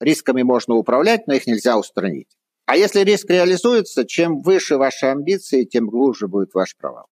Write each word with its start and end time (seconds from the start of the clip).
рисками 0.00 0.42
можно 0.42 0.74
управлять, 0.74 1.26
но 1.26 1.34
их 1.34 1.46
нельзя 1.46 1.78
устранить. 1.78 2.28
А 2.66 2.76
если 2.76 3.00
риск 3.00 3.28
реализуется, 3.28 4.04
чем 4.04 4.40
выше 4.40 4.76
ваши 4.76 5.06
амбиции, 5.06 5.64
тем 5.64 5.86
глубже 5.86 6.28
будет 6.28 6.54
ваш 6.54 6.76
провал. 6.76 7.06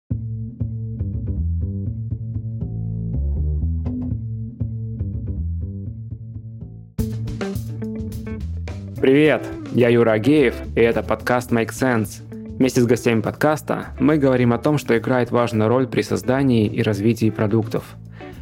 Привет, 9.00 9.46
я 9.74 9.90
Юра 9.90 10.12
Агеев, 10.12 10.54
и 10.74 10.80
это 10.80 11.02
подкаст 11.02 11.52
Make 11.52 11.70
Sense. 11.70 12.22
Вместе 12.56 12.80
с 12.80 12.86
гостями 12.86 13.20
подкаста 13.20 13.88
мы 14.00 14.16
говорим 14.16 14.52
о 14.52 14.58
том, 14.58 14.78
что 14.78 14.96
играет 14.96 15.30
важную 15.30 15.68
роль 15.68 15.86
при 15.86 16.02
создании 16.02 16.66
и 16.66 16.82
развитии 16.82 17.28
продуктов. 17.28 17.96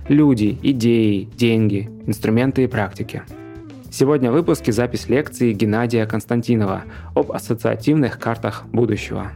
Люди, 0.08 0.58
идеи, 0.62 1.28
деньги, 1.34 1.90
инструменты 2.06 2.64
и 2.64 2.66
практики. 2.68 3.22
Сегодня 3.92 4.30
в 4.30 4.34
выпуске 4.34 4.72
запись 4.72 5.10
лекции 5.10 5.52
Геннадия 5.52 6.06
Константинова 6.06 6.84
об 7.14 7.30
ассоциативных 7.30 8.18
картах 8.18 8.64
будущего. 8.72 9.32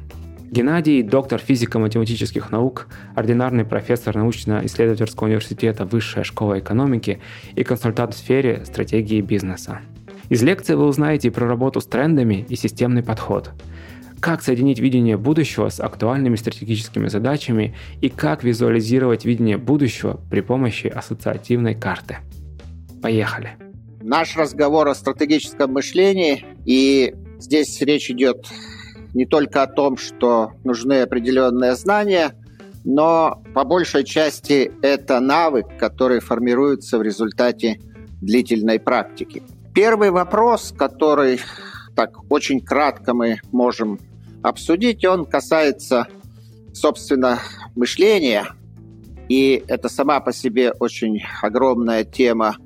Геннадий– 0.50 1.02
доктор 1.02 1.40
физико-математических 1.40 2.50
наук, 2.50 2.86
ординарный 3.14 3.66
профессор 3.66 4.16
научно-исследовательского 4.16 5.26
университета 5.26 5.84
Высшая 5.84 6.24
школа 6.24 6.58
экономики 6.58 7.20
и 7.54 7.64
консультант 7.64 8.14
в 8.14 8.16
сфере 8.16 8.64
стратегии 8.64 9.20
бизнеса. 9.20 9.80
Из 10.30 10.42
лекции 10.42 10.72
вы 10.72 10.86
узнаете 10.86 11.30
про 11.30 11.46
работу 11.46 11.82
с 11.82 11.86
трендами 11.86 12.46
и 12.48 12.56
системный 12.56 13.02
подход. 13.02 13.50
Как 14.20 14.40
соединить 14.40 14.80
видение 14.80 15.18
будущего 15.18 15.68
с 15.68 15.80
актуальными 15.80 16.36
стратегическими 16.36 17.08
задачами 17.08 17.74
и 18.00 18.08
как 18.08 18.42
визуализировать 18.42 19.26
видение 19.26 19.58
будущего 19.58 20.18
при 20.30 20.40
помощи 20.40 20.86
ассоциативной 20.86 21.74
карты. 21.74 22.16
Поехали! 23.02 23.65
Наш 24.06 24.36
разговор 24.36 24.86
о 24.86 24.94
стратегическом 24.94 25.72
мышлении, 25.72 26.46
и 26.64 27.12
здесь 27.40 27.80
речь 27.80 28.08
идет 28.08 28.46
не 29.14 29.26
только 29.26 29.64
о 29.64 29.66
том, 29.66 29.96
что 29.96 30.52
нужны 30.62 31.00
определенные 31.00 31.74
знания, 31.74 32.36
но 32.84 33.42
по 33.52 33.64
большей 33.64 34.04
части 34.04 34.70
это 34.80 35.18
навык, 35.18 35.76
который 35.76 36.20
формируется 36.20 36.98
в 36.98 37.02
результате 37.02 37.80
длительной 38.22 38.78
практики. 38.78 39.42
Первый 39.74 40.12
вопрос, 40.12 40.72
который 40.78 41.40
так 41.96 42.30
очень 42.30 42.60
кратко 42.60 43.12
мы 43.12 43.40
можем 43.50 43.98
обсудить, 44.40 45.04
он 45.04 45.24
касается, 45.24 46.06
собственно, 46.72 47.40
мышления. 47.74 48.46
И 49.28 49.64
это 49.66 49.88
сама 49.88 50.20
по 50.20 50.32
себе 50.32 50.70
очень 50.78 51.24
огромная 51.42 52.04
тема 52.04 52.56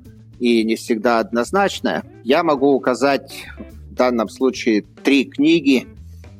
и 0.41 0.63
не 0.63 0.75
всегда 0.75 1.19
однозначная. 1.19 2.03
Я 2.23 2.43
могу 2.43 2.73
указать 2.73 3.45
в 3.91 3.93
данном 3.93 4.27
случае 4.27 4.81
три 4.81 5.25
книги, 5.25 5.87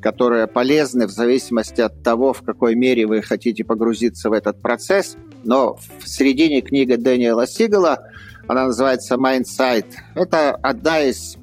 которые 0.01 0.47
полезны 0.47 1.05
в 1.05 1.11
зависимости 1.11 1.81
от 1.81 2.01
того, 2.01 2.33
в 2.33 2.41
какой 2.41 2.73
мере 2.73 3.05
вы 3.05 3.21
хотите 3.21 3.63
погрузиться 3.63 4.31
в 4.31 4.33
этот 4.33 4.59
процесс. 4.59 5.17
Но 5.43 5.77
в 5.99 6.09
середине 6.09 6.61
книга 6.61 6.97
Дэниела 6.97 7.45
Сигала 7.45 7.99
она 8.47 8.65
называется 8.65 9.15
«Mindsight». 9.15 9.85
Это 10.15 10.55
одна 10.55 11.01
из, 11.01 11.37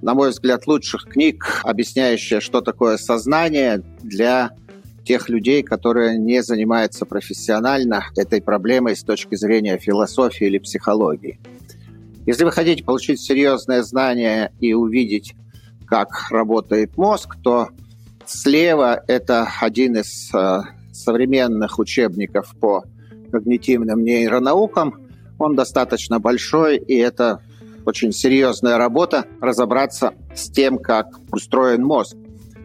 на 0.00 0.14
мой 0.14 0.30
взгляд, 0.30 0.68
лучших 0.68 1.06
книг, 1.06 1.62
объясняющая, 1.64 2.38
что 2.38 2.60
такое 2.60 2.96
сознание 2.96 3.82
для 4.02 4.52
тех 5.04 5.28
людей, 5.28 5.64
которые 5.64 6.16
не 6.16 6.44
занимаются 6.44 7.06
профессионально 7.06 8.04
этой 8.16 8.40
проблемой 8.40 8.94
с 8.94 9.02
точки 9.02 9.34
зрения 9.34 9.78
философии 9.78 10.46
или 10.46 10.58
психологии. 10.58 11.40
Если 12.26 12.44
вы 12.44 12.52
хотите 12.52 12.82
получить 12.84 13.20
серьезное 13.20 13.82
знание 13.82 14.52
и 14.60 14.72
увидеть, 14.72 15.34
как 15.86 16.30
работает 16.30 16.96
мозг, 16.96 17.36
то 17.42 17.68
слева 18.24 19.02
это 19.06 19.48
один 19.60 19.96
из 19.96 20.34
э, 20.34 20.60
современных 20.92 21.78
учебников 21.78 22.54
по 22.60 22.84
когнитивным 23.30 24.02
нейронаукам– 24.02 25.00
он 25.38 25.56
достаточно 25.56 26.20
большой, 26.20 26.76
и 26.78 26.96
это 26.96 27.40
очень 27.84 28.12
серьезная 28.12 28.78
работа 28.78 29.24
разобраться 29.40 30.14
с 30.34 30.48
тем, 30.50 30.78
как 30.78 31.08
устроен 31.30 31.84
мозг. 31.84 32.16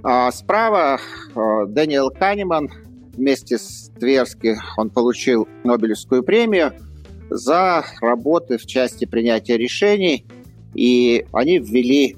А 0.03 0.31
справа 0.31 0.97
э, 0.97 1.65
Дэниел 1.67 2.09
Канеман. 2.09 2.69
Вместе 3.17 3.57
с 3.57 3.91
Тверски 3.99 4.55
он 4.77 4.89
получил 4.91 5.45
Нобелевскую 5.65 6.23
премию 6.23 6.73
за 7.29 7.85
работы 8.01 8.57
в 8.57 8.65
части 8.65 9.05
принятия 9.05 9.57
решений, 9.57 10.25
и 10.73 11.25
они 11.33 11.59
ввели 11.59 12.17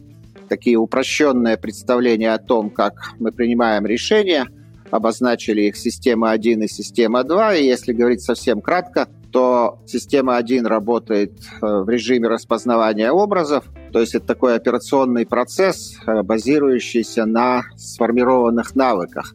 такие 0.50 0.78
упрощенные 0.78 1.58
представления 1.58 2.34
о 2.34 2.40
том, 2.40 2.70
как 2.70 3.14
мы 3.20 3.32
принимаем 3.32 3.86
решения, 3.86 4.48
обозначили 4.90 5.62
их 5.62 5.78
система 5.78 6.32
1 6.32 6.64
и 6.64 6.68
система 6.68 7.24
2, 7.24 7.56
и 7.56 7.66
если 7.66 7.94
говорить 7.94 8.22
совсем 8.22 8.62
кратко– 8.62 9.08
то 9.32 9.80
система 9.86 10.38
1 10.38 10.66
работает 10.66 11.32
э, 11.62 11.66
в 11.66 11.90
режиме 11.90 12.28
распознавания 12.28 13.12
образов, 13.12 13.66
то 13.92 14.00
есть 14.00 14.14
это 14.14 14.28
такой 14.28 14.56
операционный 14.56 15.26
процесс, 15.26 15.98
э, 16.06 16.22
базирующийся 16.22 17.26
на 17.26 17.64
сформированных 17.78 18.76
навыках. 18.76 19.34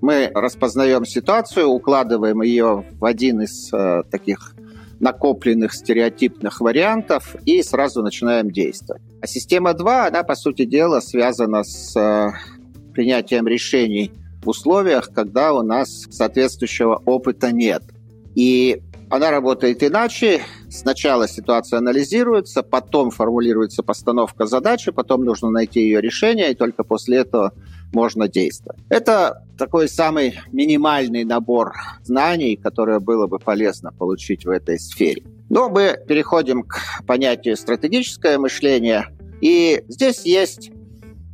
Мы 0.00 0.30
распознаем 0.34 1.04
ситуацию, 1.04 1.68
укладываем 1.68 2.42
ее 2.42 2.84
в 2.98 3.04
один 3.04 3.40
из 3.40 3.72
э, 3.72 4.02
таких 4.10 4.54
накопленных 5.02 5.74
стереотипных 5.74 6.60
вариантов 6.60 7.34
и 7.44 7.62
сразу 7.62 8.02
начинаем 8.02 8.50
действовать. 8.50 9.02
А 9.20 9.26
система 9.26 9.74
2, 9.74 10.06
она, 10.06 10.22
по 10.22 10.36
сути 10.36 10.64
дела, 10.64 11.00
связана 11.00 11.64
с 11.64 11.96
э, 11.96 12.30
принятием 12.94 13.48
решений 13.48 14.12
в 14.44 14.48
условиях, 14.48 15.10
когда 15.12 15.52
у 15.54 15.62
нас 15.62 16.06
соответствующего 16.08 17.02
опыта 17.04 17.50
нет. 17.50 17.82
И 18.36 18.80
она 19.10 19.32
работает 19.32 19.82
иначе. 19.82 20.40
Сначала 20.70 21.26
ситуация 21.26 21.78
анализируется, 21.78 22.62
потом 22.62 23.10
формулируется 23.10 23.82
постановка 23.82 24.46
задачи, 24.46 24.92
потом 24.92 25.24
нужно 25.24 25.50
найти 25.50 25.80
ее 25.80 26.00
решение, 26.00 26.52
и 26.52 26.54
только 26.54 26.84
после 26.84 27.18
этого 27.18 27.52
можно 27.92 28.28
действовать. 28.28 28.80
Это 28.88 29.44
такой 29.58 29.88
самый 29.88 30.40
минимальный 30.52 31.24
набор 31.24 31.74
знаний, 32.02 32.56
которые 32.56 33.00
было 33.00 33.26
бы 33.26 33.38
полезно 33.38 33.92
получить 33.92 34.44
в 34.44 34.50
этой 34.50 34.78
сфере. 34.78 35.22
Но 35.48 35.68
мы 35.68 35.98
переходим 36.08 36.62
к 36.62 37.02
понятию 37.06 37.56
стратегическое 37.56 38.38
мышление. 38.38 39.08
И 39.40 39.84
здесь 39.88 40.24
есть 40.24 40.70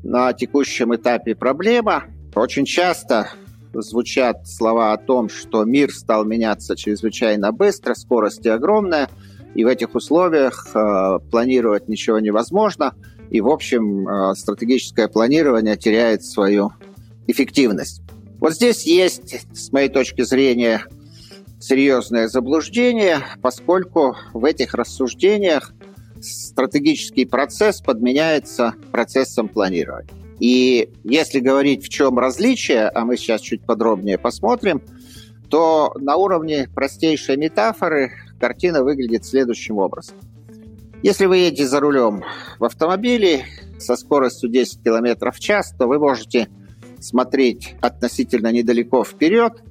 на 0.02 0.32
текущем 0.32 0.94
этапе 0.94 1.34
проблема. 1.34 2.04
Очень 2.34 2.64
часто 2.64 3.30
звучат 3.72 4.46
слова 4.46 4.92
о 4.92 4.96
том, 4.96 5.28
что 5.28 5.64
мир 5.64 5.92
стал 5.92 6.24
меняться 6.24 6.76
чрезвычайно 6.76 7.52
быстро, 7.52 7.94
скорость 7.94 8.46
огромная, 8.46 9.08
и 9.54 9.64
в 9.64 9.68
этих 9.68 9.94
условиях 9.94 10.68
э, 10.74 11.18
планировать 11.30 11.88
ничего 11.88 12.18
невозможно, 12.18 12.94
и, 13.30 13.40
в 13.40 13.48
общем, 13.48 14.08
э, 14.08 14.34
стратегическое 14.34 15.08
планирование 15.08 15.76
теряет 15.76 16.24
свою 16.24 16.72
эффективность. 17.26 18.02
Вот 18.40 18.54
здесь 18.54 18.84
есть, 18.84 19.46
с 19.52 19.72
моей 19.72 19.88
точки 19.88 20.22
зрения, 20.22 20.84
серьезное 21.60 22.28
заблуждение, 22.28 23.18
поскольку 23.42 24.16
в 24.32 24.44
этих 24.44 24.74
рассуждениях 24.74 25.72
стратегический 26.20 27.24
процесс 27.24 27.80
подменяется 27.80 28.74
процессом 28.92 29.48
планирования. 29.48 30.10
И 30.38 30.90
если 31.02 31.40
говорить, 31.40 31.84
в 31.84 31.88
чем 31.88 32.18
различие, 32.18 32.88
а 32.88 33.04
мы 33.04 33.16
сейчас 33.16 33.40
чуть 33.40 33.62
подробнее 33.62 34.18
посмотрим, 34.18 34.82
то 35.48 35.92
на 35.98 36.16
уровне 36.16 36.68
простейшей 36.74 37.36
метафоры 37.36 38.12
картина 38.38 38.84
выглядит 38.84 39.24
следующим 39.24 39.78
образом. 39.78 40.16
Если 41.02 41.26
вы 41.26 41.38
едете 41.38 41.66
за 41.66 41.78
рулем 41.78 42.24
в 42.58 42.64
автомобиле 42.64 43.44
со 43.78 43.94
скоростью 43.96 44.50
10 44.50 44.82
км 44.82 45.30
в 45.30 45.38
час, 45.38 45.72
то 45.78 45.86
вы 45.86 45.98
можете 46.00 46.48
смотреть 47.00 47.76
относительно 47.80 48.50
недалеко 48.50 49.04
вперед, 49.04 49.62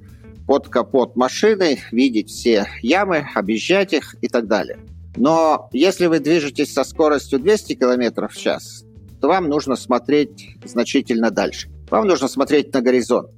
под 0.46 0.68
капот 0.68 1.14
машины, 1.16 1.80
видеть 1.92 2.30
все 2.30 2.66
ямы, 2.80 3.28
объезжать 3.34 3.92
их 3.92 4.16
и 4.22 4.28
так 4.28 4.46
далее. 4.46 4.78
Но 5.16 5.68
если 5.72 6.06
вы 6.06 6.20
движетесь 6.20 6.72
со 6.72 6.84
скоростью 6.84 7.38
200 7.38 7.74
км 7.74 8.28
в 8.28 8.34
час, 8.34 8.84
то 9.20 9.28
вам 9.28 9.50
нужно 9.50 9.76
смотреть 9.76 10.56
значительно 10.64 11.30
дальше. 11.30 11.68
Вам 11.90 12.06
нужно 12.06 12.28
смотреть 12.28 12.72
на 12.72 12.80
горизонт 12.80 13.28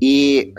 и 0.00 0.54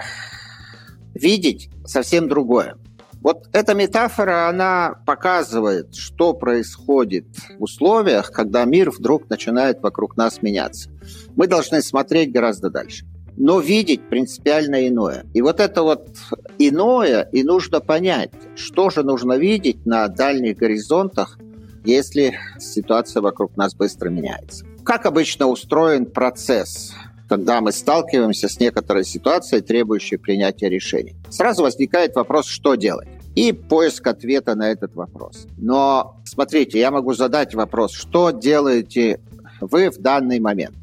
видеть 1.13 1.69
совсем 1.85 2.27
другое. 2.27 2.77
Вот 3.21 3.49
эта 3.51 3.73
метафора, 3.73 4.47
она 4.47 4.95
показывает, 5.05 5.93
что 5.95 6.33
происходит 6.33 7.25
в 7.57 7.63
условиях, 7.63 8.31
когда 8.31 8.63
мир 8.65 8.91
вдруг 8.91 9.29
начинает 9.29 9.81
вокруг 9.81 10.15
нас 10.15 10.41
меняться. 10.41 10.89
Мы 11.35 11.47
должны 11.47 11.81
смотреть 11.81 12.31
гораздо 12.31 12.69
дальше, 12.69 13.05
но 13.35 13.59
видеть 13.59 14.07
принципиально 14.07 14.87
иное. 14.87 15.25
И 15.33 15.41
вот 15.41 15.59
это 15.59 15.83
вот 15.83 16.09
иное, 16.57 17.27
и 17.31 17.43
нужно 17.43 17.81
понять, 17.81 18.31
что 18.55 18.89
же 18.89 19.03
нужно 19.03 19.33
видеть 19.33 19.85
на 19.85 20.07
дальних 20.07 20.57
горизонтах 20.57 21.37
если 21.85 22.37
ситуация 22.59 23.21
вокруг 23.21 23.55
нас 23.57 23.73
быстро 23.75 24.09
меняется. 24.09 24.65
Как 24.83 25.05
обычно 25.05 25.47
устроен 25.47 26.05
процесс 26.05 26.93
когда 27.29 27.61
мы 27.61 27.71
сталкиваемся 27.71 28.49
с 28.49 28.59
некоторой 28.59 29.05
ситуацией, 29.05 29.61
требующей 29.61 30.17
принятия 30.17 30.67
решений. 30.67 31.15
Сразу 31.29 31.61
возникает 31.61 32.15
вопрос, 32.15 32.47
что 32.47 32.73
делать 32.75 33.07
и 33.35 33.53
поиск 33.53 34.07
ответа 34.07 34.55
на 34.55 34.71
этот 34.71 34.95
вопрос. 34.95 35.47
Но 35.55 36.19
смотрите, 36.25 36.79
я 36.79 36.89
могу 36.89 37.13
задать 37.13 37.53
вопрос, 37.53 37.93
что 37.93 38.31
делаете 38.31 39.21
вы 39.61 39.91
в 39.91 39.99
данный 39.99 40.39
момент? 40.39 40.75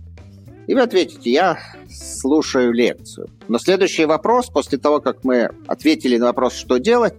И 0.68 0.74
вы 0.74 0.80
ответите, 0.80 1.30
я 1.30 1.58
слушаю 1.90 2.72
лекцию. 2.72 3.28
Но 3.48 3.58
следующий 3.58 4.04
вопрос, 4.04 4.46
после 4.46 4.78
того, 4.78 5.00
как 5.00 5.24
мы 5.24 5.50
ответили 5.66 6.16
на 6.16 6.26
вопрос, 6.26 6.54
что 6.54 6.78
делать, 6.78 7.14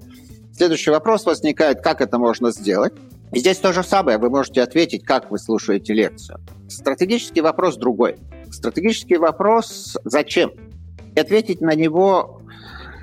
следующий 0.54 0.92
вопрос 0.92 1.26
возникает, 1.26 1.82
как 1.82 2.02
это 2.02 2.18
можно 2.18 2.52
сделать. 2.52 2.94
И 3.34 3.40
здесь 3.40 3.58
то 3.58 3.74
же 3.74 3.84
самое, 3.84 4.18
вы 4.18 4.30
можете 4.30 4.62
ответить, 4.62 5.04
как 5.04 5.32
вы 5.32 5.38
слушаете 5.38 5.94
лекцию. 5.94 6.40
Стратегический 6.70 7.42
вопрос 7.42 7.78
другой. 7.78 8.18
Стратегический 8.52 9.18
вопрос 9.18 9.98
«зачем?» 10.04 10.52
И 11.16 11.20
ответить 11.20 11.62
на 11.62 11.76
него 11.76 12.42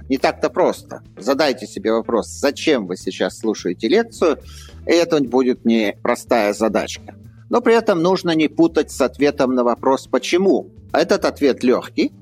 не 0.08 0.18
так-то 0.18 0.50
просто. 0.50 1.02
Задайте 1.16 1.66
себе 1.66 1.92
вопрос, 1.92 2.28
зачем 2.28 2.86
вы 2.86 2.96
сейчас 2.96 3.38
слушаете 3.38 3.88
лекцию, 3.88 4.38
и 4.86 4.92
это 4.92 5.22
будет 5.22 5.64
не 5.64 5.96
простая 6.02 6.52
задачка. 6.52 7.14
Но 7.50 7.60
при 7.60 7.74
этом 7.74 8.02
нужно 8.02 8.32
не 8.32 8.48
путать 8.48 8.90
с 8.90 9.00
ответом 9.00 9.54
на 9.54 9.64
вопрос 9.64 10.06
«почему?». 10.06 10.70
Этот 10.92 11.24
ответ 11.24 11.64
легкий, 11.64 12.12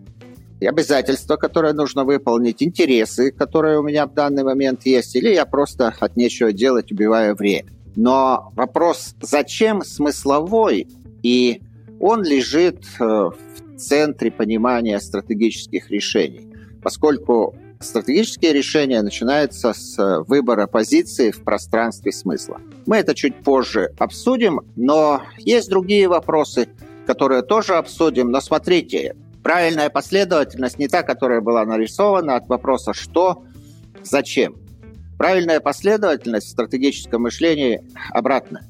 и 0.61 0.67
обязательства, 0.67 1.37
которые 1.37 1.75
нужно 1.75 2.05
выполнить, 2.05 2.63
интересы, 2.63 3.33
которые 3.33 3.81
у 3.81 3.83
меня 3.83 4.07
в 4.07 4.15
данный 4.15 4.45
момент 4.45 4.87
есть, 4.87 5.17
или 5.17 5.31
я 5.31 5.45
просто 5.45 5.95
от 5.99 6.17
нечего 6.17 6.53
делать, 6.53 6.93
убиваю 6.93 7.35
время. 7.35 7.73
Но 7.97 8.53
вопрос 8.55 9.15
«зачем?» 9.21 9.83
смысловой, 9.83 10.87
и 11.23 11.63
он 12.03 12.25
лежит 12.25 12.85
э, 12.99 13.05
в 13.05 13.77
центре 13.77 14.31
понимания 14.31 15.01
стратегических 15.01 15.91
решений, 15.91 16.53
поскольку 16.83 17.55
стратегические 17.79 18.53
решения 18.53 19.01
начинаются 19.03 19.73
с 19.73 19.99
э, 19.99 20.25
выбора 20.27 20.67
позиции 20.67 21.31
в 21.31 21.43
пространстве 21.45 22.13
смысла. 22.13 22.61
Мы 22.87 22.97
это 22.97 23.15
чуть 23.15 23.37
позже 23.37 23.93
обсудим, 23.99 24.61
но 24.75 25.23
есть 25.39 25.71
другие 25.71 26.09
вопросы, 26.09 26.69
которые 27.07 27.43
тоже 27.43 27.75
обсудим. 27.75 28.33
Но 28.33 28.41
смотрите, 28.41 29.15
правильная 29.45 29.89
последовательность 29.89 30.81
не 30.81 30.89
та, 30.89 31.05
которая 31.05 31.41
была 31.41 31.65
нарисована 31.65 32.35
от 32.35 32.49
вопроса 32.49 32.93
«что?», 32.93 33.45
«зачем?». 34.03 34.57
Правильная 35.19 35.61
последовательность 35.61 36.49
в 36.49 36.51
стратегическом 36.51 37.23
мышлении 37.23 37.85
обратная. 38.11 38.65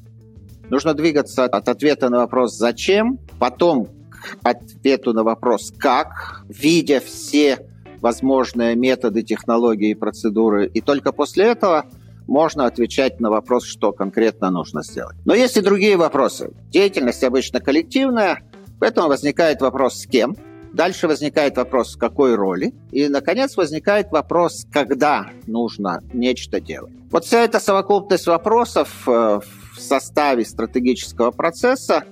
Нужно 0.69 0.93
двигаться 0.93 1.45
от 1.45 1.67
ответа 1.67 2.09
на 2.09 2.19
вопрос 2.19 2.55
«зачем?», 2.55 3.19
потом 3.39 3.87
к 4.09 4.37
ответу 4.43 5.13
на 5.13 5.23
вопрос 5.23 5.73
«как?», 5.77 6.43
видя 6.47 6.99
все 6.99 7.67
возможные 7.99 8.75
методы, 8.75 9.23
технологии 9.23 9.91
и 9.91 9.95
процедуры. 9.95 10.67
И 10.67 10.81
только 10.81 11.11
после 11.11 11.45
этого 11.45 11.85
можно 12.27 12.65
отвечать 12.65 13.19
на 13.19 13.29
вопрос, 13.29 13.65
что 13.65 13.91
конкретно 13.91 14.49
нужно 14.49 14.83
сделать. 14.83 15.15
Но 15.25 15.33
есть 15.33 15.57
и 15.57 15.61
другие 15.61 15.97
вопросы. 15.97 16.51
Деятельность 16.69 17.23
обычно 17.23 17.59
коллективная, 17.59 18.43
поэтому 18.79 19.07
возникает 19.07 19.61
вопрос 19.61 20.01
«с 20.01 20.05
кем?», 20.05 20.35
Дальше 20.73 21.07
возникает 21.07 21.55
вопрос, 21.57 21.95
в 21.95 21.99
какой 21.99 22.33
роли. 22.33 22.73
И, 22.91 23.07
наконец, 23.07 23.55
возникает 23.55 24.11
вопрос, 24.11 24.65
когда 24.71 25.27
нужно 25.45 26.01
нечто 26.13 26.59
делать. 26.59 26.91
Вот 27.11 27.25
вся 27.25 27.43
эта 27.43 27.59
совокупность 27.59 28.25
вопросов 28.25 29.07
э, 29.07 29.39
в 29.75 29.79
составе 29.79 30.43
стратегического 30.43 31.29
процесса, 31.29 32.05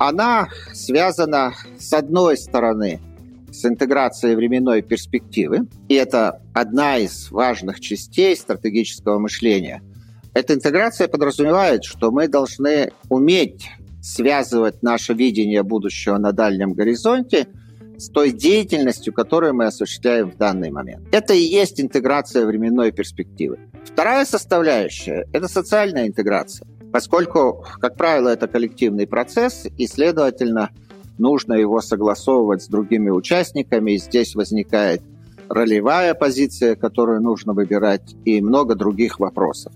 она 0.00 0.48
связана, 0.72 1.52
с 1.78 1.92
одной 1.92 2.38
стороны, 2.38 3.00
с 3.52 3.66
интеграцией 3.66 4.34
временной 4.34 4.80
перспективы, 4.80 5.68
и 5.88 5.94
это 5.94 6.40
одна 6.54 6.96
из 6.96 7.30
важных 7.30 7.80
частей 7.80 8.34
стратегического 8.34 9.18
мышления. 9.18 9.82
Эта 10.32 10.54
интеграция 10.54 11.06
подразумевает, 11.06 11.84
что 11.84 12.10
мы 12.10 12.28
должны 12.28 12.92
уметь 13.10 13.68
связывать 14.00 14.82
наше 14.82 15.12
видение 15.12 15.62
будущего 15.62 16.16
на 16.16 16.32
дальнем 16.32 16.72
горизонте 16.72 17.48
с 17.98 18.08
той 18.08 18.32
деятельностью, 18.32 19.12
которую 19.12 19.54
мы 19.54 19.66
осуществляем 19.66 20.30
в 20.30 20.38
данный 20.38 20.70
момент. 20.70 21.02
Это 21.12 21.34
и 21.34 21.42
есть 21.42 21.78
интеграция 21.78 22.46
временной 22.46 22.90
перспективы. 22.90 23.58
Вторая 23.84 24.24
составляющая– 24.24 25.26
это 25.34 25.46
социальная 25.46 26.06
интеграция, 26.06 26.66
поскольку, 26.92 27.64
как 27.80 27.96
правило, 27.96 28.28
это 28.28 28.48
коллективный 28.48 29.06
процесс, 29.06 29.66
и, 29.76 29.86
следовательно, 29.86 30.70
нужно 31.18 31.54
его 31.54 31.80
согласовывать 31.80 32.62
с 32.62 32.68
другими 32.68 33.10
участниками. 33.10 33.92
И 33.92 33.98
здесь 33.98 34.34
возникает 34.34 35.02
ролевая 35.48 36.14
позиция, 36.14 36.76
которую 36.76 37.20
нужно 37.20 37.52
выбирать, 37.52 38.14
и 38.24 38.40
много 38.40 38.74
других 38.74 39.20
вопросов. 39.20 39.72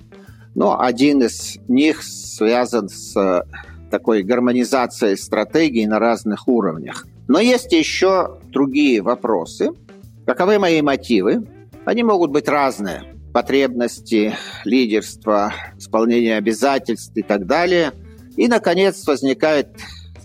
Но 0.55 0.81
один 0.81 1.23
из 1.23 1.59
них 1.67 2.03
связан 2.03 2.89
с 2.89 3.17
э, 3.17 3.43
такой 3.91 4.23
гармонизацией 4.23 5.17
стратегий 5.17 5.87
на 5.87 5.99
разных 5.99 6.47
уровнях. 6.49 7.07
Но 7.27 7.41
есть 7.41 7.73
еще 7.73 8.39
другие 8.51 9.03
вопросы. 9.03 9.71
Каковы 10.27 10.59
мои 10.59 10.81
мотивы? 10.81 11.47
Они 11.85 12.03
могут 12.03 12.31
быть 12.31 12.49
разные. 12.49 13.14
Потребности, 13.35 14.37
лидерство, 14.65 15.53
исполнение 15.77 16.37
обязательств 16.37 17.11
и 17.17 17.23
так 17.23 17.47
далее. 17.47 17.93
И, 18.37 18.47
наконец, 18.47 19.05
возникает 19.07 19.71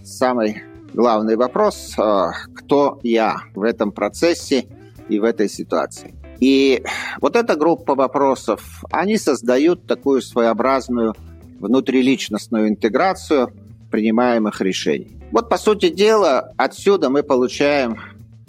самый 0.04 0.62
главный 0.94 1.36
вопрос, 1.36 1.96
а, 1.98 2.32
кто 2.56 3.00
я 3.02 3.38
в 3.56 3.64
этом 3.64 3.92
процессе 3.92 4.68
и 5.10 5.18
в 5.18 5.24
этой 5.24 5.50
ситуации. 5.50 6.14
И 6.40 6.84
вот 7.20 7.36
эта 7.36 7.56
группа 7.56 7.96
вопросов, 7.96 8.84
они 8.92 9.18
создают 9.18 9.88
такую 9.88 10.22
своеобразную 10.22 11.16
внутриличностную 11.60 12.70
интеграцию 12.70 13.52
принимаемых 13.90 14.62
решений. 14.62 15.18
Вот, 15.32 15.50
по 15.50 15.58
сути 15.58 15.90
дела, 15.90 16.54
отсюда 16.58 17.10
мы 17.10 17.24
получаем 17.24 17.98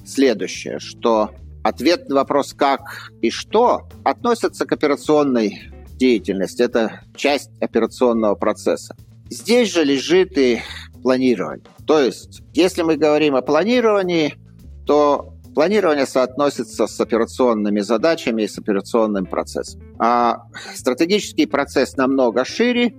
следующее, 0.04 0.80
что 0.80 1.30
ответ 1.62 2.08
на 2.08 2.16
вопрос 2.16 2.52
«как» 2.54 3.12
и 3.20 3.30
«что» 3.30 3.88
относятся 4.04 4.66
к 4.66 4.72
операционной 4.72 5.70
деятельности. 5.96 6.62
Это 6.62 7.02
часть 7.14 7.50
операционного 7.60 8.34
процесса. 8.34 8.96
Здесь 9.28 9.72
же 9.72 9.84
лежит 9.84 10.36
и 10.38 10.60
планирование. 11.02 11.64
То 11.86 12.00
есть, 12.00 12.42
если 12.52 12.82
мы 12.82 12.96
говорим 12.96 13.36
о 13.36 13.42
планировании, 13.42 14.34
то 14.86 15.34
планирование 15.54 16.06
соотносится 16.06 16.86
с 16.86 17.00
операционными 17.00 17.80
задачами 17.80 18.42
и 18.42 18.48
с 18.48 18.58
операционным 18.58 19.26
процессом. 19.26 19.82
А 19.98 20.44
стратегический 20.74 21.46
процесс 21.46 21.96
намного 21.96 22.44
шире, 22.44 22.94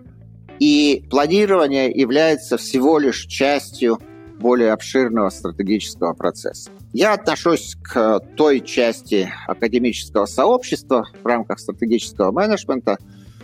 и 0.59 1.03
планирование 1.09 1.89
является 1.89 2.57
всего 2.57 2.99
лишь 2.99 3.25
частью 3.25 3.99
более 4.39 4.73
обширного 4.73 5.29
стратегического 5.29 6.13
процесса. 6.13 6.69
Я 6.93 7.13
отношусь 7.13 7.77
к 7.81 8.19
той 8.35 8.59
части 8.59 9.31
академического 9.47 10.25
сообщества 10.25 11.07
в 11.23 11.25
рамках 11.25 11.59
стратегического 11.59 12.31
менеджмента, 12.31 12.97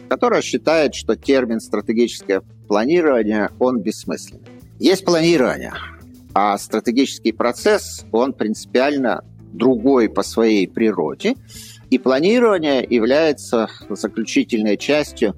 которая 0.09 0.41
считает, 0.41 0.95
что 0.95 1.15
термин 1.15 1.61
стратегическое 1.61 2.41
планирование, 2.67 3.49
он 3.59 3.79
бессмысленный. 3.79 4.45
Есть 4.79 5.05
планирование, 5.05 5.73
а 6.33 6.57
стратегический 6.57 7.31
процесс, 7.31 8.05
он 8.11 8.33
принципиально 8.33 9.23
другой 9.53 10.09
по 10.09 10.23
своей 10.23 10.67
природе. 10.67 11.35
И 11.89 11.97
планирование 11.97 12.85
является 12.87 13.69
заключительной 13.89 14.75
частью 14.75 15.35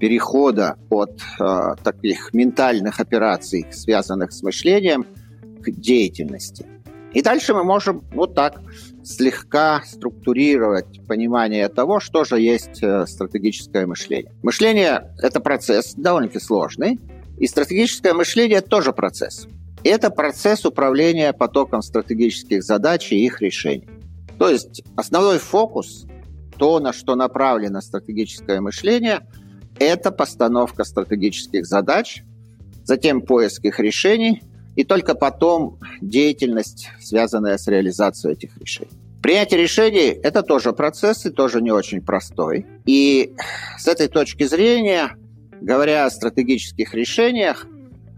перехода 0.00 0.78
от 0.88 1.20
э, 1.38 1.74
таких 1.84 2.32
ментальных 2.32 2.98
операций, 2.98 3.66
связанных 3.70 4.32
с 4.32 4.42
мышлением, 4.42 5.06
к 5.60 5.70
деятельности. 5.70 6.66
И 7.12 7.22
дальше 7.22 7.52
мы 7.52 7.62
можем 7.64 8.02
вот 8.12 8.34
так 8.34 8.60
слегка 9.04 9.82
структурировать 9.84 11.06
понимание 11.06 11.68
того, 11.68 12.00
что 12.00 12.24
же 12.24 12.40
есть 12.40 12.82
э, 12.82 13.06
стратегическое 13.06 13.86
мышление. 13.86 14.32
Мышление– 14.42 15.14
это 15.22 15.40
процесс 15.40 15.94
довольно-таки 15.94 16.40
сложный, 16.40 16.98
и 17.38 17.46
стратегическое 17.46 18.14
мышление 18.14 18.60
тоже 18.60 18.92
процесс. 18.92 19.46
Это 19.84 20.10
процесс 20.10 20.64
управления 20.64 21.32
потоком 21.32 21.82
стратегических 21.82 22.62
задач 22.62 23.10
и 23.12 23.24
их 23.24 23.40
решений. 23.40 23.88
То 24.38 24.48
есть 24.48 24.82
основной 24.96 25.38
фокус, 25.38 26.06
то, 26.56 26.78
на 26.78 26.92
что 26.92 27.16
направлено 27.16 27.80
стратегическое 27.80 28.60
мышление, 28.60 29.26
это 29.78 30.12
постановка 30.12 30.84
стратегических 30.84 31.66
задач, 31.66 32.22
затем 32.84 33.20
поиск 33.22 33.64
их 33.64 33.80
решений, 33.80 34.42
и 34.76 34.84
только 34.84 35.14
потом 35.14 35.78
деятельность, 36.00 36.88
связанная 37.00 37.58
с 37.58 37.66
реализацией 37.66 38.34
этих 38.34 38.56
решений. 38.58 38.90
Принятие 39.22 39.60
решений– 39.60 40.08
это 40.22 40.42
тоже 40.42 40.72
процесс 40.72 41.26
и 41.26 41.30
тоже 41.30 41.62
не 41.62 41.70
очень 41.70 42.02
простой. 42.02 42.66
И 42.86 43.34
с 43.78 43.86
этой 43.86 44.08
точки 44.08 44.44
зрения 44.44 45.16
говоря 45.62 46.06
о 46.06 46.10
стратегических 46.10 46.94
решениях, 46.94 47.66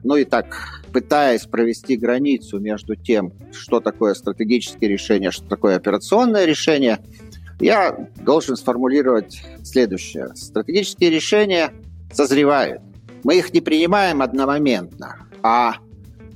ну 0.02 0.16
и 0.16 0.24
так 0.24 0.82
пытаясь 0.92 1.42
провести 1.42 1.96
границу 1.96 2.58
между 2.58 2.96
тем, 2.96 3.32
что 3.52 3.80
такое 3.80 4.14
стратегические 4.14 4.90
решения, 4.90 5.30
что 5.30 5.46
такое 5.46 5.76
операционное 5.76 6.44
решение, 6.44 7.00
я 7.60 8.08
должен 8.16 8.56
сформулировать 8.56 9.42
следующее. 9.62 10.34
Стратегические 10.34 11.10
решения 11.10 11.72
созревают. 12.12 12.80
Мы 13.24 13.38
их 13.38 13.52
не 13.52 13.60
принимаем 13.60 14.22
одномоментно, 14.22 15.16
а 15.42 15.76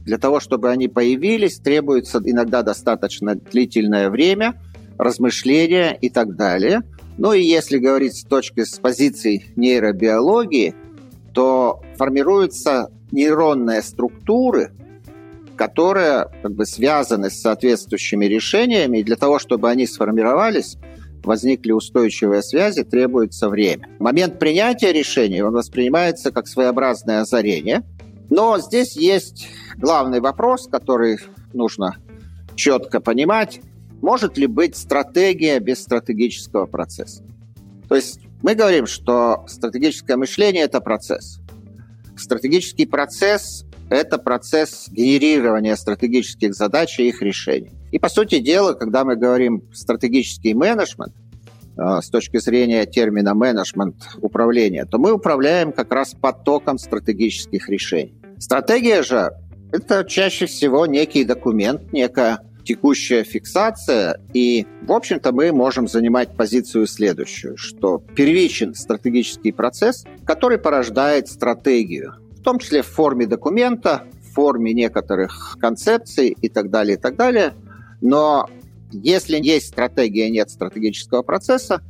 для 0.09 0.17
того, 0.17 0.41
чтобы 0.41 0.71
они 0.71 0.89
появились, 0.89 1.59
требуется 1.59 2.19
иногда 2.25 2.63
достаточно 2.63 3.35
длительное 3.35 4.09
время, 4.09 4.59
размышления 4.97 5.99
и 6.01 6.09
так 6.09 6.35
далее. 6.35 6.81
Ну 7.19 7.35
и 7.35 7.43
если 7.43 7.77
говорить 7.77 8.17
с 8.17 8.25
точки 8.25 8.65
с 8.65 8.79
позиции 8.79 9.53
нейробиологии, 9.57 10.75
то 11.35 11.83
формируются 11.99 12.91
нейронные 13.13 13.83
структуры, 13.83 14.73
которые 15.57 16.29
как 16.41 16.53
бы 16.53 16.65
связаны 16.65 17.29
с 17.29 17.43
соответствующими 17.43 18.25
решениями, 18.25 19.01
и 19.01 19.05
для 19.05 19.17
того, 19.17 19.39
чтобы 19.39 19.69
они 19.69 19.87
сформировались, 19.87 20.79
возникли 21.23 21.73
устойчивые 21.73 22.43
связи, 22.43 22.83
требуется 22.83 23.51
время. 23.51 23.91
Момент 23.99 24.39
принятия 24.39 24.91
решения, 24.91 25.45
он 25.45 25.53
воспринимается 25.53 26.33
как 26.33 26.49
своеобразное 26.49 27.21
озарение, 27.21 27.83
но 28.31 28.59
здесь 28.59 28.97
есть 28.97 29.49
главный 29.79 30.21
вопрос, 30.21 30.69
который 30.71 31.19
нужно 31.53 31.97
четко 32.55 33.01
понимать. 33.01 33.61
Может 34.03 34.37
ли 34.37 34.47
быть 34.47 34.77
стратегия 34.77 35.59
без 35.61 35.81
стратегического 35.81 36.67
процесса? 36.67 37.25
То 37.89 37.95
есть 37.95 38.21
мы 38.43 38.55
говорим, 38.55 38.87
что 38.87 39.45
стратегическое 39.49 40.17
мышление– 40.17 40.63
это 40.65 40.81
процесс. 40.81 41.41
Стратегический 42.17 42.87
процесс– 42.87 43.65
это 43.91 44.19
процесс 44.19 44.89
генерирования 44.91 45.77
стратегических 45.77 46.55
задач 46.55 46.99
и 46.99 47.09
их 47.09 47.23
решений. 47.23 47.71
И, 47.91 47.99
по 47.99 48.09
сути 48.09 48.39
дела, 48.39 48.75
когда 48.75 49.05
мы 49.05 49.17
говорим 49.17 49.63
стратегический 49.73 50.55
менеджмент, 50.55 51.15
э, 51.77 52.01
с 52.03 52.11
точки 52.11 52.39
зрения 52.39 52.85
термина 52.87 53.35
менеджмент 53.35 53.97
управления, 54.21 54.85
то 54.85 54.99
мы 54.99 55.13
управляем 55.13 55.73
как 55.73 55.93
раз 55.93 56.15
потоком 56.21 56.79
стратегических 56.79 57.69
решений. 57.69 58.15
Стратегия 58.39 59.03
же– 59.03 59.31
это 59.73 60.05
чаще 60.05 60.47
всего 60.47 60.87
некий 60.87 61.25
документ, 61.25 61.93
некая 61.93 62.41
текущая 62.65 63.25
фиксация, 63.25 64.21
и, 64.35 64.67
в 64.83 64.93
общем-то, 64.93 65.33
мы 65.33 65.53
можем 65.53 65.89
занимать 65.89 66.37
позицию 66.37 66.87
следующую, 66.87 67.57
что 67.57 68.03
первичен 68.15 68.75
стратегический 68.75 69.53
процесс, 69.53 70.05
который 70.27 70.59
порождает 70.59 71.29
стратегию, 71.29 72.17
в 72.37 72.43
том 72.43 72.59
числе 72.59 72.83
в 72.83 72.87
форме 72.87 73.27
документа, 73.27 74.05
в 74.23 74.35
форме 74.35 74.75
некоторых 74.75 75.57
концепций 75.59 76.37
и 76.41 76.49
так 76.51 76.69
далее, 76.71 76.99
и 76.99 77.01
так 77.01 77.17
далее. 77.17 77.55
Но 78.03 78.51
если 78.93 79.39
есть 79.43 79.69
стратегия, 79.69 80.31
нет 80.31 80.51
стратегического 80.51 81.23
процесса, 81.23 81.81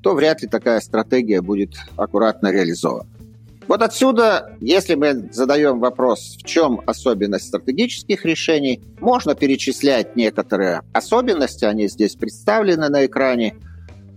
то 0.00 0.14
вряд 0.14 0.40
ли 0.42 0.48
такая 0.48 0.80
стратегия 0.80 1.42
будет 1.42 1.74
аккуратно 1.96 2.50
реализована. 2.50 3.08
Вот 3.68 3.80
отсюда, 3.80 4.56
если 4.60 4.94
мы 4.94 5.28
задаем 5.32 5.78
вопрос, 5.78 6.36
в 6.38 6.44
чем 6.44 6.80
особенность 6.86 7.46
стратегических 7.46 8.24
решений, 8.24 8.82
можно 9.00 9.34
перечислять 9.34 10.16
некоторые 10.16 10.82
особенности, 10.92 11.64
они 11.64 11.88
здесь 11.88 12.16
представлены 12.16 12.88
на 12.88 13.06
экране, 13.06 13.54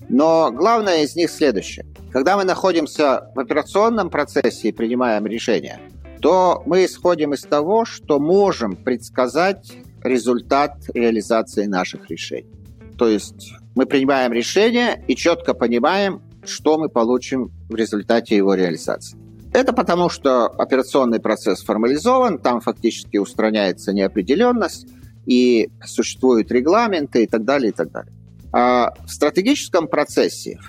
но 0.09 0.51
главное 0.51 1.03
из 1.03 1.15
них 1.15 1.29
следующее. 1.29 1.85
Когда 2.11 2.37
мы 2.37 2.43
находимся 2.43 3.31
в 3.35 3.39
операционном 3.39 4.09
процессе 4.09 4.69
и 4.69 4.71
принимаем 4.71 5.25
решения, 5.25 5.79
то 6.21 6.63
мы 6.65 6.85
исходим 6.85 7.33
из 7.33 7.41
того, 7.41 7.85
что 7.85 8.19
можем 8.19 8.75
предсказать 8.75 9.73
результат 10.03 10.77
реализации 10.93 11.65
наших 11.65 12.09
решений. 12.09 12.49
То 12.97 13.07
есть 13.07 13.53
мы 13.75 13.85
принимаем 13.85 14.31
решение 14.31 15.03
и 15.07 15.15
четко 15.15 15.53
понимаем, 15.53 16.21
что 16.45 16.77
мы 16.77 16.89
получим 16.89 17.51
в 17.69 17.75
результате 17.75 18.35
его 18.35 18.53
реализации. 18.53 19.24
Это 19.55 19.71
потому, 19.71 20.09
что 20.09 20.47
операционный 20.47 21.21
процесс 21.21 21.63
формализован, 21.63 22.39
там 22.39 22.59
фактически 22.59 23.15
устраняется 23.15 23.93
неопределенность, 23.93 24.85
и 25.25 25.69
существуют 25.81 26.51
регламенты 26.51 27.23
и 27.23 27.25
так 27.25 27.45
далее, 27.45 27.69
и 27.69 27.71
так 27.71 27.89
далее. 27.89 28.11
А 28.51 28.93
в 29.05 29.09
стратегическом 29.09 29.87
процессе 29.87 30.59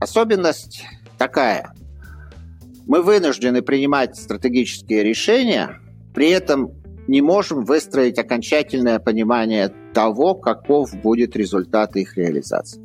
особенность 0.00 0.84
такая. 1.18 1.72
Мы 2.88 3.02
вынуждены 3.02 3.62
принимать 3.62 4.16
стратегические 4.16 5.04
решения, 5.04 5.78
при 6.12 6.30
этом 6.30 6.72
не 7.06 7.22
можем 7.22 7.64
выстроить 7.64 8.18
окончательное 8.18 8.98
понимание 8.98 9.72
того, 9.94 10.34
каков 10.34 10.92
будет 11.00 11.36
результат 11.36 11.94
их 11.94 12.16
реализации. 12.16 12.82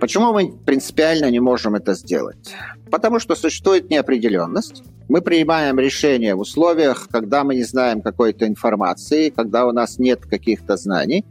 Почему 0.00 0.32
мы 0.32 0.52
принципиально 0.52 1.30
не 1.30 1.40
можем 1.40 1.74
это 1.74 1.94
сделать? 1.94 2.54
Потому 2.90 3.18
что 3.18 3.34
существует 3.34 3.88
неопределенность. 3.88 4.82
Мы 5.08 5.22
принимаем 5.22 5.78
решения 5.78 6.34
в 6.34 6.40
условиях, 6.40 7.08
когда 7.10 7.44
мы 7.44 7.54
не 7.54 7.64
знаем 7.64 8.02
какой-то 8.02 8.46
информации, 8.46 9.30
когда 9.30 9.66
у 9.66 9.72
нас 9.72 9.98
нет 9.98 10.26
каких-то 10.26 10.76
знаний, 10.76 11.24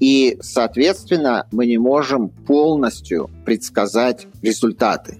и, 0.00 0.36
соответственно, 0.40 1.46
мы 1.50 1.66
не 1.66 1.78
можем 1.78 2.28
полностью 2.28 3.30
предсказать 3.44 4.26
результаты. 4.42 5.18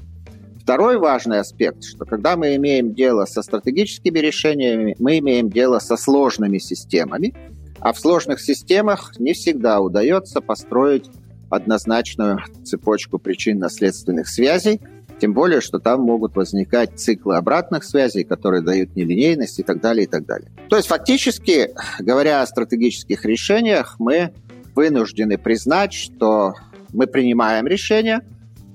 Второй 0.62 0.98
важный 0.98 1.40
аспект, 1.40 1.84
что 1.84 2.04
когда 2.04 2.36
мы 2.36 2.54
имеем 2.56 2.94
дело 2.94 3.24
со 3.24 3.42
стратегическими 3.42 4.18
решениями, 4.18 4.94
мы 4.98 5.18
имеем 5.18 5.48
дело 5.48 5.78
со 5.78 5.96
сложными 5.96 6.58
системами, 6.58 7.34
а 7.80 7.92
в 7.94 7.98
сложных 7.98 8.40
системах 8.40 9.18
не 9.18 9.32
всегда 9.32 9.80
удается 9.80 10.40
построить 10.42 11.10
однозначную 11.50 12.40
цепочку 12.64 13.18
причинно-следственных 13.18 14.28
связей, 14.28 14.80
тем 15.20 15.34
более, 15.34 15.60
что 15.60 15.78
там 15.78 16.00
могут 16.00 16.34
возникать 16.34 16.98
циклы 16.98 17.36
обратных 17.36 17.84
связей, 17.84 18.24
которые 18.24 18.62
дают 18.62 18.96
нелинейность 18.96 19.58
и 19.58 19.62
так 19.62 19.80
далее, 19.80 20.04
и 20.04 20.06
так 20.06 20.24
далее. 20.24 20.50
То 20.70 20.76
есть 20.76 20.88
фактически, 20.88 21.70
говоря 21.98 22.40
о 22.40 22.46
стратегических 22.46 23.24
решениях, 23.24 23.96
мы 23.98 24.32
вынуждены 24.74 25.36
признать, 25.36 25.92
что 25.92 26.54
мы 26.92 27.06
принимаем 27.06 27.66
решения, 27.66 28.22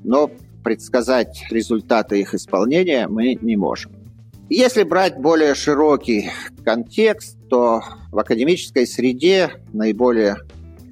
но 0.04 0.30
предсказать 0.64 1.46
результаты 1.50 2.20
их 2.20 2.34
исполнения 2.34 3.08
мы 3.08 3.36
не 3.36 3.56
можем. 3.56 3.92
Если 4.50 4.84
брать 4.84 5.18
более 5.18 5.56
широкий 5.56 6.30
контекст, 6.64 7.38
то 7.50 7.82
в 8.12 8.20
академической 8.20 8.86
среде 8.86 9.50
наиболее 9.74 10.38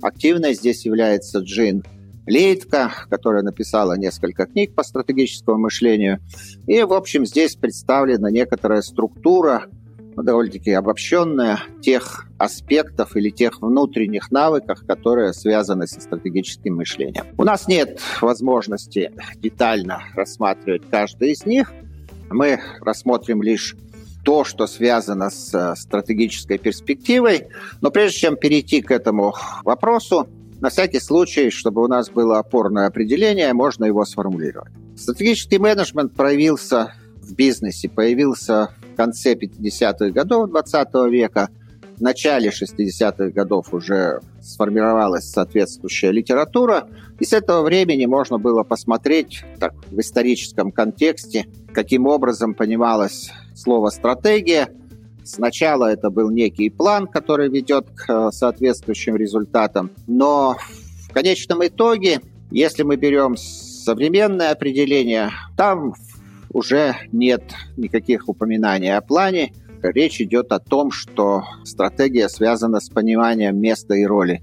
Активной 0.03 0.53
здесь 0.53 0.85
является 0.85 1.39
Джин 1.39 1.83
Лейтка, 2.25 2.91
которая 3.09 3.41
написала 3.41 3.97
несколько 3.97 4.45
книг 4.45 4.75
по 4.75 4.83
стратегическому 4.83 5.57
мышлению. 5.57 6.19
И, 6.67 6.83
в 6.83 6.91
общем, 6.91 7.25
здесь 7.25 7.55
представлена 7.55 8.29
некоторая 8.29 8.81
структура, 8.81 9.63
ну, 10.17 10.23
довольно-таки 10.23 10.71
обобщенная, 10.71 11.59
тех 11.81 12.27
аспектов 12.37 13.15
или 13.15 13.29
тех 13.29 13.61
внутренних 13.61 14.29
навыков, 14.29 14.79
которые 14.85 15.31
связаны 15.31 15.87
со 15.87 16.01
стратегическим 16.01 16.75
мышлением. 16.75 17.25
У 17.37 17.45
нас 17.45 17.69
нет 17.69 18.01
возможности 18.19 19.09
детально 19.37 20.03
рассматривать 20.15 20.83
каждый 20.91 21.31
из 21.31 21.45
них. 21.45 21.71
Мы 22.29 22.59
рассмотрим 22.81 23.41
лишь 23.41 23.75
то, 24.23 24.43
что 24.43 24.67
связано 24.67 25.29
с 25.29 25.53
э, 25.53 25.75
стратегической 25.75 26.57
перспективой. 26.57 27.47
Но 27.81 27.91
прежде 27.91 28.19
чем 28.19 28.37
перейти 28.37 28.81
к 28.81 28.91
этому 28.91 29.35
вопросу, 29.63 30.27
на 30.61 30.69
всякий 30.69 30.99
случай, 30.99 31.49
чтобы 31.49 31.83
у 31.83 31.87
нас 31.87 32.09
было 32.09 32.39
опорное 32.39 32.87
определение, 32.87 33.53
можно 33.53 33.83
его 33.85 34.05
сформулировать. 34.05 34.71
Стратегический 34.95 35.59
менеджмент 35.59 36.13
проявился 36.13 36.93
в 37.21 37.33
бизнесе, 37.33 37.89
появился 37.89 38.69
в 38.93 38.95
конце 38.95 39.33
50-х 39.33 40.11
годов 40.11 40.49
20 40.49 40.87
века. 41.11 41.49
В 41.97 42.01
начале 42.01 42.49
60-х 42.49 43.29
годов 43.31 43.73
уже 43.73 44.21
сформировалась 44.41 45.29
соответствующая 45.29 46.11
литература, 46.11 46.87
и 47.19 47.25
с 47.25 47.33
этого 47.33 47.61
времени 47.61 48.05
можно 48.05 48.37
было 48.37 48.63
посмотреть 48.63 49.43
так, 49.59 49.73
в 49.91 49.99
историческом 49.99 50.71
контексте, 50.71 51.45
каким 51.73 52.07
образом 52.07 52.53
понималось 52.53 53.31
слово 53.55 53.89
«стратегия». 53.89 54.69
Сначала 55.23 55.91
это 55.91 56.09
был 56.09 56.29
некий 56.29 56.69
план, 56.69 57.07
который 57.07 57.49
ведет 57.49 57.87
к 57.95 58.09
э, 58.09 58.31
соответствующим 58.31 59.15
результатам, 59.15 59.91
но 60.05 60.57
в 61.09 61.13
конечном 61.13 61.65
итоге, 61.65 62.19
если 62.51 62.83
мы 62.83 62.97
берем 62.97 63.37
современное 63.37 64.51
определение, 64.51 65.31
там 65.55 65.93
уже 66.51 66.95
нет 67.11 67.43
никаких 67.77 68.27
упоминаний 68.27 68.95
о 68.95 69.01
плане. 69.01 69.53
Речь 69.81 70.21
идет 70.21 70.51
о 70.51 70.59
том, 70.59 70.91
что 70.91 71.43
стратегия 71.63 72.29
связана 72.29 72.79
с 72.79 72.89
пониманием 72.89 73.57
места 73.57 73.95
и 73.95 74.05
роли 74.05 74.41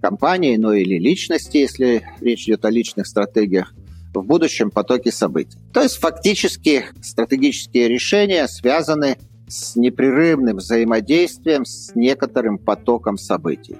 компании, 0.00 0.56
ну 0.56 0.72
или 0.72 0.98
личности, 0.98 1.58
если 1.58 2.06
речь 2.20 2.44
идет 2.44 2.64
о 2.64 2.70
личных 2.70 3.06
стратегиях, 3.06 3.74
в 4.14 4.22
будущем 4.22 4.70
потоке 4.70 5.12
событий. 5.12 5.58
То 5.72 5.82
есть 5.82 5.96
фактически 5.96 6.86
стратегические 7.02 7.88
решения 7.88 8.46
связаны 8.48 9.18
с 9.46 9.76
непрерывным 9.76 10.58
взаимодействием 10.58 11.64
с 11.64 11.94
некоторым 11.94 12.58
потоком 12.58 13.16
событий. 13.16 13.76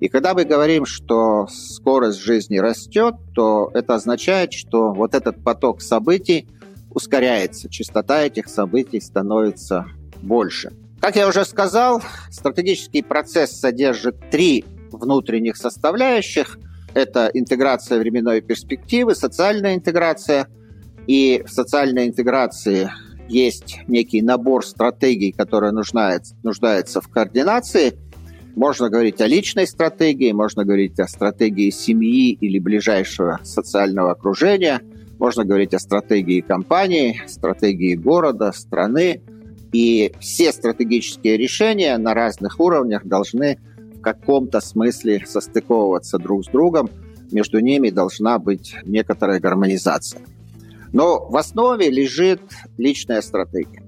И 0.00 0.08
когда 0.08 0.34
мы 0.34 0.44
говорим, 0.44 0.84
что 0.84 1.46
скорость 1.48 2.20
жизни 2.20 2.58
растет, 2.58 3.14
то 3.34 3.70
это 3.72 3.94
означает, 3.94 4.52
что 4.52 4.92
вот 4.92 5.14
этот 5.14 5.44
поток 5.44 5.80
событий 5.80 6.48
ускоряется, 6.90 7.68
частота 7.68 8.22
этих 8.22 8.48
событий 8.48 9.00
становится 9.00 9.86
больше. 10.20 10.72
Как 11.00 11.16
я 11.16 11.28
уже 11.28 11.44
сказал, 11.44 12.02
стратегический 12.30 13.02
процесс 13.02 13.58
содержит 13.58 14.16
три 14.30 14.64
внутренних 14.90 15.56
составляющих. 15.56 16.58
Это 16.94 17.30
интеграция 17.32 17.98
временной 17.98 18.40
перспективы, 18.40 19.14
социальная 19.14 19.74
интеграция. 19.74 20.46
И 21.06 21.42
в 21.46 21.50
социальной 21.50 22.06
интеграции 22.06 22.90
есть 23.28 23.80
некий 23.88 24.22
набор 24.22 24.64
стратегий, 24.64 25.32
который 25.32 25.72
нуждается, 25.72 26.36
нуждается 26.42 27.00
в 27.00 27.08
координации– 27.08 27.94
можно 28.54 28.90
говорить 28.90 29.20
о 29.20 29.26
личной 29.26 29.66
стратегии, 29.66 30.32
можно 30.32 30.64
говорить 30.64 31.00
о 31.00 31.08
стратегии 31.08 31.70
семьи 31.70 32.32
или 32.32 32.58
ближайшего 32.58 33.40
социального 33.44 34.10
окружения, 34.10 34.80
можно 35.18 35.44
говорить 35.44 35.72
о 35.72 35.78
стратегии 35.78 36.40
компании, 36.40 37.22
стратегии 37.26 37.94
города, 37.94 38.52
страны. 38.52 39.22
И 39.72 40.12
все 40.20 40.52
стратегические 40.52 41.38
решения 41.38 41.96
на 41.96 42.12
разных 42.12 42.60
уровнях 42.60 43.06
должны 43.06 43.58
каком-то 44.02 44.60
смысле 44.60 45.24
состыковываться 45.26 46.18
друг 46.18 46.44
с 46.44 46.48
другом. 46.48 46.90
Между 47.30 47.60
ними 47.60 47.90
должна 47.90 48.38
быть 48.38 48.76
некоторая 48.84 49.40
гармонизация. 49.40 50.20
Но 50.92 51.26
в 51.26 51.36
основе 51.36 51.90
лежит 51.90 52.42
личная 52.76 53.22
стратегия. 53.22 53.82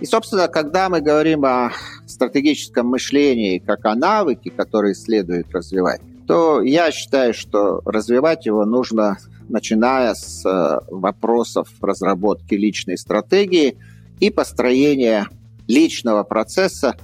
И, 0.00 0.06
собственно, 0.06 0.48
когда 0.48 0.88
мы 0.88 1.00
говорим 1.00 1.44
о 1.44 1.72
стратегическом 2.06 2.86
мышлении 2.86 3.58
как 3.58 3.84
о 3.86 3.94
навыке, 3.94 4.50
который 4.50 4.94
следует 4.94 5.52
развивать, 5.52 6.00
то 6.26 6.60
я 6.60 6.90
считаю, 6.92 7.32
что 7.32 7.80
развивать 7.84 8.46
его 8.46 8.64
нужно, 8.66 9.16
начиная 9.48 10.14
с 10.14 10.44
э, 10.44 10.80
вопросов 10.90 11.68
разработки 11.80 12.54
личной 12.54 12.98
стратегии 12.98 13.78
и 14.20 14.30
построения 14.30 15.26
личного 15.66 16.22
процесса 16.24 16.96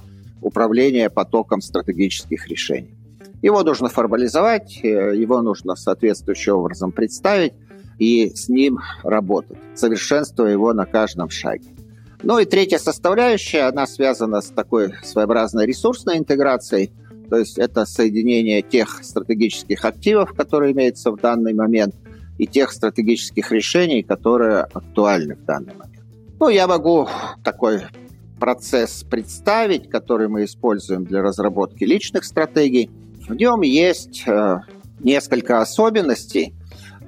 управления 0.45 1.09
потоком 1.09 1.59
стратегических 1.61 2.47
решений. 2.47 2.95
Его 3.41 3.63
нужно 3.63 3.89
формализовать, 3.89 4.79
э, 4.83 5.15
его 5.15 5.41
нужно 5.41 5.75
соответствующим 5.75 6.53
образом 6.53 6.91
представить 6.91 7.53
и 7.97 8.29
с 8.29 8.47
ним 8.47 8.79
работать, 9.03 9.57
совершенствуя 9.73 10.51
его 10.51 10.73
на 10.73 10.85
каждом 10.85 11.29
шаге. 11.29 11.67
Ну 12.21 12.37
и 12.39 12.45
третья 12.45 12.77
составляющая, 12.77 13.63
она 13.63 13.87
связана 13.87 14.41
с 14.41 14.49
такой 14.49 14.93
своеобразной 15.03 15.65
ресурсной 15.65 16.17
интеграцией, 16.17 16.91
то 17.29 17.37
есть 17.37 17.57
это 17.57 17.85
соединение 17.85 18.61
тех 18.61 19.03
стратегических 19.03 19.83
активов, 19.83 20.33
которые 20.33 20.73
имеются 20.73 21.11
в 21.11 21.17
данный 21.17 21.53
момент, 21.53 21.95
и 22.37 22.45
тех 22.45 22.71
стратегических 22.71 23.51
решений, 23.51 24.03
которые 24.03 24.61
актуальны 24.61 25.35
в 25.35 25.45
данный 25.45 25.73
момент. 25.73 26.03
Ну, 26.39 26.49
я 26.49 26.67
могу 26.67 27.07
такой 27.43 27.81
процесс 28.39 29.03
представить, 29.03 29.89
который 29.89 30.27
мы 30.27 30.45
используем 30.45 31.05
для 31.05 31.21
разработки 31.21 31.83
личных 31.83 32.23
стратегий. 32.25 32.89
В 33.27 33.33
нем 33.33 33.61
есть 33.61 34.23
э, 34.27 34.59
несколько 34.99 35.61
особенностей, 35.61 36.53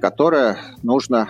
которые 0.00 0.58
нужно 0.82 1.28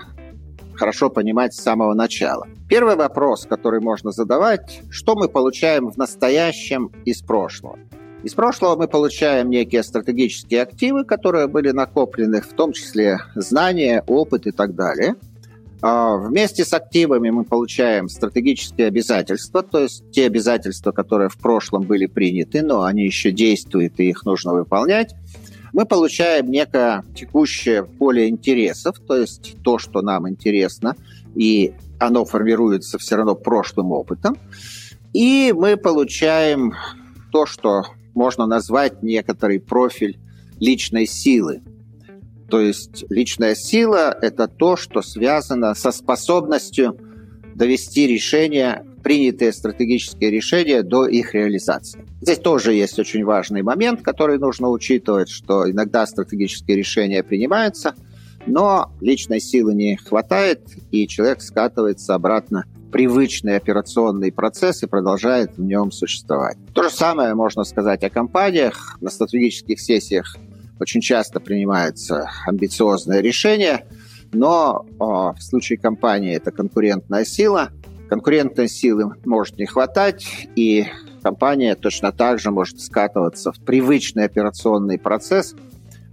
хорошо 0.74 1.10
понимать 1.10 1.54
с 1.54 1.62
самого 1.62 1.94
начала. 1.94 2.46
Первый 2.68 2.96
вопрос, 2.96 3.46
который 3.46 3.80
можно 3.80 4.12
задавать, 4.12 4.82
что 4.90 5.14
мы 5.14 5.28
получаем 5.28 5.90
в 5.90 5.96
настоящем 5.96 6.90
из 7.04 7.22
прошлого? 7.22 7.78
Из 8.22 8.34
прошлого 8.34 8.76
мы 8.76 8.88
получаем 8.88 9.48
некие 9.48 9.82
стратегические 9.82 10.62
активы, 10.62 11.04
которые 11.04 11.46
были 11.46 11.70
накоплены, 11.70 12.40
в 12.40 12.52
том 12.52 12.72
числе 12.72 13.20
знания, 13.36 14.02
опыт 14.06 14.46
и 14.46 14.50
так 14.50 14.74
далее. 14.74 15.14
А 15.80 16.16
вместе 16.16 16.64
с 16.64 16.72
активами 16.72 17.30
мы 17.30 17.44
получаем 17.44 18.08
стратегические 18.08 18.88
обязательства, 18.88 19.62
то 19.62 19.80
есть 19.80 20.10
те 20.10 20.26
обязательства, 20.26 20.90
которые 20.90 21.28
в 21.28 21.36
прошлом 21.36 21.82
были 21.82 22.06
приняты, 22.06 22.62
но 22.62 22.82
они 22.82 23.04
еще 23.04 23.30
действуют 23.30 24.00
и 24.00 24.08
их 24.08 24.24
нужно 24.24 24.54
выполнять 24.54 25.14
мы 25.72 25.86
получаем 25.86 26.50
некое 26.50 27.04
текущее 27.14 27.84
поле 27.84 28.28
интересов, 28.28 28.98
то 28.98 29.16
есть 29.16 29.56
то, 29.62 29.78
что 29.78 30.02
нам 30.02 30.28
интересно, 30.28 30.96
и 31.34 31.74
оно 31.98 32.24
формируется 32.24 32.98
все 32.98 33.16
равно 33.16 33.34
прошлым 33.34 33.92
опытом. 33.92 34.36
И 35.12 35.54
мы 35.56 35.76
получаем 35.76 36.74
то, 37.32 37.46
что 37.46 37.84
можно 38.14 38.46
назвать 38.46 39.02
некоторый 39.02 39.60
профиль 39.60 40.18
личной 40.58 41.06
силы. 41.06 41.62
То 42.48 42.60
есть 42.60 43.04
личная 43.10 43.54
сила– 43.54 44.16
это 44.22 44.48
то, 44.48 44.76
что 44.76 45.02
связано 45.02 45.74
со 45.74 45.92
способностью 45.92 46.98
довести 47.54 48.06
решение 48.06 48.84
принятые 49.02 49.52
стратегические 49.52 50.30
решения 50.30 50.82
до 50.82 51.06
их 51.06 51.34
реализации. 51.34 52.04
Здесь 52.20 52.38
тоже 52.38 52.74
есть 52.74 52.98
очень 52.98 53.24
важный 53.24 53.62
момент, 53.62 54.02
который 54.02 54.38
нужно 54.38 54.70
учитывать, 54.70 55.28
что 55.28 55.70
иногда 55.70 56.06
стратегические 56.06 56.76
решения 56.76 57.22
принимаются, 57.22 57.94
но 58.46 58.92
личной 59.00 59.40
силы 59.40 59.74
не 59.74 59.96
хватает, 59.96 60.62
и 60.90 61.06
человек 61.06 61.42
скатывается 61.42 62.14
обратно 62.14 62.64
в 62.74 62.90
привычный 62.90 63.56
операционный 63.56 64.32
процесс 64.32 64.82
и 64.82 64.86
продолжает 64.86 65.56
в 65.56 65.62
нем 65.62 65.92
существовать. 65.92 66.56
То 66.72 66.84
же 66.84 66.90
самое 66.90 67.34
можно 67.34 67.64
сказать 67.64 68.02
о 68.04 68.10
компаниях. 68.10 68.96
На 69.00 69.10
стратегических 69.10 69.80
сессиях 69.80 70.36
очень 70.80 71.00
часто 71.00 71.40
принимаются 71.40 72.30
амбициозные 72.46 73.22
решения, 73.22 73.84
но 74.32 74.86
о, 74.98 75.32
в 75.32 75.42
случае 75.42 75.78
компании 75.78 76.34
это 76.34 76.50
конкурентная 76.50 77.24
сила, 77.24 77.70
конкурентной 78.08 78.68
силы 78.68 79.14
может 79.24 79.58
не 79.58 79.66
хватать, 79.66 80.26
и 80.56 80.86
компания 81.22 81.74
точно 81.74 82.12
так 82.12 82.38
же 82.38 82.50
может 82.50 82.80
скатываться 82.80 83.52
в 83.52 83.60
привычный 83.60 84.24
операционный 84.24 84.98
процесс, 84.98 85.54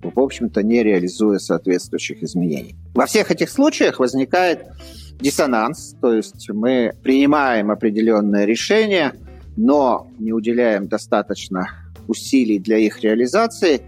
в 0.02 0.20
общем-то, 0.20 0.62
не 0.62 0.84
реализуя 0.84 1.40
соответствующих 1.40 2.22
изменений. 2.22 2.76
Во 2.94 3.06
всех 3.06 3.32
этих 3.32 3.50
случаях 3.50 4.00
возникает 4.00 4.66
диссонанс, 5.20 5.96
то 6.02 6.14
есть 6.14 6.50
мы 6.50 6.94
принимаем 7.02 7.72
определенные 7.72 8.46
решения, 8.46 9.14
но 9.58 10.12
не 10.20 10.32
уделяем 10.32 10.88
достаточно 10.88 11.70
усилий 12.08 12.60
для 12.60 12.78
их 12.78 13.02
реализации, 13.02 13.82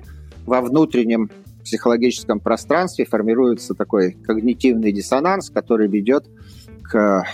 во 0.47 0.61
внутреннем 0.61 1.29
психологическом 1.63 2.39
пространстве 2.39 3.05
формируется 3.05 3.75
такой 3.75 4.13
когнитивный 4.13 4.91
диссонанс, 4.93 5.49
который 5.49 5.87
ведет 5.87 6.25
к 6.81 7.27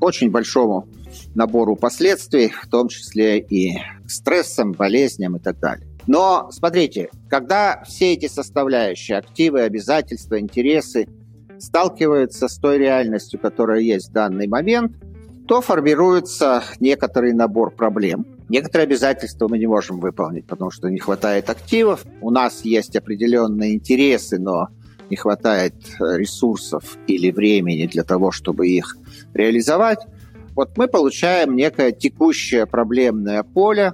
очень 0.00 0.30
большому 0.30 0.88
набору 1.34 1.76
последствий, 1.76 2.48
в 2.48 2.66
том 2.68 2.88
числе 2.88 3.38
и 3.38 3.76
стрессам, 4.06 4.72
болезням 4.72 5.36
и 5.36 5.38
так 5.38 5.60
далее. 5.60 5.86
Но 6.06 6.48
смотрите, 6.50 7.10
когда 7.28 7.82
все 7.86 8.14
эти 8.14 8.26
составляющие, 8.26 9.18
активы, 9.18 9.60
обязательства, 9.60 10.40
интересы 10.40 11.06
сталкиваются 11.58 12.48
с 12.48 12.58
той 12.58 12.78
реальностью, 12.78 13.38
которая 13.38 13.80
есть 13.80 14.10
в 14.10 14.12
данный 14.12 14.46
момент, 14.46 14.96
то 15.46 15.60
формируется 15.60 16.62
некоторый 16.80 17.32
набор 17.32 17.70
проблем. 17.70 18.26
Некоторые 18.48 18.84
обязательства 18.84 19.48
мы 19.48 19.58
не 19.58 19.66
можем 19.66 20.00
выполнить, 20.00 20.46
потому 20.46 20.70
что 20.70 20.88
не 20.88 20.98
хватает 20.98 21.50
активов. 21.50 22.04
У 22.20 22.30
нас 22.30 22.64
есть 22.64 22.94
определенные 22.96 23.74
интересы, 23.74 24.38
но 24.38 24.68
не 25.10 25.16
хватает 25.16 25.74
ресурсов 25.98 26.96
или 27.06 27.30
времени 27.30 27.86
для 27.86 28.04
того, 28.04 28.30
чтобы 28.30 28.68
их 28.68 28.96
реализовать, 29.32 30.00
вот 30.54 30.76
мы 30.76 30.86
получаем 30.86 31.56
некое 31.56 31.90
текущее 31.90 32.66
проблемное 32.66 33.42
поле, 33.42 33.92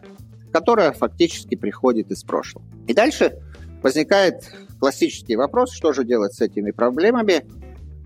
которое 0.53 0.93
фактически 0.93 1.55
приходит 1.55 2.11
из 2.11 2.23
прошлого. 2.23 2.65
И 2.87 2.93
дальше 2.93 3.39
возникает 3.83 4.53
классический 4.79 5.37
вопрос, 5.37 5.73
что 5.73 5.93
же 5.93 6.05
делать 6.05 6.35
с 6.35 6.41
этими 6.41 6.71
проблемами. 6.71 7.45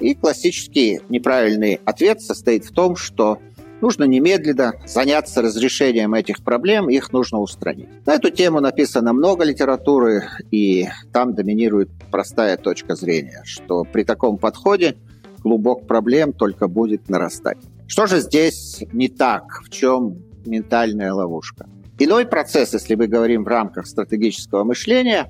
И 0.01 0.15
классический 0.15 1.01
неправильный 1.09 1.81
ответ 1.85 2.21
состоит 2.21 2.65
в 2.65 2.73
том, 2.73 2.97
что 2.97 3.39
нужно 3.85 4.05
немедленно 4.05 4.73
заняться 4.87 5.43
разрешением 5.43 6.15
этих 6.15 6.43
проблем, 6.43 6.89
их 6.89 7.13
нужно 7.13 7.39
устранить. 7.41 7.91
На 8.07 8.15
эту 8.15 8.31
тему 8.31 8.61
написано 8.61 9.13
много 9.13 9.45
литературы, 9.45 10.23
и 10.51 10.89
там 11.13 11.35
доминирует 11.35 11.91
простая 12.11 12.57
точка 12.57 12.95
зрения, 12.95 13.43
что 13.45 13.85
при 13.85 14.05
таком 14.05 14.39
подходе 14.39 14.97
клубок 15.43 15.87
проблем 15.87 16.33
только 16.33 16.67
будет 16.67 17.11
нарастать. 17.11 17.59
Что 17.87 18.07
же 18.07 18.21
здесь 18.21 18.83
не 18.95 19.09
так? 19.09 19.61
В 19.63 19.69
чем 19.69 20.17
ментальная 20.47 21.13
ловушка? 21.13 21.67
Иной 21.99 22.25
процесс, 22.25 22.73
если 22.73 22.95
мы 22.95 23.07
говорим 23.07 23.45
в 23.45 23.49
рамках 23.49 23.87
стратегического 23.87 24.65
мышления, 24.65 25.27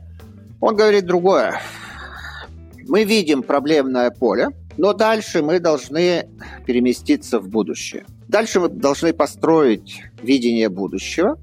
он 0.61 0.77
говорит 0.77 1.07
другое. 1.07 1.61
Мы 2.87 3.03
видим 3.03 3.43
проблемное 3.43 4.13
поле, 4.13 4.51
Но 4.77 4.93
дальше 4.93 5.43
мы 5.43 5.61
должны 5.61 6.29
переместиться 6.67 7.39
в 7.39 7.49
будущее. 7.49 8.05
Дальше 8.29 8.61
мы 8.61 8.69
должны 8.69 9.13
построить 9.13 10.03
видение 10.23 10.69
будущего 10.69 11.39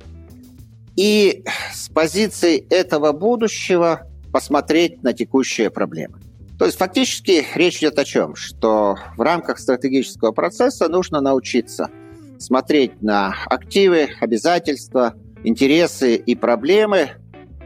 и 0.96 1.44
с 1.74 1.90
позиции 1.90 2.66
этого 2.70 3.12
будущего 3.12 4.08
посмотреть 4.32 5.04
на 5.04 5.14
текущие 5.14 5.70
проблемы. 5.70 6.20
То 6.58 6.66
есть 6.66 6.78
фактически 6.78 7.46
речь 7.56 7.80
идет 7.80 7.98
о 7.98 8.06
чем? 8.06 8.36
Что 8.36 8.96
в 9.18 9.22
рамках 9.22 9.58
стратегического 9.58 10.32
процесса 10.32 10.88
нужно 10.90 11.20
научиться 11.20 11.90
смотреть 12.38 13.02
на 13.02 13.36
активы, 13.48 14.10
обязательства, 14.20 15.16
интересы 15.44 16.16
и 16.16 16.36
проблемы 16.36 17.12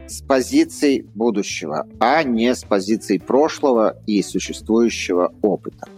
с 0.06 0.22
позиции 0.22 1.04
будущего, 1.14 1.86
а 1.98 2.22
не 2.22 2.54
с 2.54 2.62
позиции 2.62 3.18
прошлого 3.18 3.96
и 4.06 4.22
существующего 4.22 5.34
опыта. 5.42 5.88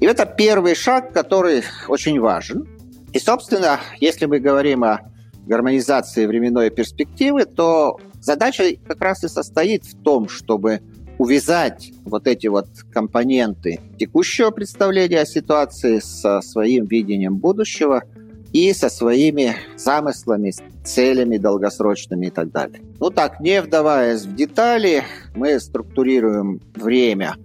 И 0.00 0.06
это 0.06 0.24
первый 0.26 0.74
шаг, 0.74 1.12
который 1.12 1.62
очень 1.86 2.18
важен. 2.18 2.66
И, 3.12 3.18
собственно, 3.18 3.80
если 4.00 4.26
мы 4.26 4.40
говорим 4.40 4.82
о 4.84 5.00
гармонизации 5.46 6.26
временной 6.26 6.70
перспективы, 6.70 7.44
то 7.44 7.98
задача 8.20 8.64
как 8.86 9.00
раз 9.00 9.24
и 9.24 9.28
состоит 9.28 9.84
в 9.84 10.02
том, 10.02 10.28
чтобы 10.28 10.80
увязать 11.18 11.92
вот 12.04 12.26
эти 12.26 12.46
вот 12.46 12.68
компоненты 12.92 13.80
текущего 13.98 14.50
представления 14.50 15.20
о 15.20 15.26
ситуации 15.26 15.98
со 15.98 16.40
своим 16.40 16.86
видением 16.86 17.36
будущего 17.36 18.04
и 18.52 18.72
со 18.72 18.88
своими 18.88 19.56
замыслами, 19.76 20.52
целями 20.82 21.36
долгосрочными 21.36 22.26
и 22.26 22.30
так 22.30 22.50
далее. 22.50 22.80
Ну 22.98 23.10
так, 23.10 23.40
не 23.40 23.60
вдаваясь 23.60 24.22
в 24.22 24.34
детали, 24.34 25.04
мы 25.34 25.60
структурируем 25.60 26.60
время 26.74 27.36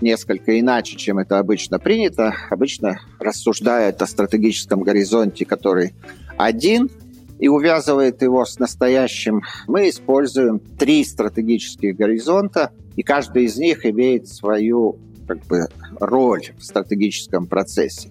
несколько 0.00 0.58
иначе, 0.58 0.96
чем 0.96 1.18
это 1.18 1.38
обычно 1.38 1.78
принято. 1.78 2.34
Обычно 2.50 3.00
рассуждают 3.18 4.00
о 4.02 4.06
стратегическом 4.06 4.82
горизонте, 4.82 5.44
который 5.44 5.94
один, 6.36 6.90
и 7.38 7.48
увязывает 7.48 8.22
его 8.22 8.44
с 8.44 8.58
настоящим. 8.58 9.42
Мы 9.66 9.90
используем 9.90 10.58
три 10.58 11.04
стратегических 11.04 11.96
горизонта, 11.96 12.72
и 12.96 13.02
каждый 13.02 13.44
из 13.44 13.56
них 13.56 13.84
имеет 13.84 14.28
свою 14.28 14.98
как 15.26 15.44
бы, 15.46 15.66
роль 16.00 16.44
в 16.58 16.64
стратегическом 16.64 17.46
процессе. 17.46 18.10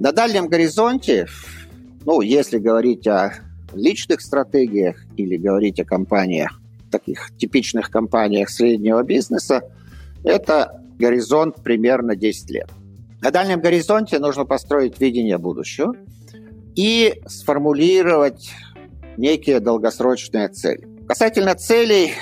На 0.00 0.12
дальнем 0.12 0.48
горизонте, 0.48 1.26
ну, 2.04 2.20
если 2.20 2.58
говорить 2.58 3.06
о 3.06 3.34
личных 3.74 4.20
стратегиях 4.20 4.96
или 5.16 5.36
говорить 5.36 5.78
о 5.80 5.84
компаниях, 5.84 6.60
таких 6.90 7.30
типичных 7.36 7.90
компаниях 7.90 8.48
среднего 8.48 9.02
бизнеса, 9.02 9.62
это 10.24 10.82
горизонт 10.98 11.62
примерно 11.62 12.16
10 12.16 12.50
лет. 12.50 12.70
На 13.20 13.30
дальнем 13.30 13.60
горизонте 13.60 14.18
нужно 14.18 14.44
построить 14.44 15.00
видение 15.00 15.38
будущего 15.38 15.94
и 16.76 17.20
сформулировать 17.26 18.50
некие 19.16 19.60
долгосрочные 19.60 20.48
цели. 20.48 20.86
Касательно 21.06 21.54
целей, 21.54 22.12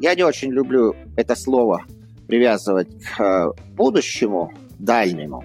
я 0.00 0.14
не 0.14 0.22
очень 0.22 0.50
люблю 0.50 0.94
это 1.16 1.34
слово 1.34 1.84
привязывать 2.26 2.88
к 3.02 3.20
э, 3.20 3.52
будущему, 3.74 4.52
дальнему, 4.78 5.44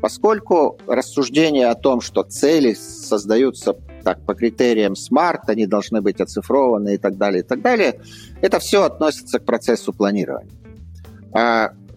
поскольку 0.00 0.78
рассуждение 0.86 1.68
о 1.68 1.74
том, 1.74 2.00
что 2.00 2.22
цели 2.22 2.74
создаются 2.74 3.76
так, 4.02 4.20
по 4.26 4.34
критериям 4.34 4.92
SMART, 4.92 5.44
они 5.46 5.66
должны 5.66 6.00
быть 6.02 6.20
оцифрованы 6.20 6.94
и 6.94 6.98
так 6.98 7.16
далее, 7.16 7.42
и 7.42 7.46
так 7.46 7.62
далее, 7.62 8.00
это 8.42 8.58
все 8.58 8.84
относится 8.84 9.38
к 9.38 9.44
процессу 9.44 9.92
планирования. 9.92 10.50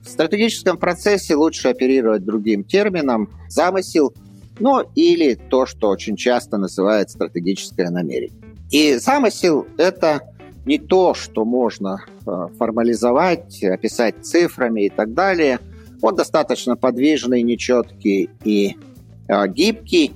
В 0.07 0.09
стратегическом 0.09 0.77
процессе 0.77 1.35
лучше 1.35 1.67
оперировать 1.67 2.23
другим 2.23 2.63
термином 2.63 3.29
«замысел», 3.49 4.13
ну 4.57 4.81
или 4.95 5.35
то, 5.35 5.65
что 5.65 5.89
очень 5.89 6.15
часто 6.15 6.57
называют 6.57 7.09
стратегическое 7.09 7.89
намерение. 7.89 8.39
И 8.71 8.95
замысел– 8.95 9.67
это 9.77 10.21
не 10.65 10.79
то, 10.79 11.13
что 11.13 11.43
можно 11.43 12.05
э, 12.25 12.47
формализовать, 12.57 13.61
описать 13.63 14.25
цифрами 14.25 14.85
и 14.85 14.89
так 14.89 15.13
далее. 15.13 15.59
Он 16.01 16.15
достаточно 16.15 16.77
подвижный, 16.77 17.41
нечеткий 17.43 18.29
и 18.45 18.77
э, 19.27 19.47
гибкий. 19.49 20.13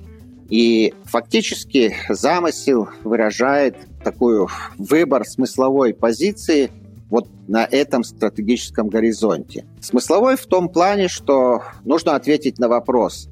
И 0.49 0.93
фактически 1.03 1.95
замысел 2.07 2.87
выражает 3.03 3.75
такой 4.05 4.47
выбор 4.77 5.25
смысловой 5.25 5.93
позиции– 5.93 6.71
вот 7.11 7.27
на 7.47 7.67
этом 7.69 8.03
стратегическом 8.03 8.87
горизонте. 8.87 9.65
Смысловой 9.81 10.37
в 10.37 10.47
том 10.47 10.69
плане, 10.69 11.09
что 11.09 11.61
нужно 11.83 12.15
ответить 12.15 12.57
на 12.57 12.69
вопрос, 12.69 13.27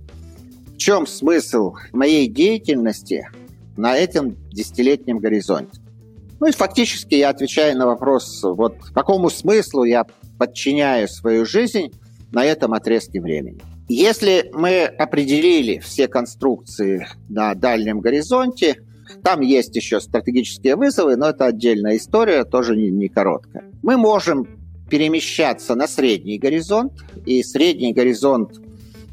в 0.67 0.77
чем 0.77 1.07
смысл 1.07 1.75
моей 1.93 2.27
деятельности 2.27 3.29
на 3.77 3.97
этом 3.97 4.35
десятилетнем 4.49 5.19
горизонте. 5.19 5.81
Ну 6.41 6.47
и 6.47 6.51
фактически 6.51 7.15
я 7.15 7.29
отвечаю 7.29 7.77
на 7.77 7.85
вопрос, 7.85 8.43
вот 8.43 8.75
какому 8.93 9.29
смыслу 9.29 9.85
я 9.85 10.05
подчиняю 10.37 11.07
свою 11.07 11.45
жизнь 11.45 11.91
на 12.31 12.43
этом 12.43 12.73
отрезке 12.73 13.21
времени. 13.21 13.61
Если 13.87 14.51
мы 14.53 14.83
определили 14.83 15.79
все 15.79 16.07
конструкции 16.07 17.07
на 17.29 17.55
дальнем 17.55 18.01
горизонте, 18.01 18.83
там 19.23 19.41
есть 19.41 19.75
еще 19.75 19.99
стратегические 19.99 20.75
вызовы, 20.75 21.15
но 21.15 21.29
это 21.29 21.45
отдельная 21.45 21.97
история, 21.97 22.43
тоже 22.43 22.75
не, 22.75 22.89
не 22.89 23.07
короткая. 23.07 23.68
Мы 23.81 23.97
можем 23.97 24.47
перемещаться 24.89 25.75
на 25.75 25.87
средний 25.87 26.37
горизонт, 26.37 26.93
и 27.25 27.43
средний 27.43 27.93
горизонт 27.93 28.59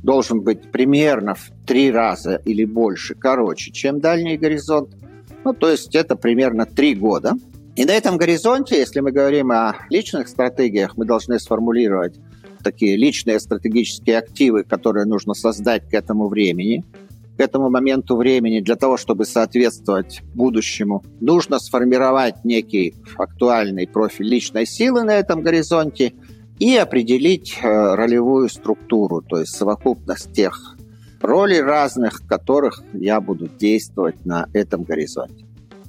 должен 0.03 0.41
быть 0.41 0.71
примерно 0.71 1.35
в 1.35 1.51
три 1.67 1.91
раза 1.91 2.41
или 2.45 2.65
больше 2.65 3.15
короче, 3.15 3.73
чем 3.73 4.01
дальний 4.01 4.37
горизонт. 4.37 4.91
Ну, 5.45 5.53
то 5.53 5.71
есть 5.71 5.95
это 5.95 6.17
примерно 6.17 6.67
три 6.67 6.95
года. 6.95 7.35
И 7.77 7.85
на 7.85 7.93
этом 7.93 8.17
горизонте, 8.17 8.79
если 8.79 9.01
мы 9.01 9.13
говорим 9.13 9.51
о 9.51 9.77
личных 9.91 10.29
стратегиях, 10.29 10.97
мы 10.97 11.05
должны 11.05 11.39
сформулировать 11.39 12.15
такие 12.63 12.97
личные 12.97 13.39
стратегические 13.39 14.19
активы, 14.19 14.65
которые 14.65 15.05
нужно 15.05 15.35
создать 15.35 15.89
к 15.89 15.95
этому 15.95 16.29
времени– 16.29 16.85
к 17.37 17.41
этому 17.41 17.71
моменту 17.71 18.17
времени 18.17 18.61
для 18.61 18.77
того, 18.77 18.97
чтобы 18.97 19.25
соответствовать 19.25 20.23
будущему, 20.35 21.05
нужно 21.21 21.59
сформировать 21.59 22.45
некий 22.45 22.95
актуальный 23.17 23.87
профиль 23.87 24.27
личной 24.27 24.67
силы 24.67 25.03
на 25.03 25.15
этом 25.15 25.43
горизонте 25.43 26.15
и 26.59 26.77
определить 26.77 27.59
э, 27.61 27.95
ролевую 27.95 28.49
структуру, 28.49 29.21
то 29.21 29.41
есть 29.41 29.55
совокупность 29.55 30.33
тех 30.33 30.77
ролей 31.21 31.61
разных, 31.61 32.27
которых 32.27 32.83
я 32.93 33.21
буду 33.21 33.49
действовать 33.49 34.25
на 34.25 34.49
этом 34.53 34.85
горизонте. 34.85 35.45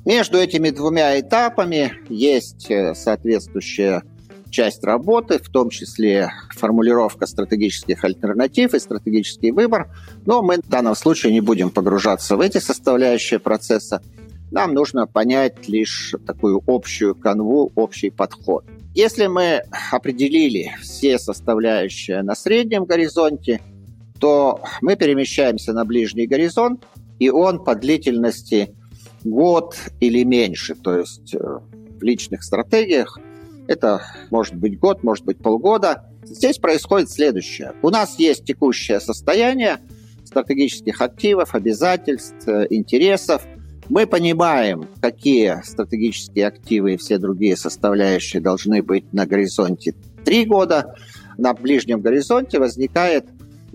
Между 0.05 0.37
этими 0.37 0.69
двумя 0.69 1.19
этапами 1.19 1.93
есть 2.09 2.69
э, 2.69 2.95
соответствующая 2.95 4.03
часть 4.49 4.83
работы, 4.83 5.39
в 5.39 5.49
том 5.49 5.69
числе 5.69 6.31
формулировка 6.51 7.25
стратегических 7.25 8.03
альтернатив 8.03 8.73
и 8.73 8.79
стратегический 8.79 9.51
выбор. 9.51 9.89
Но 10.25 10.41
мы 10.41 10.57
в 10.57 10.69
данном 10.69 10.95
случае 10.95 11.33
не 11.33 11.41
будем 11.41 11.69
погружаться 11.69 12.35
в 12.37 12.41
эти 12.41 12.57
составляющие 12.57 13.39
процесса. 13.39 14.01
Нам 14.51 14.73
нужно 14.73 15.07
понять 15.07 15.67
лишь 15.67 16.15
такую 16.25 16.61
общую 16.67 17.15
канву, 17.15 17.71
общий 17.75 18.09
подход. 18.09 18.65
Если 18.95 19.27
мы 19.27 19.61
определили 19.91 20.71
все 20.81 21.19
составляющие 21.19 22.23
на 22.23 22.35
среднем 22.35 22.85
горизонте, 22.85 23.61
то 24.19 24.61
мы 24.81 24.95
перемещаемся 24.95 25.73
на 25.73 25.85
ближний 25.85 26.25
горизонт, 26.25 26.85
и 27.19 27.29
он 27.29 27.63
по 27.63 27.75
длительности 27.75 28.73
год 29.23 29.75
или 29.99 30.23
меньше, 30.23 30.75
то 30.75 30.97
есть 30.97 31.35
э, 31.35 31.39
в 31.39 32.03
личных 32.03 32.43
стратегиях 32.43 33.19
это 33.67 34.01
может 34.31 34.55
быть 34.55 34.79
год, 34.79 35.03
может 35.03 35.25
быть 35.25 35.37
полгода. 35.37 36.05
Здесь 36.23 36.57
происходит 36.57 37.09
следующее. 37.09 37.73
У 37.81 37.89
нас 37.89 38.17
есть 38.19 38.45
текущее 38.45 38.99
состояние 38.99 39.79
стратегических 40.25 41.01
активов, 41.01 41.55
обязательств, 41.55 42.47
э, 42.47 42.67
интересов. 42.69 43.45
Мы 43.89 44.05
понимаем, 44.05 44.87
какие 45.01 45.61
стратегические 45.63 46.47
активы 46.47 46.93
и 46.93 46.97
все 46.97 47.17
другие 47.17 47.55
составляющие 47.55 48.41
должны 48.41 48.83
быть 48.83 49.11
на 49.13 49.25
горизонте 49.25 49.95
три 50.25 50.45
года. 50.45 50.95
На 51.37 51.53
ближнем 51.53 52.01
горизонте 52.01 52.59
возникает 52.59 53.25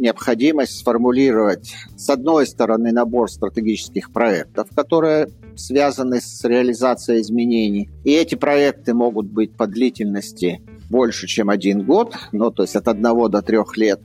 необходимость 0.03 0.79
сформулировать, 0.79 1.75
с 1.97 2.11
одной 2.11 2.47
стороны, 2.47 2.93
набор 2.93 3.31
стратегических 3.31 4.13
проектов, 4.13 4.69
которые 4.75 5.29
связаны 5.57 6.21
с 6.21 6.45
реализацией 6.45 7.23
изменений. 7.23 7.89
И 8.05 8.13
эти 8.13 8.35
проекты 8.35 8.93
могут 8.93 9.27
быть 9.27 9.57
по 9.57 9.67
длительности 9.67 10.61
больше, 10.91 11.27
чем 11.27 11.49
один 11.49 11.85
год, 11.85 12.17
ну, 12.33 12.51
то 12.51 12.65
есть 12.65 12.77
от 12.77 12.89
одного 12.89 13.29
до 13.29 13.41
трех 13.41 13.77
лет. 13.77 14.01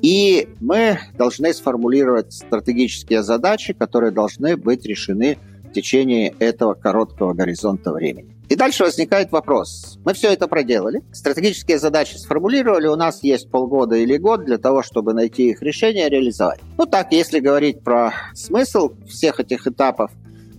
И 0.00 0.48
мы 0.60 0.98
должны 1.16 1.52
сформулировать 1.52 2.32
стратегические 2.32 3.22
задачи, 3.22 3.72
которые 3.72 4.12
должны 4.12 4.56
быть 4.56 4.86
решены 4.86 5.38
в 5.64 5.72
течение 5.72 6.34
этого 6.38 6.74
короткого 6.74 7.34
горизонта 7.34 7.92
времени. 7.92 8.37
И 8.48 8.56
дальше 8.56 8.84
возникает 8.84 9.30
вопрос. 9.30 9.98
Мы 10.04 10.14
все 10.14 10.32
это 10.32 10.48
проделали, 10.48 11.02
стратегические 11.12 11.78
задачи 11.78 12.16
сформулировали, 12.16 12.86
у 12.86 12.96
нас 12.96 13.22
есть 13.22 13.50
полгода 13.50 13.96
или 13.96 14.16
год 14.16 14.46
для 14.46 14.56
того, 14.56 14.82
чтобы 14.82 15.12
найти 15.12 15.50
их 15.50 15.60
решение 15.62 16.06
и 16.06 16.10
реализовать. 16.10 16.60
Ну 16.78 16.86
так, 16.86 17.12
если 17.12 17.40
говорить 17.40 17.82
про 17.82 18.14
смысл 18.34 18.92
всех 19.06 19.38
этих 19.40 19.66
этапов, 19.66 20.10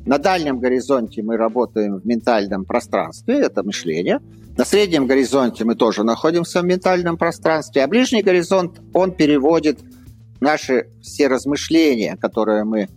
на 0.05 0.19
дальнем 0.19 0.59
горизонте 0.59 1.23
мы 1.23 1.35
работаем 1.35 1.99
в 1.99 2.05
ментальном 2.05 2.63
пространстве, 2.63 3.39
это 3.39 3.63
мышление. 3.63 4.19
На 4.55 4.65
среднем 4.65 5.07
горизонте 5.07 5.65
мы 5.65 5.75
тоже 5.75 6.03
находимся 6.03 6.61
в 6.61 6.65
ментальном 6.65 7.17
пространстве, 7.17 7.83
а 7.83 7.87
ближний 7.87 8.21
горизонт, 8.21 8.79
он 8.93 9.13
переводит 9.13 9.79
наши 10.41 10.89
все 11.01 11.27
размышления, 11.27 12.17
которые 12.17 12.65
мы 12.65 12.87